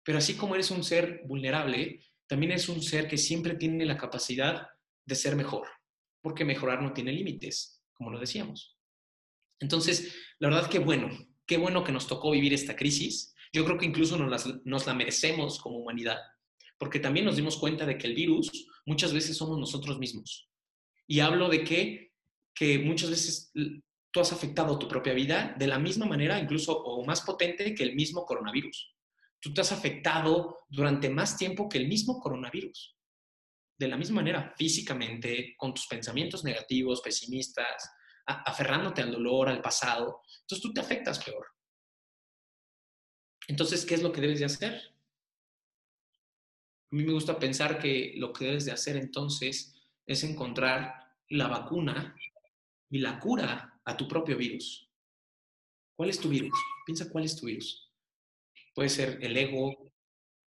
Pero 0.04 0.18
así 0.18 0.34
como 0.34 0.54
eres 0.54 0.70
un 0.70 0.84
ser 0.84 1.22
vulnerable, 1.26 2.04
también 2.26 2.52
es 2.52 2.68
un 2.68 2.82
ser 2.82 3.08
que 3.08 3.16
siempre 3.16 3.54
tiene 3.54 3.86
la 3.86 3.96
capacidad 3.96 4.68
de 5.06 5.14
ser 5.14 5.36
mejor, 5.36 5.66
porque 6.20 6.44
mejorar 6.44 6.82
no 6.82 6.92
tiene 6.92 7.12
límites, 7.12 7.82
como 7.94 8.10
lo 8.10 8.20
decíamos. 8.20 8.78
Entonces, 9.60 10.14
la 10.38 10.48
verdad 10.48 10.70
que 10.70 10.78
bueno, 10.78 11.08
qué 11.46 11.56
bueno 11.56 11.82
que 11.82 11.92
nos 11.92 12.06
tocó 12.06 12.30
vivir 12.30 12.52
esta 12.52 12.76
crisis. 12.76 13.34
Yo 13.52 13.64
creo 13.64 13.78
que 13.78 13.86
incluso 13.86 14.16
nos, 14.18 14.64
nos 14.64 14.86
la 14.86 14.94
merecemos 14.94 15.58
como 15.58 15.78
humanidad 15.78 16.18
porque 16.78 17.00
también 17.00 17.26
nos 17.26 17.36
dimos 17.36 17.56
cuenta 17.56 17.84
de 17.84 17.98
que 17.98 18.06
el 18.06 18.14
virus 18.14 18.50
muchas 18.86 19.12
veces 19.12 19.36
somos 19.36 19.58
nosotros 19.58 19.98
mismos. 19.98 20.48
Y 21.06 21.20
hablo 21.20 21.48
de 21.48 21.64
que, 21.64 22.12
que 22.54 22.78
muchas 22.78 23.10
veces 23.10 23.52
tú 24.10 24.20
has 24.20 24.32
afectado 24.32 24.78
tu 24.78 24.86
propia 24.86 25.12
vida 25.12 25.54
de 25.58 25.66
la 25.66 25.78
misma 25.78 26.06
manera, 26.06 26.38
incluso 26.38 26.72
o 26.72 27.04
más 27.04 27.22
potente 27.22 27.74
que 27.74 27.82
el 27.82 27.94
mismo 27.96 28.24
coronavirus. 28.24 28.94
Tú 29.40 29.52
te 29.52 29.60
has 29.60 29.72
afectado 29.72 30.60
durante 30.68 31.10
más 31.10 31.36
tiempo 31.36 31.68
que 31.68 31.78
el 31.78 31.88
mismo 31.88 32.20
coronavirus. 32.20 32.96
De 33.76 33.88
la 33.88 33.96
misma 33.96 34.16
manera, 34.16 34.54
físicamente, 34.56 35.54
con 35.56 35.72
tus 35.72 35.86
pensamientos 35.86 36.42
negativos, 36.44 37.00
pesimistas, 37.00 37.90
aferrándote 38.26 39.02
al 39.02 39.12
dolor, 39.12 39.48
al 39.48 39.62
pasado. 39.62 40.20
Entonces 40.40 40.62
tú 40.62 40.72
te 40.72 40.80
afectas 40.80 41.22
peor. 41.24 41.46
Entonces, 43.48 43.84
¿qué 43.86 43.94
es 43.94 44.02
lo 44.02 44.12
que 44.12 44.20
debes 44.20 44.38
de 44.38 44.44
hacer? 44.44 44.74
A 46.90 46.96
mí 46.96 47.02
me 47.02 47.12
gusta 47.12 47.38
pensar 47.38 47.78
que 47.78 48.14
lo 48.16 48.32
que 48.32 48.44
debes 48.44 48.66
de 48.66 48.72
hacer 48.72 48.96
entonces 48.96 49.74
es 50.06 50.22
encontrar 50.22 50.94
la 51.30 51.48
vacuna 51.48 52.14
y 52.90 52.98
la 52.98 53.18
cura 53.18 53.80
a 53.84 53.96
tu 53.96 54.06
propio 54.06 54.36
virus. 54.36 54.88
¿Cuál 55.96 56.10
es 56.10 56.20
tu 56.20 56.28
virus? 56.28 56.52
Piensa 56.86 57.10
cuál 57.10 57.24
es 57.24 57.36
tu 57.36 57.46
virus. 57.46 57.90
Puede 58.74 58.90
ser 58.90 59.18
el 59.22 59.36
ego, 59.36 59.92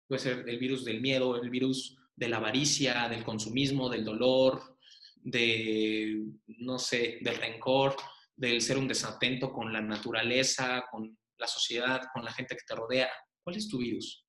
puede 0.08 0.22
ser 0.22 0.48
el 0.48 0.58
virus 0.58 0.86
del 0.86 1.02
miedo, 1.02 1.36
el 1.42 1.50
virus 1.50 1.98
de 2.16 2.30
la 2.30 2.38
avaricia, 2.38 3.10
del 3.10 3.24
consumismo, 3.24 3.90
del 3.90 4.06
dolor, 4.06 4.78
de, 5.16 6.24
no 6.48 6.78
sé, 6.78 7.18
del 7.22 7.38
rencor, 7.38 7.96
del 8.36 8.62
ser 8.62 8.78
un 8.78 8.88
desatento 8.88 9.52
con 9.52 9.74
la 9.74 9.82
naturaleza, 9.82 10.86
con 10.90 11.18
la 11.44 11.48
sociedad, 11.48 12.02
con 12.14 12.24
la 12.24 12.32
gente 12.32 12.56
que 12.56 12.66
te 12.66 12.76
rodea. 12.76 13.10
¿Cuál 13.44 13.58
es 13.58 13.68
tu 13.68 13.78
virus? 13.78 14.26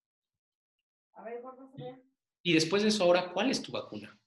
Y 2.42 2.52
después 2.52 2.82
de 2.82 2.88
eso, 2.88 3.04
ahora, 3.04 3.32
¿cuál 3.32 3.50
es 3.50 3.62
tu 3.62 3.70
vacuna? 3.70 4.18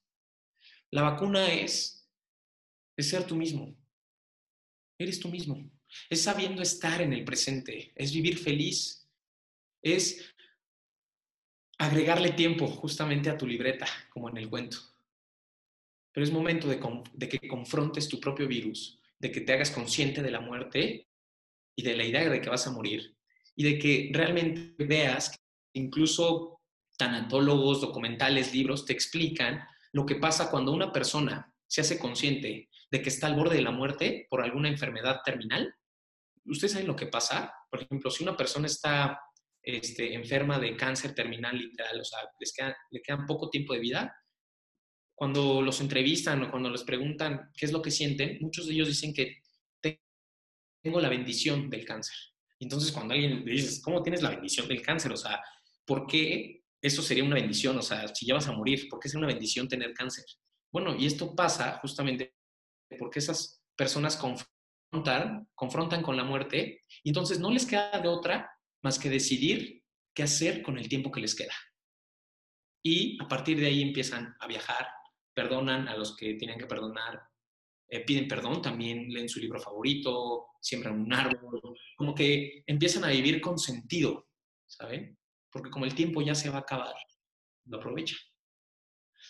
La 0.90 1.02
vacuna 1.02 1.54
es, 1.54 2.10
es 2.96 3.10
ser 3.10 3.28
tú 3.28 3.36
mismo. 3.36 3.76
Eres 4.98 5.20
tú 5.20 5.28
mismo. 5.28 5.70
Es 6.10 6.24
sabiendo 6.24 6.62
estar 6.62 7.02
en 7.02 7.12
el 7.12 7.26
presente. 7.26 7.92
Es 7.96 8.14
vivir 8.14 8.38
feliz. 8.38 9.08
Es 9.84 10.34
agregarle 11.78 12.32
tiempo 12.32 12.68
justamente 12.68 13.30
a 13.30 13.38
tu 13.38 13.46
libreta, 13.46 13.86
como 14.10 14.30
en 14.30 14.38
el 14.38 14.50
cuento. 14.50 14.78
Pero 16.14 16.24
es 16.24 16.32
momento 16.32 16.68
de, 16.68 16.80
de 17.14 17.30
que 17.30 17.48
confrontes 17.48 18.08
tu 18.08 18.20
propio 18.20 18.48
virus, 18.48 19.00
de 19.20 19.32
que 19.32 19.42
te 19.42 19.54
hagas 19.54 19.72
consciente 19.72 20.24
de 20.24 20.32
la 20.32 20.40
muerte 20.40 21.07
y 21.78 21.84
de 21.84 21.96
la 21.96 22.04
idea 22.04 22.28
de 22.28 22.42
que 22.42 22.50
vas 22.50 22.68
a 22.68 22.72
morir 22.72 23.16
y 23.56 23.64
de 23.64 23.80
que 23.80 24.10
realmente 24.12 24.84
veas 24.84 25.30
que 25.30 25.38
incluso 25.74 26.60
tanatólogos, 26.98 27.82
documentales, 27.82 28.54
libros, 28.54 28.86
te 28.86 28.94
explican 28.94 29.64
lo 29.94 30.06
que 30.06 30.16
pasa 30.16 30.50
cuando 30.50 30.74
una 30.74 30.92
persona 30.92 31.54
se 31.68 31.82
hace 31.82 32.00
consciente 32.00 32.70
de 32.90 33.02
que 33.02 33.10
está 33.10 33.28
al 33.28 33.36
borde 33.36 33.56
de 33.56 33.62
la 33.62 33.72
muerte 33.72 34.26
por 34.30 34.42
alguna 34.42 34.70
enfermedad 34.70 35.22
terminal. 35.24 35.74
¿Ustedes 36.46 36.74
saben 36.74 36.88
lo 36.88 36.96
que 36.96 37.08
pasa? 37.08 37.54
Por 37.70 37.84
ejemplo, 37.84 38.10
si 38.10 38.24
una 38.24 38.36
persona 38.36 38.66
está 38.66 39.20
este, 39.62 40.14
enferma 40.16 40.60
de 40.60 40.76
cáncer 40.76 41.14
terminal 41.14 41.58
literal, 41.58 42.00
o 42.00 42.06
sea, 42.06 42.20
les 42.40 42.54
queda, 42.54 42.76
le 42.90 43.02
quedan 43.02 43.26
poco 43.28 43.50
tiempo 43.50 43.74
de 43.74 43.80
vida, 43.80 44.16
cuando 45.14 45.62
los 45.62 45.82
entrevistan 45.82 46.44
o 46.44 46.52
cuando 46.52 46.70
les 46.70 46.84
preguntan 46.84 47.52
qué 47.56 47.66
es 47.66 47.72
lo 47.72 47.82
que 47.82 47.92
sienten, 47.92 48.38
muchos 48.40 48.66
de 48.68 48.74
ellos 48.74 48.88
dicen 48.88 49.14
que 49.14 49.42
tengo 50.82 51.00
la 51.02 51.10
bendición 51.10 51.70
del 51.70 51.86
cáncer. 51.86 52.16
entonces 52.60 52.92
cuando 52.92 53.14
alguien 53.14 53.46
le 53.46 53.52
dices, 53.52 53.82
¿cómo 53.82 54.02
tienes 54.02 54.22
la 54.22 54.32
bendición 54.32 54.68
del 54.68 54.82
cáncer? 54.82 55.12
O 55.12 55.18
sea, 55.18 55.42
¿por 55.86 56.08
qué 56.08 56.64
eso 56.82 57.02
sería 57.02 57.24
una 57.24 57.36
bendición, 57.36 57.78
o 57.78 57.82
sea, 57.82 58.08
si 58.14 58.26
ya 58.26 58.36
vas 58.36 58.48
a 58.48 58.54
morir, 58.54 58.88
¿por 58.90 59.00
qué 59.00 59.08
es 59.08 59.16
una 59.16 59.28
bendición 59.28 59.68
tener 59.68 59.94
cáncer? 59.94 60.26
Bueno, 60.72 60.96
y 60.96 61.06
esto 61.06 61.36
pasa 61.36 61.80
justamente 61.82 62.36
porque 63.00 63.20
esas 63.20 63.64
personas 63.76 64.16
confrontan, 64.18 65.48
confrontan 65.56 66.02
con 66.02 66.18
la 66.18 66.24
muerte 66.24 66.82
y 67.04 67.10
entonces 67.10 67.40
no 67.40 67.52
les 67.52 67.66
queda 67.66 68.00
de 68.00 68.08
otra 68.08 68.50
más 68.84 69.00
que 69.00 69.10
decidir 69.10 69.84
qué 70.14 70.24
hacer 70.24 70.62
con 70.62 70.78
el 70.78 70.88
tiempo 70.88 71.12
que 71.12 71.22
les 71.22 71.36
queda. 71.36 71.54
Y 72.84 73.22
a 73.22 73.28
partir 73.28 73.60
de 73.60 73.68
ahí 73.68 73.82
empiezan 73.82 74.36
a 74.40 74.48
viajar, 74.48 74.88
perdonan 75.34 75.88
a 75.88 75.98
los 75.98 76.16
que 76.16 76.36
tienen 76.36 76.58
que 76.58 76.68
perdonar, 76.68 77.22
eh, 77.90 78.04
piden 78.06 78.28
perdón, 78.28 78.62
también 78.62 79.10
leen 79.10 79.30
su 79.30 79.40
libro 79.40 79.60
favorito, 79.60 80.48
siembran 80.62 81.00
un 81.00 81.14
árbol, 81.14 81.62
como 81.96 82.14
que 82.14 82.64
empiezan 82.66 83.04
a 83.06 83.10
vivir 83.10 83.40
con 83.42 83.58
sentido, 83.58 84.28
¿saben? 84.66 85.18
porque 85.58 85.70
como 85.70 85.86
el 85.86 85.96
tiempo 85.96 86.22
ya 86.22 86.36
se 86.36 86.50
va 86.50 86.58
a 86.58 86.62
acabar, 86.62 86.94
lo 87.66 87.78
aprovecha. 87.78 88.16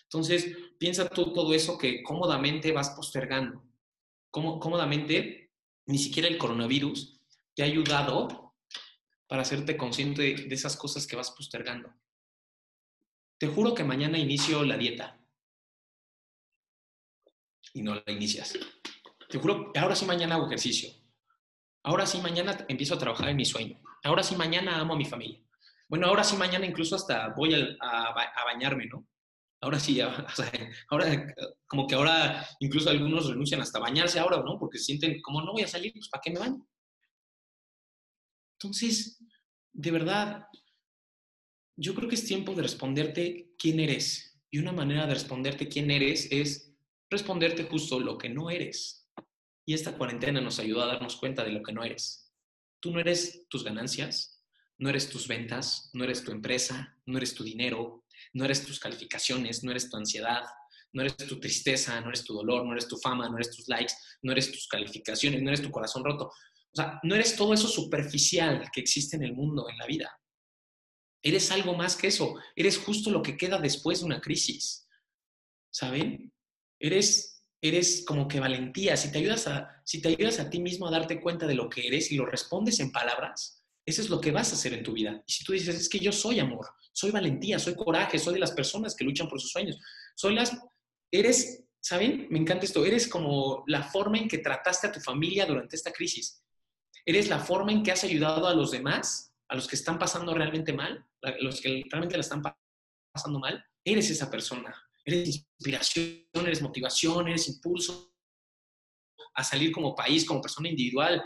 Entonces, 0.03 0.55
piensa 0.77 1.07
tú 1.09 1.33
todo 1.33 1.53
eso 1.53 1.77
que 1.77 2.03
cómodamente 2.03 2.71
vas 2.71 2.89
postergando. 2.91 3.63
Cómo, 4.29 4.59
cómodamente, 4.59 5.51
ni 5.85 5.97
siquiera 5.97 6.27
el 6.27 6.37
coronavirus 6.37 7.21
te 7.55 7.63
ha 7.63 7.65
ayudado 7.65 8.55
para 9.27 9.41
hacerte 9.41 9.77
consciente 9.77 10.21
de, 10.21 10.53
esas 10.53 10.75
cosas 10.75 11.07
que 11.07 11.15
vas 11.15 11.31
postergando. 11.31 11.93
Te 13.39 13.47
juro 13.47 13.73
que 13.73 13.83
mañana 13.83 14.17
inicio 14.17 14.63
la 14.63 14.77
dieta. 14.77 15.16
Y 17.73 17.81
no 17.81 17.95
la 17.95 18.03
inicias. 18.07 18.57
Te 19.29 19.37
juro, 19.37 19.71
ahora 19.75 19.95
sí 19.95 20.05
mañana 20.05 20.35
hago 20.35 20.47
ejercicio. 20.47 20.89
Ahora 21.83 22.05
sí 22.05 22.19
mañana 22.19 22.65
empiezo 22.67 22.95
a 22.95 22.99
trabajar 22.99 23.29
en 23.29 23.37
mi 23.37 23.45
sueño. 23.45 23.79
Ahora 24.03 24.23
sí 24.23 24.35
mañana 24.35 24.79
amo 24.79 24.93
a 24.93 24.97
mi 24.97 25.05
familia. 25.05 25.41
Bueno, 25.89 26.07
ahora 26.07 26.23
sí, 26.23 26.35
mañana 26.35 26.65
incluso 26.65 26.95
hasta 26.95 27.29
voy 27.29 27.53
a, 27.53 28.13
bañarme, 28.45 28.87
¿no? 28.87 29.07
Ahora 29.61 29.79
sí, 29.79 29.99
ahora 30.89 31.33
como 31.65 31.87
que 31.87 31.95
ahora 31.95 32.45
incluso 32.59 32.89
algunos 32.89 33.27
renuncian 33.27 33.61
hasta 33.61 33.79
bañarse 33.79 34.19
ahora, 34.19 34.43
¿no? 34.43 34.59
Porque 34.59 34.79
sienten, 34.79 35.21
como 35.21 35.41
no 35.41 35.53
voy 35.53 35.63
a 35.63 35.67
salir, 35.67 35.93
pues 35.93 36.09
¿para 36.09 36.21
qué 36.21 36.31
me 36.31 36.39
baño? 36.39 36.67
Entonces, 38.59 39.23
de 39.71 39.91
verdad, 39.91 40.47
yo 41.77 41.95
creo 41.95 42.09
que 42.09 42.15
es 42.15 42.25
tiempo 42.25 42.53
de 42.53 42.63
responderte 42.63 43.53
quién 43.57 43.79
eres. 43.79 44.41
Y 44.49 44.59
una 44.59 44.71
manera 44.71 45.07
de 45.07 45.13
responderte 45.13 45.67
quién 45.67 45.89
eres 45.91 46.27
es 46.31 46.66
responderte 47.09 47.63
justo 47.63 47.99
lo 47.99 48.17
que 48.17 48.29
no 48.29 48.49
eres. 48.49 49.07
Y 49.65 49.73
esta 49.73 49.97
cuarentena 49.97 50.41
nos 50.41 50.59
ayudó 50.59 50.83
a 50.83 50.87
darnos 50.87 51.17
cuenta 51.17 51.43
de 51.43 51.51
lo 51.51 51.61
que 51.61 51.73
no 51.73 51.83
eres. 51.83 52.31
Tú 52.79 52.91
no 52.91 52.99
eres 52.99 53.47
tus 53.49 53.63
ganancias, 53.63 54.43
no 54.77 54.89
eres 54.89 55.09
tus 55.09 55.27
ventas, 55.27 55.89
no 55.93 56.03
eres 56.03 56.23
tu 56.23 56.31
empresa, 56.31 56.97
no 57.05 57.17
eres 57.17 57.33
tu 57.33 57.43
dinero, 57.43 58.05
no 58.33 58.45
eres 58.45 58.65
tus 58.65 58.79
calificaciones, 58.79 59.63
no 59.63 59.71
eres 59.71 59.89
tu 59.89 59.97
ansiedad, 59.97 60.43
no 60.93 61.01
eres 61.01 61.17
tu 61.17 61.39
tristeza, 61.39 61.99
no 62.01 62.09
eres 62.09 62.23
tu 62.23 62.33
dolor, 62.33 62.65
no 62.65 62.71
eres 62.73 62.87
tu 62.87 62.97
fama, 62.97 63.27
no 63.29 63.35
eres 63.37 63.51
tus 63.51 63.67
likes, 63.67 63.93
no 64.21 64.31
eres 64.31 64.51
tus 64.51 64.67
calificaciones, 64.67 65.41
no 65.41 65.49
eres 65.49 65.61
tu 65.61 65.71
corazón 65.71 66.03
roto. 66.03 66.25
O 66.25 66.75
sea, 66.75 66.99
no 67.03 67.15
eres 67.15 67.35
todo 67.35 67.53
eso 67.53 67.67
superficial 67.67 68.69
que 68.71 68.81
existe 68.81 69.15
en 69.15 69.23
el 69.23 69.33
mundo, 69.33 69.67
en 69.69 69.77
la 69.77 69.85
vida. 69.85 70.17
Eres 71.21 71.51
algo 71.51 71.75
más 71.75 71.95
que 71.95 72.07
eso. 72.07 72.35
Eres 72.55 72.77
justo 72.77 73.09
lo 73.09 73.21
que 73.21 73.35
queda 73.35 73.59
después 73.59 73.99
de 73.99 74.05
una 74.05 74.21
crisis. 74.21 74.87
¿Saben? 75.71 76.31
Eres, 76.79 77.43
eres 77.61 78.03
como 78.05 78.27
que 78.27 78.39
valentía. 78.39 78.97
Si 78.97 79.11
te, 79.11 79.19
ayudas 79.19 79.47
a, 79.47 79.81
si 79.85 80.01
te 80.01 80.09
ayudas 80.09 80.39
a 80.39 80.49
ti 80.49 80.59
mismo 80.59 80.87
a 80.87 80.91
darte 80.91 81.21
cuenta 81.21 81.47
de 81.47 81.55
lo 81.55 81.69
que 81.69 81.87
eres 81.87 82.11
y 82.11 82.15
lo 82.15 82.25
respondes 82.25 82.79
en 82.79 82.91
palabras, 82.91 83.63
eso 83.85 84.01
es 84.01 84.09
lo 84.09 84.19
que 84.19 84.31
vas 84.31 84.51
a 84.51 84.55
hacer 84.55 84.73
en 84.73 84.83
tu 84.83 84.93
vida. 84.93 85.23
Y 85.25 85.31
si 85.31 85.43
tú 85.45 85.53
dices, 85.53 85.75
es 85.75 85.87
que 85.87 85.99
yo 85.99 86.11
soy 86.11 86.39
amor, 86.39 86.67
soy 86.91 87.09
valentía, 87.09 87.57
soy 87.57 87.73
coraje, 87.73 88.19
soy 88.19 88.33
de 88.33 88.41
las 88.41 88.51
personas 88.51 88.95
que 88.95 89.05
luchan 89.05 89.29
por 89.29 89.39
sus 89.39 89.51
sueños, 89.51 89.79
soy 90.13 90.35
las, 90.35 90.57
eres, 91.09 91.63
¿saben? 91.79 92.27
Me 92.29 92.39
encanta 92.39 92.65
esto, 92.65 92.85
eres 92.85 93.07
como 93.07 93.63
la 93.65 93.83
forma 93.83 94.17
en 94.17 94.27
que 94.27 94.39
trataste 94.39 94.87
a 94.87 94.91
tu 94.91 94.99
familia 94.99 95.45
durante 95.45 95.77
esta 95.77 95.91
crisis. 95.91 96.43
Eres 97.05 97.29
la 97.29 97.39
forma 97.39 97.71
en 97.71 97.83
que 97.83 97.93
has 97.93 98.03
ayudado 98.03 98.47
a 98.47 98.53
los 98.53 98.71
demás, 98.71 99.33
a 99.47 99.55
los 99.55 99.67
que 99.67 99.77
están 99.77 99.97
pasando 99.97 100.33
realmente 100.33 100.73
mal, 100.73 101.05
a 101.23 101.31
los 101.39 101.61
que 101.61 101.83
realmente 101.89 102.17
la 102.17 102.21
están 102.21 102.41
pasando 103.13 103.39
mal. 103.39 103.63
Eres 103.85 104.09
esa 104.09 104.29
persona. 104.29 104.75
Eres 105.07 105.45
inspiración, 105.57 106.25
eres 106.33 106.61
motivación, 106.61 107.29
eres 107.29 107.47
impulso 107.47 108.13
a 109.35 109.43
salir 109.43 109.71
como 109.71 109.95
país, 109.95 110.25
como 110.25 110.41
persona 110.41 110.67
individual. 110.67 111.23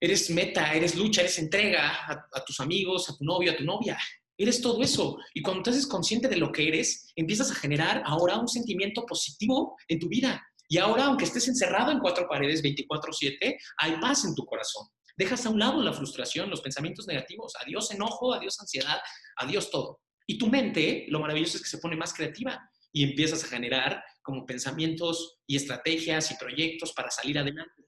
Eres 0.00 0.30
meta, 0.30 0.72
eres 0.72 0.94
lucha, 0.94 1.22
eres 1.22 1.36
entrega 1.40 2.06
a, 2.32 2.44
tus 2.44 2.60
amigos, 2.60 3.10
a 3.10 3.16
tu 3.16 3.24
novio, 3.24 3.50
a 3.50 3.56
tu 3.56 3.64
novia. 3.64 3.98
Eres 4.38 4.60
todo 4.60 4.80
eso. 4.80 5.18
Y 5.34 5.42
cuando 5.42 5.64
te 5.64 5.70
haces 5.70 5.88
consciente 5.88 6.28
de 6.28 6.36
lo 6.36 6.52
que 6.52 6.68
eres, 6.68 7.12
empiezas 7.16 7.50
a 7.50 7.56
generar 7.56 8.00
ahora 8.06 8.38
un 8.38 8.46
sentimiento 8.46 9.04
positivo 9.04 9.76
en 9.88 9.98
tu 9.98 10.08
vida. 10.08 10.46
Y 10.68 10.78
ahora, 10.78 11.06
aunque 11.06 11.24
estés 11.24 11.48
encerrado 11.48 11.90
en 11.90 11.98
cuatro 11.98 12.28
paredes 12.28 12.62
24/7, 12.62 13.58
hay 13.78 14.00
paz 14.00 14.24
en 14.24 14.36
tu 14.36 14.46
corazón. 14.46 14.86
Dejas 15.16 15.44
a 15.46 15.50
un 15.50 15.58
lado 15.58 15.82
la 15.82 15.92
frustración, 15.92 16.48
los 16.48 16.60
pensamientos 16.60 17.08
negativos. 17.08 17.54
Adiós 17.60 17.90
enojo, 17.90 18.32
adiós 18.32 18.60
ansiedad, 18.60 19.00
adiós 19.36 19.68
todo. 19.68 20.00
Y 20.28 20.38
tu 20.38 20.46
mente, 20.46 21.06
lo 21.08 21.18
maravilloso 21.18 21.56
es 21.56 21.64
que 21.64 21.70
se 21.70 21.78
pone 21.78 21.96
más 21.96 22.14
creativa 22.14 22.70
y 22.96 23.04
empiezas 23.04 23.44
a 23.44 23.48
generar 23.48 24.02
como 24.22 24.46
pensamientos 24.46 25.42
y 25.46 25.56
estrategias 25.56 26.30
y 26.30 26.36
proyectos 26.36 26.94
para 26.94 27.10
salir 27.10 27.38
adelante. 27.38 27.84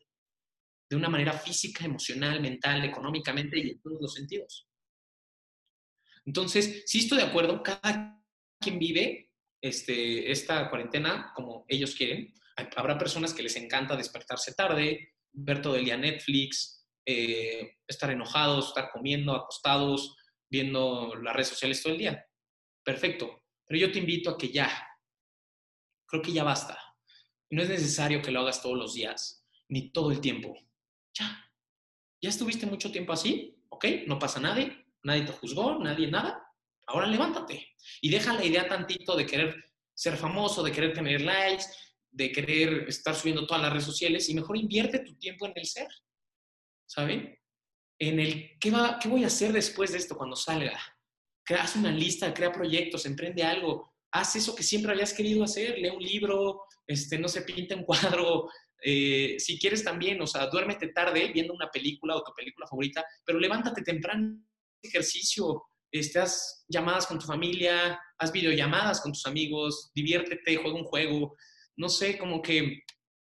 De 0.90 0.96
una 0.96 1.08
manera 1.08 1.32
física, 1.32 1.86
emocional, 1.86 2.42
mental, 2.42 2.84
económicamente 2.84 3.58
y 3.58 3.70
en 3.70 3.80
todos 3.80 3.96
los 4.02 4.12
sentidos. 4.12 4.68
Entonces, 6.26 6.82
sí 6.84 6.98
estoy 6.98 7.18
de 7.18 7.24
acuerdo, 7.24 7.62
cada 7.62 8.22
quien 8.60 8.78
vive 8.78 9.30
este, 9.62 10.30
esta 10.30 10.68
cuarentena 10.68 11.32
como 11.34 11.64
ellos 11.68 11.94
quieren. 11.94 12.34
Habrá 12.76 12.98
personas 12.98 13.32
que 13.32 13.42
les 13.42 13.56
encanta 13.56 13.96
despertarse 13.96 14.52
tarde, 14.52 15.14
ver 15.32 15.62
todo 15.62 15.76
el 15.76 15.86
día 15.86 15.96
Netflix, 15.96 16.86
eh, 17.06 17.78
estar 17.86 18.10
enojados, 18.10 18.68
estar 18.68 18.90
comiendo, 18.90 19.34
acostados, 19.34 20.16
viendo 20.50 21.14
las 21.14 21.32
redes 21.32 21.48
sociales 21.48 21.82
todo 21.82 21.94
el 21.94 21.98
día. 21.98 22.26
Perfecto. 22.84 23.44
Pero 23.66 23.80
yo 23.80 23.90
te 23.90 24.00
invito 24.00 24.28
a 24.28 24.36
que 24.36 24.50
ya, 24.50 24.87
creo 26.08 26.22
que 26.22 26.32
ya 26.32 26.42
basta. 26.42 26.76
No 27.50 27.62
es 27.62 27.68
necesario 27.68 28.20
que 28.22 28.32
lo 28.32 28.40
hagas 28.40 28.60
todos 28.60 28.76
los 28.76 28.94
días, 28.94 29.46
ni 29.68 29.90
todo 29.92 30.10
el 30.10 30.20
tiempo. 30.20 30.54
Ya. 31.14 31.52
¿Ya 32.20 32.30
estuviste 32.30 32.66
mucho 32.66 32.90
tiempo 32.90 33.12
así? 33.12 33.62
¿Ok? 33.68 33.84
No 34.06 34.18
pasa 34.18 34.40
nada 34.40 34.58
nadie 35.02 35.24
te 35.24 35.32
juzgó, 35.32 35.78
nadie 35.78 36.10
nada. 36.10 36.44
Ahora 36.86 37.06
levántate 37.06 37.74
y 38.00 38.10
deja 38.10 38.32
la 38.32 38.44
idea 38.44 38.68
tantito 38.68 39.14
de 39.16 39.26
querer 39.26 39.64
ser 39.94 40.16
famoso, 40.16 40.62
de 40.62 40.72
querer 40.72 40.92
tener 40.94 41.20
likes, 41.20 41.64
de 42.10 42.32
querer 42.32 42.88
estar 42.88 43.14
subiendo 43.14 43.46
todas 43.46 43.62
las 43.62 43.72
redes 43.72 43.84
sociales 43.84 44.28
y 44.28 44.34
mejor 44.34 44.56
invierte 44.56 45.00
tu 45.00 45.14
tiempo 45.18 45.46
en 45.46 45.52
el 45.56 45.66
ser, 45.66 45.88
¿saben? 46.86 47.38
En 47.98 48.20
el 48.20 48.58
¿qué, 48.58 48.70
va, 48.70 48.98
qué 48.98 49.08
voy 49.08 49.24
a 49.24 49.26
hacer 49.26 49.52
después 49.52 49.92
de 49.92 49.98
esto 49.98 50.16
cuando 50.16 50.36
salga. 50.36 50.80
Haz 51.58 51.76
una 51.76 51.90
lista, 51.90 52.32
crea 52.32 52.52
proyectos, 52.52 53.06
emprende 53.06 53.42
algo, 53.42 53.94
haz 54.12 54.36
eso 54.36 54.54
que 54.54 54.62
siempre 54.62 54.92
habías 54.92 55.12
querido 55.12 55.44
hacer, 55.44 55.78
lee 55.78 55.90
un 55.90 56.02
libro, 56.02 56.62
este, 56.86 57.18
no 57.18 57.28
se 57.28 57.42
pinta 57.42 57.76
un 57.76 57.84
cuadro, 57.84 58.48
eh, 58.82 59.36
si 59.38 59.58
quieres 59.58 59.82
también, 59.82 60.20
o 60.20 60.26
sea, 60.26 60.46
duérmete 60.46 60.88
tarde 60.88 61.32
viendo 61.32 61.52
una 61.52 61.70
película 61.70 62.16
o 62.16 62.22
tu 62.22 62.32
película 62.32 62.66
favorita, 62.66 63.04
pero 63.24 63.38
levántate 63.38 63.82
temprano 63.82 64.40
ejercicio, 64.80 65.64
estás 65.90 66.64
llamadas 66.68 67.06
con 67.06 67.18
tu 67.18 67.26
familia, 67.26 68.00
haz 68.18 68.32
videollamadas 68.32 69.00
con 69.00 69.12
tus 69.12 69.26
amigos, 69.26 69.90
diviértete, 69.94 70.56
juega 70.56 70.76
un 70.76 70.84
juego, 70.84 71.36
no 71.76 71.88
sé, 71.88 72.16
como 72.16 72.40
que 72.40 72.84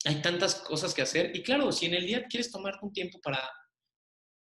hay 0.06 0.22
tantas 0.22 0.56
cosas 0.56 0.94
que 0.94 1.02
hacer. 1.02 1.36
Y 1.36 1.44
claro, 1.44 1.72
si 1.72 1.86
en 1.86 1.94
el 1.94 2.06
día 2.06 2.26
quieres 2.28 2.52
tomarte 2.52 2.86
un 2.86 2.92
tiempo 2.92 3.20
para 3.22 3.40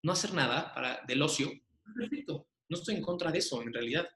no 0.04 0.12
hacer 0.12 0.34
nada, 0.34 0.72
para 0.74 1.02
del 1.06 1.22
ocio, 1.22 1.50
perfecto. 1.96 2.48
No 2.68 2.78
estoy 2.78 2.96
en 2.96 3.02
contra 3.02 3.30
de 3.30 3.38
eso, 3.38 3.62
en 3.62 3.72
realidad. 3.72 4.08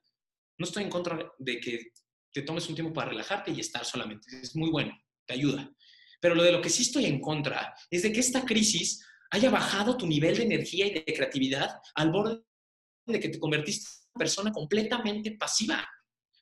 No 0.59 0.65
estoy 0.65 0.85
en 0.85 0.91
contra 0.91 1.33
de 1.39 1.61
que 1.61 1.93
te 2.37 2.43
tomes 2.43 2.69
un 2.69 2.75
tiempo 2.75 2.93
para 2.93 3.09
relajarte 3.09 3.51
y 3.51 3.61
estar 3.61 3.83
solamente. 3.87 4.29
Es 4.43 4.55
muy 4.55 4.69
bueno, 4.69 4.95
te 5.25 5.33
ayuda. 5.33 5.75
Pero 6.21 6.35
lo 6.35 6.43
de 6.43 6.53
lo 6.53 6.61
que 6.61 6.69
sí 6.69 6.83
estoy 6.83 7.07
en 7.07 7.19
contra 7.19 7.75
es 7.91 8.03
de 8.03 8.13
que 8.13 8.21
esta 8.21 8.45
crisis 8.45 9.03
haya 9.31 9.49
bajado 9.49 9.97
tu 9.97 10.07
nivel 10.07 10.37
de 10.37 10.43
energía 10.43 10.87
y 10.87 10.93
de 10.93 11.03
creatividad 11.03 11.81
al 11.95 12.13
borde 12.13 12.43
de 13.07 13.21
que 13.21 13.31
te 13.31 13.39
convertiste 13.39 13.89
en 13.89 14.11
una 14.15 14.19
persona 14.19 14.53
completamente 14.53 15.31
pasiva. 15.31 15.89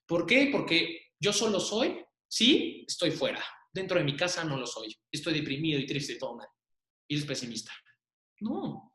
¿Por 0.04 0.26
qué? 0.26 0.48
Porque 0.50 1.12
yo 1.20 1.32
solo 1.32 1.60
soy, 1.60 2.04
sí, 2.26 2.84
estoy 2.88 3.12
fuera. 3.12 3.44
Dentro 3.72 3.96
de 3.96 4.02
mi 4.02 4.16
casa 4.16 4.42
no 4.42 4.56
lo 4.56 4.66
soy. 4.66 4.96
Estoy 5.12 5.34
deprimido 5.34 5.78
y 5.78 5.86
triste 5.86 6.16
todo 6.16 6.38
mal. 6.38 6.48
Y 7.06 7.14
eres 7.14 7.24
pesimista. 7.24 7.70
No. 8.40 8.92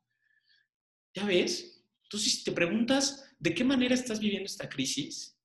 ¿Ya 1.15 1.23
ves? 1.23 1.81
Entonces, 2.03 2.33
si 2.33 2.43
te 2.43 2.51
preguntas 2.51 3.23
de 3.39 3.53
qué 3.53 3.63
manera 3.63 3.95
estás 3.95 4.19
viviendo 4.19 4.47
esta 4.47 4.67
crisis, 4.67 5.38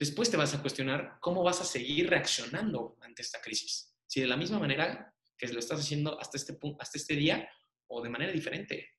después 0.00 0.30
te 0.30 0.38
vas 0.38 0.54
a 0.54 0.62
cuestionar 0.62 1.18
cómo 1.20 1.44
vas 1.44 1.60
a 1.60 1.64
seguir 1.64 2.08
reaccionando 2.08 2.96
ante 3.02 3.22
esta 3.22 3.40
crisis. 3.40 3.94
Si 4.06 4.20
de 4.20 4.26
la 4.26 4.36
misma 4.36 4.58
manera 4.58 5.14
que 5.36 5.46
lo 5.48 5.60
estás 5.60 5.80
haciendo 5.80 6.18
hasta 6.18 6.38
este, 6.38 6.58
hasta 6.78 6.98
este 6.98 7.14
día 7.14 7.48
o 7.86 8.02
de 8.02 8.08
manera 8.08 8.32
diferente 8.32 8.96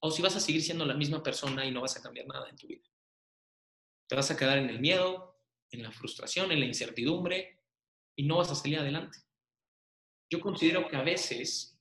o 0.00 0.10
si 0.10 0.22
vas 0.22 0.36
a 0.36 0.40
seguir 0.40 0.62
siendo 0.62 0.84
la 0.84 0.94
misma 0.94 1.22
persona 1.22 1.64
y 1.64 1.72
no 1.72 1.80
vas 1.80 1.96
a 1.96 2.02
cambiar 2.02 2.26
nada 2.26 2.48
en 2.48 2.56
tu 2.56 2.66
vida. 2.66 2.84
Te 4.06 4.14
vas 4.14 4.30
a 4.30 4.36
quedar 4.36 4.58
en 4.58 4.68
el 4.68 4.80
miedo, 4.80 5.40
en 5.70 5.82
la 5.82 5.90
frustración, 5.90 6.52
en 6.52 6.60
la 6.60 6.66
incertidumbre 6.66 7.60
y 8.14 8.24
no 8.24 8.36
vas 8.36 8.50
a 8.50 8.54
salir 8.54 8.78
adelante. 8.78 9.18
Yo 10.30 10.40
considero 10.40 10.88
que 10.88 10.96
a 10.96 11.02
veces, 11.02 11.80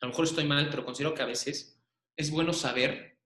a 0.00 0.06
lo 0.06 0.10
mejor 0.10 0.26
estoy 0.26 0.44
mal, 0.44 0.70
pero 0.70 0.84
considero 0.84 1.14
que 1.14 1.22
a 1.22 1.26
veces 1.26 1.82
es 2.16 2.30
bueno 2.30 2.52
saber 2.52 3.20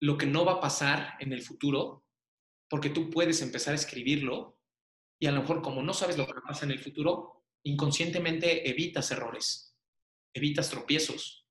lo 0.00 0.16
que 0.16 0.26
no 0.26 0.44
va 0.44 0.52
a 0.52 0.60
pasar 0.60 1.16
en 1.18 1.32
el 1.32 1.42
futuro, 1.42 2.03
porque 2.68 2.90
tú 2.90 3.10
puedes 3.10 3.40
empezar 3.42 3.72
a 3.72 3.76
escribirlo 3.76 4.58
y 5.18 5.26
a 5.26 5.32
lo 5.32 5.40
mejor 5.40 5.62
como 5.62 5.82
no 5.82 5.94
sabes 5.94 6.18
lo 6.18 6.26
que 6.26 6.34
pasa 6.46 6.64
en 6.64 6.72
el 6.72 6.80
futuro, 6.80 7.44
inconscientemente 7.64 8.68
evitas 8.68 9.10
errores, 9.10 9.76
evitas 10.34 10.70
tropiezos, 10.70 11.44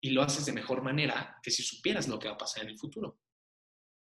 y 0.00 0.10
lo 0.10 0.22
haces 0.22 0.46
de 0.46 0.52
mejor 0.52 0.82
manera 0.82 1.38
que 1.42 1.50
si 1.50 1.62
supieras 1.62 2.08
lo 2.08 2.18
que 2.18 2.28
va 2.28 2.34
a 2.34 2.38
pasar 2.38 2.64
en 2.64 2.70
el 2.70 2.78
futuro. 2.78 3.20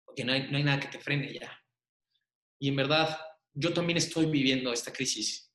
Porque 0.05 0.23
no 0.23 0.33
hay, 0.33 0.49
no 0.49 0.57
hay 0.57 0.63
nada 0.63 0.79
que 0.79 0.87
te 0.87 0.99
frene 0.99 1.33
ya. 1.33 1.57
Y 2.59 2.69
en 2.69 2.75
verdad, 2.75 3.17
yo 3.53 3.73
también 3.73 3.97
estoy 3.97 4.25
viviendo 4.25 4.71
esta 4.71 4.91
crisis 4.91 5.51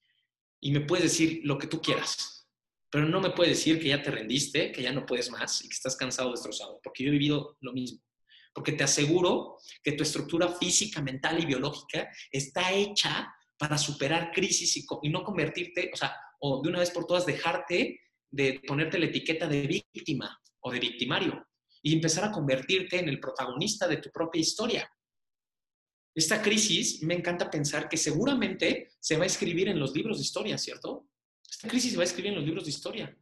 y 0.61 0.73
me 0.73 0.81
puedes 0.81 1.05
decir 1.05 1.41
lo 1.45 1.59
que 1.59 1.67
tú 1.67 1.81
quieras, 1.81 2.49
pero 2.91 3.07
no 3.07 3.21
me 3.21 3.31
puedes 3.31 3.59
decir 3.59 3.79
que 3.79 3.89
ya 3.89 4.03
te 4.03 4.11
rendiste, 4.11 4.73
que 4.73 4.83
ya 4.83 4.93
no 4.93 5.05
puedes 5.05 5.31
más 5.31 5.65
y 5.65 5.69
que 5.69 5.75
estás 5.75 5.97
cansado, 5.97 6.31
destrozado, 6.31 6.81
porque 6.83 7.05
yo 7.05 7.09
he 7.09 7.13
vivido 7.13 7.59
lo 7.61 7.73
mismo. 7.73 8.01
Porque 8.55 8.73
te 8.73 8.85
aseguro 8.85 9.57
que 9.83 9.93
tu 9.93 10.03
estructura 10.03 10.49
física, 10.49 11.03
mental 11.03 11.43
y 11.43 11.47
biológica 11.47 12.09
está 12.31 12.73
hecha 12.73 13.35
para 13.59 13.77
superar 13.77 14.31
crisis 14.33 14.77
y, 14.77 14.87
y 15.03 15.09
no 15.09 15.25
convertirte, 15.25 15.91
o 15.93 15.97
sea, 15.97 16.15
o 16.41 16.63
de 16.63 16.69
una 16.69 16.81
vez 16.81 16.91
por 16.91 17.07
todas 17.07 17.27
dejarte 17.27 18.01
de 18.31 18.61
ponerte 18.67 18.99
la 18.99 19.07
etiqueta 19.07 19.47
de 19.47 19.67
víctima 19.67 20.41
o 20.61 20.71
de 20.73 20.81
victimario 20.81 21.47
y 21.83 21.93
empezar 21.93 22.25
a 22.25 22.33
convertirte 22.33 22.99
en 22.99 23.09
el 23.09 23.21
protagonista 23.21 23.87
de 23.87 23.99
tu 23.99 24.11
propia 24.11 24.41
historia. 24.41 24.91
Esta 26.15 26.41
crisis, 26.41 27.03
me 27.03 27.15
encanta 27.15 27.51
pensar 27.51 27.89
que 27.89 27.97
seguramente 27.97 28.93
se 29.01 29.17
va 29.17 29.25
a 29.25 29.27
escribir 29.27 29.69
en 29.69 29.79
los 29.79 29.95
libros 29.95 30.19
de 30.19 30.23
historia, 30.23 30.57
¿cierto? 30.59 31.09
Esta 31.49 31.69
crisis 31.69 31.91
se 31.91 31.97
va 31.97 32.03
a 32.03 32.07
escribir 32.07 32.31
en 32.31 32.37
los 32.37 32.45
libros 32.45 32.65
de 32.65 32.71
historia 32.71 33.17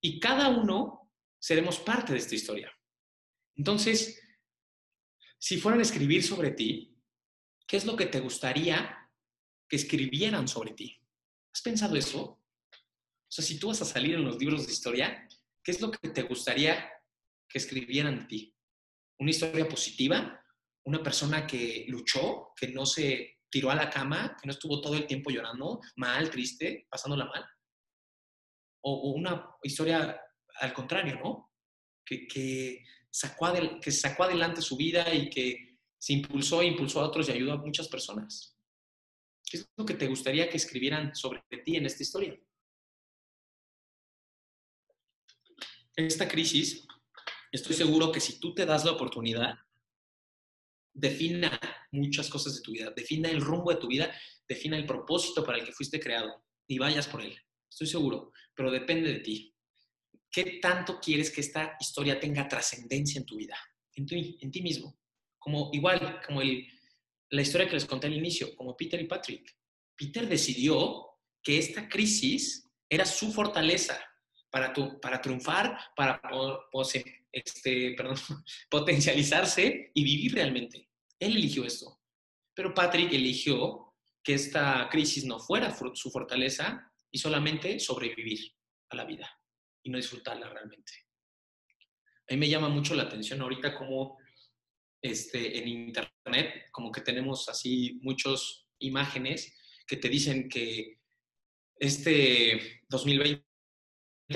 y 0.00 0.18
cada 0.18 0.48
uno 0.48 1.10
seremos 1.38 1.78
parte 1.78 2.12
de 2.12 2.18
esta 2.18 2.34
historia. 2.34 2.72
Entonces, 3.56 4.20
si 5.38 5.60
fueran 5.60 5.80
a 5.80 5.82
escribir 5.82 6.22
sobre 6.22 6.50
ti, 6.50 6.96
¿qué 7.66 7.76
es 7.76 7.86
lo 7.86 7.96
que 7.96 8.06
te 8.06 8.20
gustaría 8.20 9.10
que 9.68 9.76
escribieran 9.76 10.48
sobre 10.48 10.72
ti? 10.72 10.98
¿Has 11.52 11.62
pensado 11.62 11.96
eso? 11.96 12.20
O 12.22 13.30
sea, 13.30 13.44
si 13.44 13.58
tú 13.58 13.68
vas 13.68 13.82
a 13.82 13.84
salir 13.84 14.14
en 14.14 14.24
los 14.24 14.38
libros 14.38 14.66
de 14.66 14.72
historia, 14.72 15.28
¿qué 15.62 15.70
es 15.70 15.80
lo 15.80 15.90
que 15.90 16.08
te 16.08 16.22
gustaría 16.22 16.90
que 17.48 17.58
escribieran 17.58 18.20
de 18.20 18.24
ti? 18.24 18.56
¿Una 19.18 19.30
historia 19.30 19.68
positiva? 19.68 20.44
¿Una 20.84 21.02
persona 21.02 21.46
que 21.46 21.84
luchó, 21.88 22.52
que 22.56 22.68
no 22.68 22.86
se 22.86 23.40
tiró 23.50 23.70
a 23.70 23.74
la 23.74 23.90
cama, 23.90 24.36
que 24.40 24.46
no 24.46 24.52
estuvo 24.52 24.80
todo 24.80 24.94
el 24.94 25.06
tiempo 25.06 25.30
llorando, 25.30 25.80
mal, 25.96 26.30
triste, 26.30 26.86
pasándola 26.88 27.26
mal? 27.26 27.44
¿O, 28.82 29.12
una 29.12 29.46
historia 29.62 30.20
al 30.60 30.72
contrario, 30.72 31.18
¿no? 31.22 31.52
Que, 32.04 32.82
sacó 33.18 33.52
que 33.80 33.90
sacó 33.90 34.24
adelante 34.24 34.62
su 34.62 34.76
vida 34.76 35.12
y 35.14 35.28
que 35.30 35.78
se 35.98 36.12
impulsó 36.12 36.62
e 36.62 36.66
impulsó 36.66 37.00
a 37.00 37.06
otros 37.06 37.28
y 37.28 37.32
ayudó 37.32 37.52
a 37.52 37.56
muchas 37.56 37.88
personas. 37.88 38.56
¿Qué 39.44 39.58
es 39.58 39.68
lo 39.76 39.84
que 39.84 39.94
te 39.94 40.06
gustaría 40.06 40.48
que 40.48 40.56
escribieran 40.56 41.14
sobre 41.14 41.42
ti 41.64 41.76
en 41.76 41.86
esta 41.86 42.02
historia? 42.02 42.38
esta 45.96 46.28
crisis, 46.28 46.86
estoy 47.50 47.74
seguro 47.74 48.12
que 48.12 48.20
si 48.20 48.38
tú 48.38 48.54
te 48.54 48.64
das 48.64 48.84
la 48.84 48.92
oportunidad, 48.92 49.58
defina 50.94 51.58
muchas 51.90 52.30
cosas 52.30 52.54
de 52.54 52.62
tu 52.62 52.70
vida, 52.70 52.92
defina 52.94 53.28
el 53.28 53.40
rumbo 53.40 53.72
de 53.72 53.80
tu 53.80 53.88
vida 53.88 54.14
defina 54.48 54.78
el 54.78 54.86
propósito 54.86 55.44
para 55.44 55.58
el 55.58 55.64
que 55.64 55.72
fuiste 55.72 56.00
creado 56.00 56.42
y 56.66 56.78
vayas 56.78 57.06
por 57.06 57.20
él. 57.20 57.36
Estoy 57.70 57.86
seguro, 57.86 58.32
pero 58.54 58.70
depende 58.70 59.12
de 59.12 59.20
ti. 59.20 59.54
¿Qué 60.30 60.58
tanto 60.60 61.00
quieres 61.00 61.30
que 61.30 61.40
esta 61.40 61.76
historia 61.80 62.20
tenga 62.20 62.48
trascendencia 62.48 63.18
en 63.18 63.26
tu 63.26 63.36
vida? 63.36 63.56
En, 63.94 64.06
en 64.10 64.50
ti 64.50 64.62
mismo. 64.62 64.98
Como 65.38 65.70
igual, 65.72 66.20
como 66.26 66.42
el, 66.42 66.66
la 67.30 67.42
historia 67.42 67.66
que 67.66 67.74
les 67.74 67.86
conté 67.86 68.06
al 68.08 68.16
inicio, 68.16 68.54
como 68.54 68.76
Peter 68.76 69.00
y 69.00 69.06
Patrick. 69.06 69.56
Peter 69.96 70.28
decidió 70.28 71.06
que 71.42 71.58
esta 71.58 71.88
crisis 71.88 72.68
era 72.88 73.04
su 73.04 73.32
fortaleza 73.32 73.98
para, 74.50 74.72
tu, 74.72 75.00
para 75.00 75.20
triunfar, 75.20 75.78
para 75.96 76.20
este, 77.32 77.96
potencializarse 78.70 79.90
y 79.94 80.04
vivir 80.04 80.34
realmente. 80.34 80.88
Él 81.18 81.36
eligió 81.36 81.64
esto. 81.64 82.00
Pero 82.54 82.74
Patrick 82.74 83.12
eligió 83.12 83.94
que 84.22 84.34
esta 84.34 84.88
crisis 84.90 85.24
no 85.24 85.38
fuera 85.38 85.74
su 85.94 86.10
fortaleza 86.10 86.92
y 87.10 87.18
solamente 87.18 87.80
sobrevivir 87.80 88.52
a 88.90 88.96
la 88.96 89.04
vida 89.04 89.37
y 89.88 89.90
no 89.90 89.96
disfrutarla 89.96 90.48
realmente. 90.50 90.92
A 92.28 92.34
mí 92.34 92.36
me 92.36 92.48
llama 92.48 92.68
mucho 92.68 92.94
la 92.94 93.04
atención 93.04 93.40
ahorita 93.40 93.74
como 93.74 94.18
este, 95.00 95.58
en 95.58 95.66
internet, 95.66 96.66
como 96.70 96.92
que 96.92 97.00
tenemos 97.00 97.48
así 97.48 97.98
muchas 98.02 98.66
imágenes 98.80 99.56
que 99.86 99.96
te 99.96 100.10
dicen 100.10 100.48
que 100.48 100.98
este 101.76 102.82
2020 102.88 103.42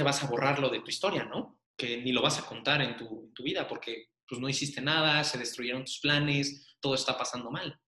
vas 0.03 0.23
a 0.23 0.27
borrarlo 0.27 0.71
de 0.71 0.81
tu 0.81 0.89
historia, 0.89 1.25
¿no? 1.25 1.61
Que 1.77 1.99
ni 1.99 2.13
lo 2.13 2.23
vas 2.23 2.39
a 2.39 2.47
contar 2.47 2.81
en 2.81 2.97
tu, 2.97 3.31
vida 3.45 3.69
porque 3.69 4.07
pues 4.27 4.41
no 4.41 4.49
hiciste 4.49 4.81
nada, 4.81 5.23
se 5.23 5.37
destruyeron 5.37 5.85
tus 5.85 6.01
planes, 6.01 6.77
todo 6.81 6.95
está 6.95 7.19
pasando 7.19 7.51
mal. 7.51 7.79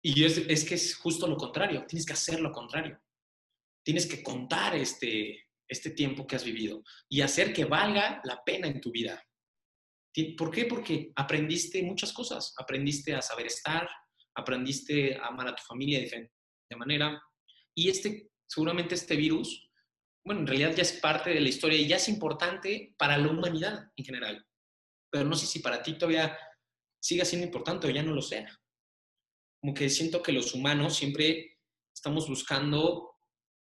Y 0.00 0.22
es, 0.22 0.38
es 0.38 0.64
que 0.64 0.76
es 0.76 0.94
justo 0.94 1.26
lo 1.26 1.36
contrario, 1.36 1.84
tienes 1.88 2.06
que 2.06 2.12
hacer 2.12 2.40
lo 2.40 2.52
contrario. 2.52 3.00
Tienes 3.82 4.06
que 4.06 4.22
contar 4.22 4.76
este, 4.76 5.47
este 5.68 5.90
tiempo 5.90 6.26
que 6.26 6.36
has 6.36 6.44
vivido 6.44 6.82
y 7.08 7.20
hacer 7.20 7.52
que 7.52 7.64
valga 7.64 8.20
la 8.24 8.42
pena 8.44 8.66
en 8.66 8.80
tu 8.80 8.90
vida. 8.90 9.22
¿Por 10.36 10.50
qué? 10.50 10.64
Porque 10.64 11.12
aprendiste 11.14 11.82
muchas 11.82 12.12
cosas. 12.12 12.54
Aprendiste 12.58 13.14
a 13.14 13.22
saber 13.22 13.46
estar, 13.46 13.88
aprendiste 14.34 15.16
a 15.16 15.26
amar 15.26 15.48
a 15.48 15.54
tu 15.54 15.62
familia 15.62 15.98
de 15.98 16.04
diferente 16.04 16.32
manera. 16.76 17.22
Y 17.76 17.88
este, 17.88 18.30
seguramente 18.46 18.94
este 18.94 19.14
virus, 19.14 19.70
bueno, 20.24 20.40
en 20.40 20.46
realidad 20.46 20.74
ya 20.74 20.82
es 20.82 20.92
parte 20.94 21.30
de 21.30 21.40
la 21.40 21.48
historia 21.48 21.78
y 21.78 21.86
ya 21.86 21.96
es 21.96 22.08
importante 22.08 22.94
para 22.98 23.16
la 23.16 23.28
humanidad 23.28 23.90
en 23.96 24.04
general. 24.04 24.44
Pero 25.10 25.24
no 25.24 25.36
sé 25.36 25.46
si 25.46 25.60
para 25.60 25.82
ti 25.82 25.94
todavía 25.94 26.36
siga 27.00 27.24
siendo 27.24 27.46
importante 27.46 27.86
o 27.86 27.90
ya 27.90 28.02
no 28.02 28.12
lo 28.12 28.22
sea. 28.22 28.48
Como 29.60 29.74
que 29.74 29.88
siento 29.88 30.22
que 30.22 30.32
los 30.32 30.54
humanos 30.54 30.96
siempre 30.96 31.58
estamos 31.94 32.28
buscando 32.28 33.16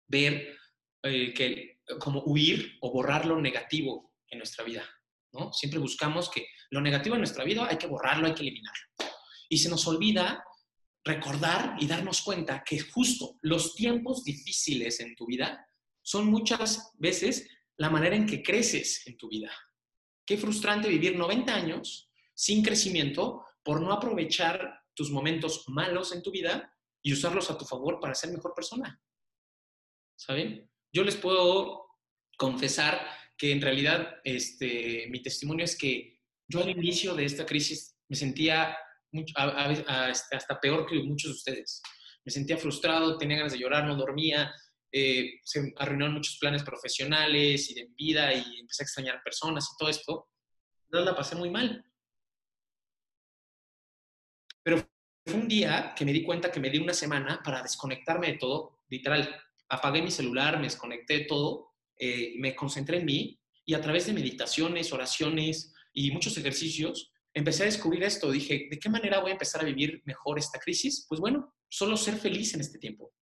ver 0.08 0.56
eh, 1.02 1.32
que 1.34 1.77
como 2.00 2.22
huir 2.24 2.78
o 2.80 2.92
borrar 2.92 3.26
lo 3.26 3.40
negativo 3.40 4.12
en 4.28 4.38
nuestra 4.38 4.64
vida, 4.64 4.84
¿no? 5.32 5.52
Siempre 5.52 5.78
buscamos 5.78 6.30
que 6.30 6.46
lo 6.70 6.80
negativo 6.80 7.14
en 7.14 7.22
nuestra 7.22 7.44
vida 7.44 7.66
hay 7.68 7.78
que 7.78 7.86
borrarlo, 7.86 8.26
hay 8.26 8.34
que 8.34 8.42
eliminarlo. 8.42 8.86
Y 9.48 9.58
se 9.58 9.70
nos 9.70 9.86
olvida 9.86 10.44
recordar 11.04 11.76
y 11.80 11.86
darnos 11.86 12.20
cuenta 12.22 12.62
que 12.64 12.80
justo 12.80 13.38
los 13.40 13.74
tiempos 13.74 14.24
difíciles 14.24 15.00
en 15.00 15.14
tu 15.14 15.26
vida 15.26 15.66
son 16.02 16.26
muchas 16.26 16.92
veces 16.98 17.48
la 17.78 17.88
manera 17.88 18.16
en 18.16 18.26
que 18.26 18.42
creces 18.42 19.06
en 19.06 19.16
tu 19.16 19.28
vida. 19.28 19.50
Qué 20.26 20.36
frustrante 20.36 20.88
vivir 20.88 21.16
90 21.16 21.54
años 21.54 22.10
sin 22.34 22.62
crecimiento 22.62 23.44
por 23.62 23.80
no 23.80 23.92
aprovechar 23.92 24.82
tus 24.94 25.10
momentos 25.10 25.64
malos 25.68 26.12
en 26.12 26.22
tu 26.22 26.30
vida 26.30 26.74
y 27.02 27.12
usarlos 27.12 27.50
a 27.50 27.56
tu 27.56 27.64
favor 27.64 28.00
para 28.00 28.14
ser 28.14 28.30
mejor 28.30 28.52
persona. 28.54 29.00
¿Saben? 30.16 30.68
Yo 30.92 31.04
les 31.04 31.16
puedo 31.16 31.86
confesar 32.36 33.06
que 33.36 33.52
en 33.52 33.60
realidad 33.60 34.16
este, 34.24 35.06
mi 35.10 35.22
testimonio 35.22 35.64
es 35.64 35.76
que 35.76 36.20
yo 36.48 36.60
al 36.62 36.70
inicio 36.70 37.14
de 37.14 37.24
esta 37.24 37.44
crisis 37.44 37.96
me 38.08 38.16
sentía 38.16 38.76
este, 39.12 40.36
hasta 40.36 40.60
peor 40.60 40.86
que 40.86 41.02
muchos 41.02 41.30
de 41.30 41.36
ustedes. 41.36 41.82
Me 42.24 42.32
sentía 42.32 42.56
frustrado, 42.56 43.16
tenía 43.18 43.36
ganas 43.36 43.52
de 43.52 43.58
llorar, 43.58 43.84
no 43.84 43.96
dormía, 43.96 44.52
eh, 44.90 45.40
se 45.44 45.72
arruinaron 45.76 46.14
muchos 46.14 46.38
planes 46.38 46.62
profesionales 46.62 47.70
y 47.70 47.74
de 47.74 47.88
vida 47.94 48.32
y 48.32 48.60
empecé 48.60 48.82
a 48.82 48.86
extrañar 48.86 49.22
personas 49.22 49.68
y 49.72 49.76
todo 49.78 49.88
esto. 49.88 50.28
No 50.90 51.00
la 51.00 51.14
pasé 51.14 51.36
muy 51.36 51.50
mal. 51.50 51.84
Pero 54.62 54.78
fue 55.24 55.34
un 55.34 55.48
día 55.48 55.94
que 55.96 56.04
me 56.04 56.12
di 56.12 56.24
cuenta 56.24 56.50
que 56.50 56.60
me 56.60 56.70
di 56.70 56.78
una 56.78 56.94
semana 56.94 57.42
para 57.42 57.62
desconectarme 57.62 58.32
de 58.32 58.38
todo, 58.38 58.80
literal, 58.88 59.28
apagué 59.68 60.02
mi 60.02 60.10
celular, 60.10 60.56
me 60.56 60.64
desconecté 60.64 61.18
de 61.18 61.24
todo, 61.24 61.74
eh, 61.98 62.34
me 62.38 62.54
concentré 62.54 62.98
en 62.98 63.04
mí 63.04 63.40
y 63.64 63.74
a 63.74 63.80
través 63.80 64.06
de 64.06 64.12
meditaciones, 64.12 64.92
oraciones 64.92 65.74
y 65.92 66.10
muchos 66.10 66.36
ejercicios, 66.38 67.12
empecé 67.34 67.64
a 67.64 67.66
descubrir 67.66 68.02
esto. 68.02 68.30
Dije, 68.30 68.68
¿de 68.70 68.78
qué 68.78 68.88
manera 68.88 69.20
voy 69.20 69.30
a 69.30 69.34
empezar 69.34 69.60
a 69.60 69.64
vivir 69.64 70.02
mejor 70.04 70.38
esta 70.38 70.58
crisis? 70.58 71.06
Pues 71.08 71.20
bueno, 71.20 71.54
solo 71.68 71.96
ser 71.96 72.16
feliz 72.16 72.54
en 72.54 72.60
este 72.60 72.78
tiempo. 72.78 73.12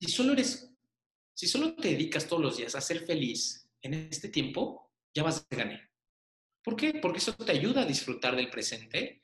Si 0.00 0.10
solo 0.10 0.32
eres, 0.32 0.72
si 1.34 1.46
solo 1.46 1.74
te 1.74 1.88
dedicas 1.88 2.26
todos 2.26 2.42
los 2.42 2.56
días 2.56 2.74
a 2.74 2.80
ser 2.80 3.04
feliz 3.04 3.68
en 3.82 3.94
este 3.94 4.28
tiempo, 4.28 4.90
ya 5.14 5.22
vas 5.22 5.46
a 5.50 5.56
ganar. 5.56 5.90
¿Por 6.62 6.76
qué? 6.76 6.94
Porque 6.94 7.18
eso 7.18 7.34
te 7.34 7.52
ayuda 7.52 7.82
a 7.82 7.86
disfrutar 7.86 8.36
del 8.36 8.50
presente, 8.50 9.22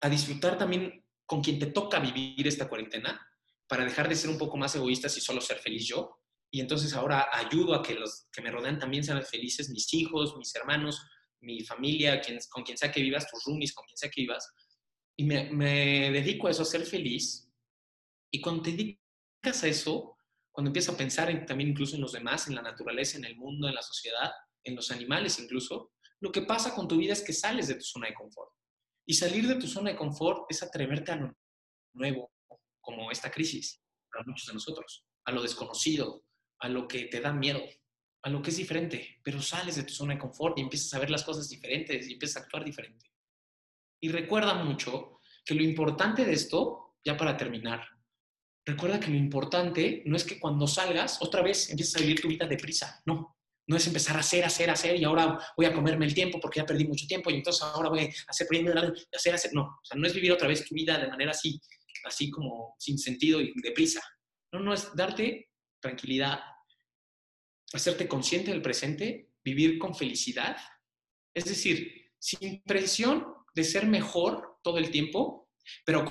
a 0.00 0.08
disfrutar 0.08 0.58
también 0.58 1.04
con 1.26 1.42
quien 1.42 1.58
te 1.58 1.66
toca 1.66 2.00
vivir 2.00 2.46
esta 2.46 2.68
cuarentena 2.68 3.26
para 3.68 3.84
dejar 3.84 4.08
de 4.08 4.16
ser 4.16 4.30
un 4.30 4.38
poco 4.38 4.56
más 4.56 4.74
egoístas 4.74 5.16
y 5.16 5.20
solo 5.20 5.40
ser 5.40 5.58
feliz 5.58 5.86
yo. 5.86 6.18
Y 6.50 6.60
entonces 6.60 6.94
ahora 6.94 7.28
ayudo 7.32 7.74
a 7.74 7.82
que 7.82 7.94
los 7.94 8.28
que 8.32 8.42
me 8.42 8.50
rodean 8.50 8.78
también 8.78 9.02
sean 9.02 9.22
felices, 9.24 9.70
mis 9.70 9.92
hijos, 9.94 10.36
mis 10.36 10.54
hermanos, 10.54 11.04
mi 11.40 11.64
familia, 11.64 12.20
quien, 12.20 12.38
con 12.50 12.62
quien 12.62 12.78
sea 12.78 12.92
que 12.92 13.02
vivas, 13.02 13.28
tus 13.30 13.44
roomies, 13.44 13.74
con 13.74 13.84
quien 13.86 13.96
sea 13.96 14.10
que 14.10 14.22
vivas. 14.22 14.52
Y 15.16 15.24
me, 15.24 16.10
dedico 16.10 16.48
a 16.48 16.50
eso, 16.50 16.62
a 16.62 16.66
ser 16.66 16.84
feliz. 16.84 17.50
Y 18.32 18.40
cuando 18.40 18.62
te 18.62 18.72
dedicas 18.72 19.62
a 19.62 19.68
eso, 19.68 20.16
cuando 20.52 20.68
empiezas 20.68 20.94
a 20.94 20.98
pensar 20.98 21.30
en, 21.30 21.46
también 21.46 21.70
incluso 21.70 21.96
en 21.96 22.02
los 22.02 22.12
demás, 22.12 22.48
en 22.48 22.54
la 22.54 22.62
naturaleza, 22.62 23.18
en 23.18 23.24
el 23.24 23.36
mundo, 23.36 23.68
en 23.68 23.74
la 23.74 23.82
sociedad, 23.82 24.30
en 24.64 24.74
los 24.74 24.90
animales 24.90 25.38
incluso, 25.38 25.92
lo 26.20 26.32
que 26.32 26.42
pasa 26.42 26.74
con 26.74 26.88
tu 26.88 26.96
vida 26.96 27.12
es 27.12 27.22
que 27.22 27.32
sales 27.32 27.68
de 27.68 27.74
tu 27.74 27.84
zona 27.84 28.08
de 28.08 28.14
confort. 28.14 28.50
Y 29.06 29.14
salir 29.14 29.46
de 29.46 29.56
tu 29.56 29.66
zona 29.66 29.90
de 29.90 29.96
confort 29.96 30.46
es 30.48 30.62
atreverte 30.62 31.12
a 31.12 31.16
lo 31.16 31.36
nuevo, 31.92 32.32
como 32.84 33.10
esta 33.10 33.30
crisis 33.30 33.82
para 34.12 34.24
muchos 34.24 34.46
de 34.46 34.54
nosotros, 34.54 35.04
a 35.24 35.32
lo 35.32 35.42
desconocido, 35.42 36.24
a 36.60 36.68
lo 36.68 36.86
que 36.86 37.06
te 37.06 37.20
da 37.20 37.32
miedo, 37.32 37.62
a 38.22 38.30
lo 38.30 38.40
que 38.40 38.50
es 38.50 38.56
diferente, 38.56 39.18
pero 39.22 39.42
sales 39.42 39.76
de 39.76 39.82
tu 39.82 39.92
zona 39.92 40.14
de 40.14 40.20
confort 40.20 40.58
y 40.58 40.62
empiezas 40.62 40.94
a 40.94 40.98
ver 40.98 41.10
las 41.10 41.24
cosas 41.24 41.48
diferentes 41.48 42.08
y 42.08 42.14
empiezas 42.14 42.36
a 42.36 42.44
actuar 42.44 42.64
diferente. 42.64 43.10
Y 44.00 44.08
recuerda 44.08 44.54
mucho 44.54 45.20
que 45.44 45.54
lo 45.54 45.62
importante 45.62 46.24
de 46.24 46.32
esto, 46.32 46.96
ya 47.04 47.16
para 47.16 47.36
terminar, 47.36 47.86
recuerda 48.64 49.00
que 49.00 49.10
lo 49.10 49.16
importante 49.16 50.02
no 50.06 50.16
es 50.16 50.24
que 50.24 50.40
cuando 50.40 50.66
salgas 50.66 51.20
otra 51.20 51.42
vez 51.42 51.70
empieces 51.70 51.96
a 51.96 52.00
vivir 52.00 52.20
tu 52.20 52.28
vida 52.28 52.46
deprisa, 52.46 53.02
no. 53.04 53.36
No 53.66 53.76
es 53.76 53.86
empezar 53.86 54.16
a 54.16 54.20
hacer, 54.20 54.44
hacer, 54.44 54.68
hacer 54.68 54.96
y 54.96 55.04
ahora 55.04 55.38
voy 55.56 55.64
a 55.64 55.72
comerme 55.72 56.04
el 56.04 56.12
tiempo 56.12 56.38
porque 56.38 56.60
ya 56.60 56.66
perdí 56.66 56.86
mucho 56.86 57.06
tiempo 57.06 57.30
y 57.30 57.36
entonces 57.36 57.62
ahora 57.62 57.88
voy 57.88 58.00
a 58.00 58.08
hacer, 58.28 58.46
hacer, 59.14 59.34
hacer. 59.34 59.54
No, 59.54 59.80
no 59.94 60.06
es 60.06 60.14
vivir 60.14 60.32
otra 60.32 60.48
vez 60.48 60.66
tu 60.66 60.74
vida 60.74 60.98
de 60.98 61.08
manera 61.08 61.30
así 61.30 61.58
así 62.04 62.30
como 62.30 62.74
sin 62.78 62.98
sentido 62.98 63.40
y 63.40 63.52
deprisa. 63.62 64.02
No, 64.52 64.60
no, 64.60 64.72
es 64.72 64.94
darte 64.94 65.50
tranquilidad, 65.80 66.40
hacerte 67.72 68.08
consciente 68.08 68.50
del 68.50 68.62
presente, 68.62 69.30
vivir 69.44 69.78
con 69.78 69.94
felicidad. 69.94 70.56
Es 71.34 71.44
decir, 71.44 72.12
sin 72.18 72.62
presión 72.62 73.26
de 73.54 73.64
ser 73.64 73.86
mejor 73.86 74.58
todo 74.62 74.78
el 74.78 74.90
tiempo, 74.90 75.50
pero 75.84 76.04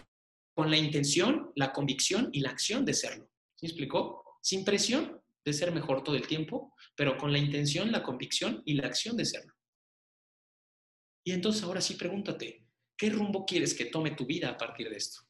con 0.56 0.70
la 0.70 0.78
intención, 0.78 1.52
la 1.56 1.74
convicción 1.74 2.30
y 2.32 2.42
la 2.42 2.52
acción 2.52 2.86
de 2.86 2.94
serlo. 2.94 3.30
¿Sí 3.56 3.66
explicó? 3.66 4.24
Sin 4.42 4.64
presión 4.64 5.22
de 5.46 5.54
ser 5.54 5.72
mejor 5.72 6.04
todo 6.04 6.16
el 6.16 6.28
tiempo, 6.28 6.74
pero 6.96 7.18
con 7.18 7.32
la 7.32 7.38
intención, 7.38 7.92
la 7.92 8.04
convicción 8.04 8.62
y 8.66 8.76
la 8.76 8.88
acción 8.88 9.18
de 9.18 9.26
serlo. 9.26 9.54
Y 11.26 11.32
entonces 11.32 11.64
ahora 11.64 11.82
sí 11.82 11.96
pregúntate, 11.96 12.68
¿qué 12.98 13.10
rumbo 13.10 13.46
quieres 13.46 13.74
que 13.74 13.86
tome 13.86 14.12
tu 14.12 14.26
vida 14.26 14.50
a 14.50 14.58
partir 14.58 14.90
de 14.90 14.98
esto? 14.98 15.22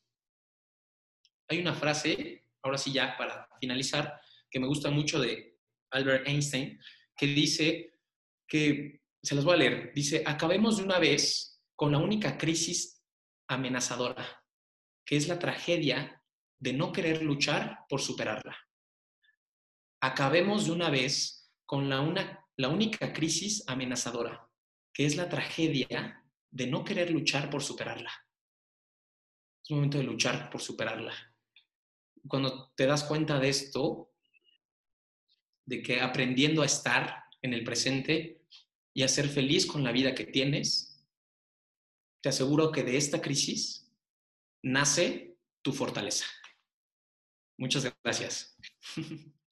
Hay 1.53 1.59
una 1.59 1.75
frase, 1.75 2.47
ahora 2.63 2.79
sí 2.79 2.91
ya 2.91 3.15
para 3.15 3.47
finalizar, 3.59 4.19
que 4.49 4.59
me 4.59 4.65
gusta 4.65 4.89
mucho 4.89 5.21
de 5.21 5.59
Albert 5.91 6.27
Einstein, 6.27 6.79
que 7.15 7.27
dice 7.27 7.99
que, 8.47 9.03
se 9.21 9.35
las 9.35 9.45
voy 9.45 9.53
a 9.53 9.57
leer, 9.57 9.93
dice, 9.93 10.23
acabemos 10.25 10.77
de 10.77 10.83
una 10.83 10.97
vez 10.97 11.61
con 11.75 11.91
la 11.91 11.99
única 11.99 12.39
crisis 12.39 13.03
amenazadora, 13.47 14.43
que 15.05 15.15
es 15.15 15.27
la 15.27 15.37
tragedia 15.37 16.23
de 16.57 16.73
no 16.73 16.91
querer 16.91 17.21
luchar 17.21 17.85
por 17.87 18.01
superarla. 18.01 18.57
Acabemos 20.01 20.65
de 20.65 20.71
una 20.71 20.89
vez 20.89 21.53
con 21.67 21.87
la, 21.87 22.01
única 22.67 23.13
crisis 23.13 23.63
amenazadora, 23.67 24.49
que 24.91 25.05
es 25.05 25.15
la 25.17 25.29
tragedia 25.29 26.25
de 26.49 26.65
no 26.65 26.83
querer 26.83 27.11
luchar 27.11 27.51
por 27.51 27.61
superarla. 27.61 28.11
Es 29.63 29.69
momento 29.69 29.99
de 29.99 30.03
luchar 30.03 30.49
por 30.49 30.59
superarla. 30.59 31.32
Cuando 32.27 32.71
te 32.75 32.85
das 32.85 33.03
cuenta 33.03 33.39
de 33.39 33.49
esto, 33.49 34.11
de 35.65 35.81
que 35.81 36.01
aprendiendo 36.01 36.61
a 36.61 36.65
estar 36.65 37.23
en 37.41 37.53
el 37.53 37.63
presente 37.63 38.41
y 38.93 39.03
a 39.03 39.07
ser 39.07 39.27
feliz 39.27 39.65
con 39.65 39.83
la 39.83 39.91
vida 39.91 40.15
que 40.15 40.25
tienes, 40.25 41.03
te 42.21 42.29
aseguro 42.29 42.71
que 42.71 42.83
de 42.83 42.97
esta 42.97 43.21
crisis 43.21 43.91
nace 44.61 45.37
tu 45.61 45.73
fortaleza. 45.73 46.25
Muchas 47.57 47.93
gracias. 48.03 48.57